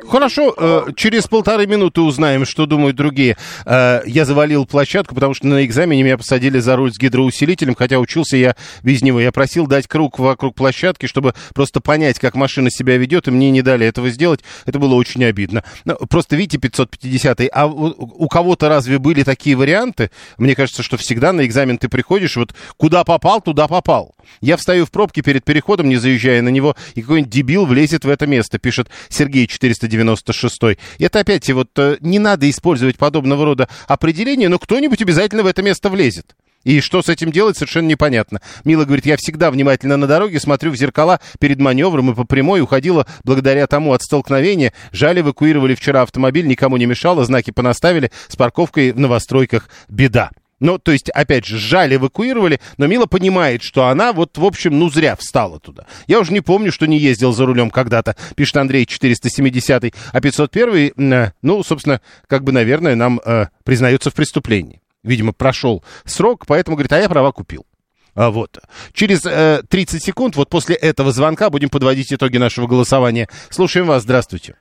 Хорошо, 0.09 0.55
э, 0.57 0.93
через 0.97 1.27
полторы 1.27 1.67
минуты 1.67 2.01
узнаем, 2.01 2.47
что 2.47 2.65
думают 2.65 2.97
другие. 2.97 3.37
Э, 3.67 4.01
я 4.07 4.25
завалил 4.25 4.65
площадку, 4.65 5.15
потому 5.15 5.35
что 5.35 5.47
на 5.49 5.67
экзамене 5.67 6.03
меня 6.03 6.17
посадили 6.17 6.61
за 6.61 6.77
руль 6.77 6.91
с 6.91 6.99
гидроусилителем, 6.99 7.75
хотя 7.75 7.99
учился 7.99 8.39
я 8.39 8.57
без 8.83 9.03
него. 9.03 9.21
Я 9.21 9.33
просил 9.33 9.67
дать 9.67 9.87
круг 9.87 10.19
вокруг 10.19 10.55
площадки, 10.55 11.05
чтобы 11.05 11.35
просто 11.55 11.83
понять, 11.83 12.19
как 12.19 12.37
машина 12.37 12.71
себя 12.71 12.97
ведет, 12.97 13.29
и 13.29 13.33
мне 13.33 13.51
не 13.51 13.61
дали 13.61 13.87
этого 13.87 14.09
сделать. 14.09 14.41
Это 14.65 14.79
было 14.79 14.95
очень 14.95 15.23
обидно. 15.25 15.65
Но 15.85 15.99
ну, 16.01 16.07
просто 16.07 16.37
видите 16.37 16.57
550 16.57 17.41
а 17.53 17.67
у, 17.67 17.89
у 17.99 18.29
кого-то 18.29 18.71
разве 18.71 18.99
были 18.99 19.25
такие 19.25 19.57
варианты? 19.57 20.11
Мне 20.39 20.55
кажется, 20.55 20.83
что 20.83 20.97
всегда 20.97 21.35
на 21.35 21.45
экзамен 21.45 21.77
ты 21.77 21.91
приходишь, 21.91 22.37
вот 22.37 22.55
куда 22.79 23.05
попал, 23.05 23.43
туда 23.43 23.69
попал. 23.69 24.15
Я 24.41 24.57
встаю 24.57 24.87
в 24.87 24.91
пробке 24.91 25.23
перед 25.23 25.45
переходом, 25.45 25.89
не 25.89 25.97
заезжая 25.97 26.41
на 26.43 26.49
него, 26.49 26.62
него, 26.63 26.77
и 26.95 27.03
какой-нибудь 27.03 27.33
дебил 27.33 27.67
влезет 27.67 28.05
в 28.05 28.09
это 28.09 28.27
место, 28.27 28.59
пишет 28.59 28.89
Сергей 29.09 29.47
496. 29.47 30.79
Это 30.99 31.21
опять 31.21 31.51
вот 31.51 31.71
э, 31.77 31.97
не 32.01 32.19
надо 32.19 32.49
использовать 32.49 32.97
подобного 32.97 33.45
рода 33.45 33.69
определения, 33.89 34.49
но 34.49 34.59
кто-нибудь 34.59 35.03
обязательно 35.03 35.43
в 35.43 35.47
это 35.47 35.63
место 35.63 35.91
влезет. 35.91 36.35
И 36.65 36.81
что 36.81 37.03
с 37.03 37.09
этим 37.09 37.33
делать, 37.33 37.57
совершенно 37.57 37.89
непонятно. 37.89 38.41
Мила 38.65 38.85
говорит, 38.85 39.05
я 39.05 39.17
всегда 39.17 39.51
внимательно 39.51 39.97
на 39.97 40.07
дороге, 40.07 40.39
смотрю 40.39 40.71
в 40.71 40.77
зеркала 40.77 41.19
перед 41.41 41.59
маневром 41.59 42.13
и 42.13 42.15
по 42.15 42.23
прямой 42.23 42.61
уходила 42.61 43.05
благодаря 43.25 43.67
тому 43.67 43.93
от 43.93 44.03
столкновения. 44.03 44.73
Жаль, 44.93 45.19
эвакуировали 45.21 45.75
вчера 45.75 46.03
автомобиль, 46.03 46.47
никому 46.47 46.77
не 46.77 46.87
мешало, 46.87 47.25
знаки 47.25 47.51
понаставили, 47.51 48.13
с 48.29 48.37
парковкой 48.37 48.93
в 48.93 49.01
новостройках 49.01 49.69
беда. 49.89 50.31
Ну, 50.63 50.79
то 50.79 50.93
есть, 50.93 51.11
опять 51.11 51.45
же, 51.45 51.59
жаль, 51.59 51.97
эвакуировали, 51.97 52.61
но 52.79 52.87
Мила 52.87 53.07
понимает, 53.07 53.65
что 53.65 53.89
она 53.89 54.13
вот, 54.13 54.39
в 54.39 54.45
общем, 54.45 54.79
ну, 54.79 54.89
зря 54.91 55.17
встала 55.17 55.59
туда. 55.59 55.87
Я 56.07 56.21
уже 56.21 56.33
не 56.33 56.41
помню, 56.41 56.71
что 56.71 56.87
не 56.87 56.99
ездил 56.99 57.33
за 57.33 57.47
рулем 57.47 57.69
когда-то, 57.69 58.15
пишет 58.37 58.57
Андрей 58.59 58.87
470 58.87 59.93
а 60.13 60.21
501 60.21 61.13
э, 61.13 61.33
ну, 61.43 61.65
собственно, 61.65 62.01
как 62.29 62.45
бы, 62.45 62.53
наверное, 62.53 62.95
нам 62.95 63.21
э, 63.25 63.47
признается 63.65 64.11
в 64.11 64.15
преступлении. 64.15 64.81
Видимо, 65.03 65.33
прошел 65.33 65.83
срок, 66.05 66.47
поэтому 66.47 66.77
говорит, 66.77 66.93
а 66.93 67.01
я 67.01 67.09
права 67.09 67.33
купил. 67.33 67.67
А 68.15 68.31
вот. 68.31 68.61
Через 68.93 69.27
э, 69.27 69.63
30 69.69 70.01
секунд, 70.01 70.37
вот 70.37 70.49
после 70.49 70.77
этого 70.77 71.11
звонка, 71.11 71.51
будем 71.51 71.71
подводить 71.71 72.13
итоги 72.13 72.37
нашего 72.37 72.69
голосования. 72.69 73.27
Слушаем 73.51 73.89
вас, 73.89 74.05
здравствуйте. 74.05 74.55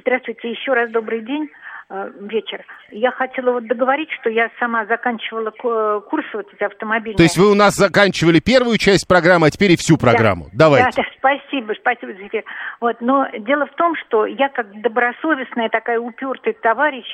Здравствуйте, 0.00 0.50
еще 0.50 0.72
раз 0.72 0.90
добрый 0.92 1.20
день. 1.20 1.50
Э, 1.88 2.10
вечер. 2.18 2.64
Я 2.90 3.12
хотела 3.12 3.52
вот 3.52 3.68
договорить, 3.68 4.08
что 4.20 4.28
я 4.28 4.50
сама 4.58 4.86
заканчивала 4.86 5.50
курсы 6.00 6.30
вот 6.32 6.52
эти 6.52 6.64
автомобильные. 6.64 7.16
То 7.16 7.22
есть 7.22 7.38
вы 7.38 7.48
у 7.48 7.54
нас 7.54 7.74
заканчивали 7.74 8.40
первую 8.40 8.76
часть 8.76 9.06
программы, 9.06 9.46
а 9.46 9.50
теперь 9.50 9.70
и 9.70 9.76
всю 9.76 9.96
программу. 9.96 10.46
Да, 10.46 10.66
Давайте. 10.66 10.90
Да, 10.96 11.02
да, 11.04 11.08
спасибо, 11.16 11.74
спасибо 11.78 12.12
за 12.14 12.26
эфир. 12.26 12.42
Вот, 12.80 13.00
но 13.00 13.28
дело 13.38 13.66
в 13.66 13.74
том, 13.76 13.94
что 13.94 14.26
я 14.26 14.48
как 14.48 14.80
добросовестная 14.80 15.68
такая 15.68 16.00
упертый 16.00 16.54
товарищ, 16.54 17.06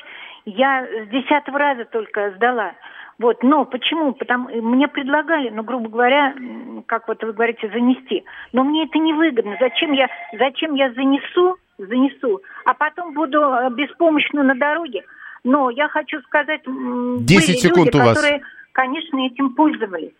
я 0.45 0.87
с 1.05 1.09
десятого 1.09 1.59
раза 1.59 1.85
только 1.85 2.31
сдала. 2.31 2.73
Вот, 3.19 3.43
но 3.43 3.65
почему? 3.65 4.13
Потому 4.13 4.49
мне 4.49 4.87
предлагали, 4.87 5.49
ну, 5.49 5.63
грубо 5.63 5.89
говоря, 5.89 6.33
как 6.87 7.07
вот 7.07 7.23
вы 7.23 7.33
говорите, 7.33 7.69
занести. 7.69 8.23
Но 8.51 8.63
мне 8.63 8.85
это 8.85 8.97
невыгодно. 8.97 9.55
Зачем 9.59 9.91
я, 9.93 10.09
зачем 10.37 10.73
я 10.73 10.91
занесу 10.93 11.57
занесу, 11.77 12.41
а 12.65 12.73
потом 12.73 13.13
буду 13.13 13.39
э, 13.39 13.69
беспомощно 13.71 14.43
на 14.43 14.55
дороге. 14.55 15.03
Но 15.43 15.69
я 15.69 15.87
хочу 15.89 16.21
сказать, 16.21 16.61
10 16.63 16.67
были 16.67 17.57
секунд 17.57 17.85
люди, 17.87 17.97
у 17.97 18.05
вас. 18.05 18.17
которые, 18.17 18.41
конечно, 18.71 19.25
этим 19.25 19.53
пользовались. 19.55 20.13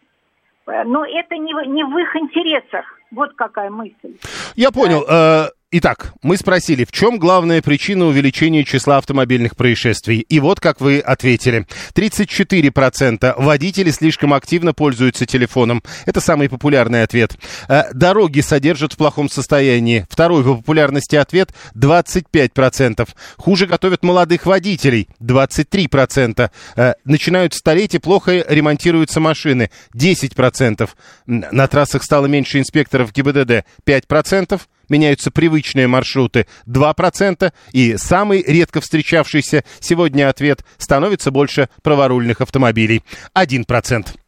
Э, 0.68 0.84
но 0.84 1.06
это 1.06 1.36
не, 1.38 1.54
не 1.68 1.84
в 1.84 1.98
их 1.98 2.16
интересах. 2.16 2.86
Вот 3.12 3.34
какая 3.36 3.70
мысль. 3.70 4.18
Я 4.56 4.72
понял. 4.72 5.06
Да. 5.08 5.50
Итак, 5.76 6.13
мы 6.21 6.38
спросили, 6.38 6.86
в 6.86 6.91
чем 6.91 7.17
главная 7.17 7.63
причина 7.63 8.05
увеличения 8.05 8.63
числа 8.63 8.97
автомобильных 8.97 9.55
происшествий? 9.55 10.19
И 10.19 10.39
вот 10.39 10.59
как 10.59 10.80
вы 10.80 10.99
ответили. 10.99 11.65
34% 11.95 13.34
водители 13.41 13.89
слишком 13.89 14.36
активно 14.36 14.74
пользуются 14.76 15.26
телефоном. 15.26 15.82
Это 16.05 16.21
самый 16.21 16.47
популярный 16.47 17.01
ответ. 17.01 17.36
Э, 17.67 17.91
дороги 17.91 18.41
содержат 18.41 18.93
в 18.93 18.97
плохом 18.97 19.32
состоянии. 19.32 20.05
Второй 20.11 20.43
по 20.43 20.57
популярности 20.57 21.15
ответ 21.15 21.55
25%. 21.74 23.09
Хуже 23.38 23.65
готовят 23.65 24.03
молодых 24.03 24.45
водителей. 24.45 25.09
23%. 25.21 26.51
Э, 26.76 26.93
начинают 27.03 27.55
стареть 27.55 27.95
и 27.95 27.97
плохо 27.97 28.45
ремонтируются 28.47 29.19
машины. 29.19 29.71
10%. 29.95 30.88
На 31.26 31.67
трассах 31.67 32.03
стало 32.03 32.28
меньше 32.28 32.59
инспекторов 32.59 33.11
ГИБДД. 33.11 33.65
5% 33.88 34.61
меняются 34.89 35.31
привычные 35.31 35.88
маршруты 35.88 36.47
2%, 36.67 37.51
и 37.71 37.97
самый 37.97 38.43
редко 38.43 38.81
встречавшийся 38.81 39.63
сегодня 39.79 40.29
ответ 40.29 40.63
становится 40.77 41.31
больше 41.31 41.69
праворульных 41.81 42.41
автомобилей 42.41 43.03
1%. 43.36 44.22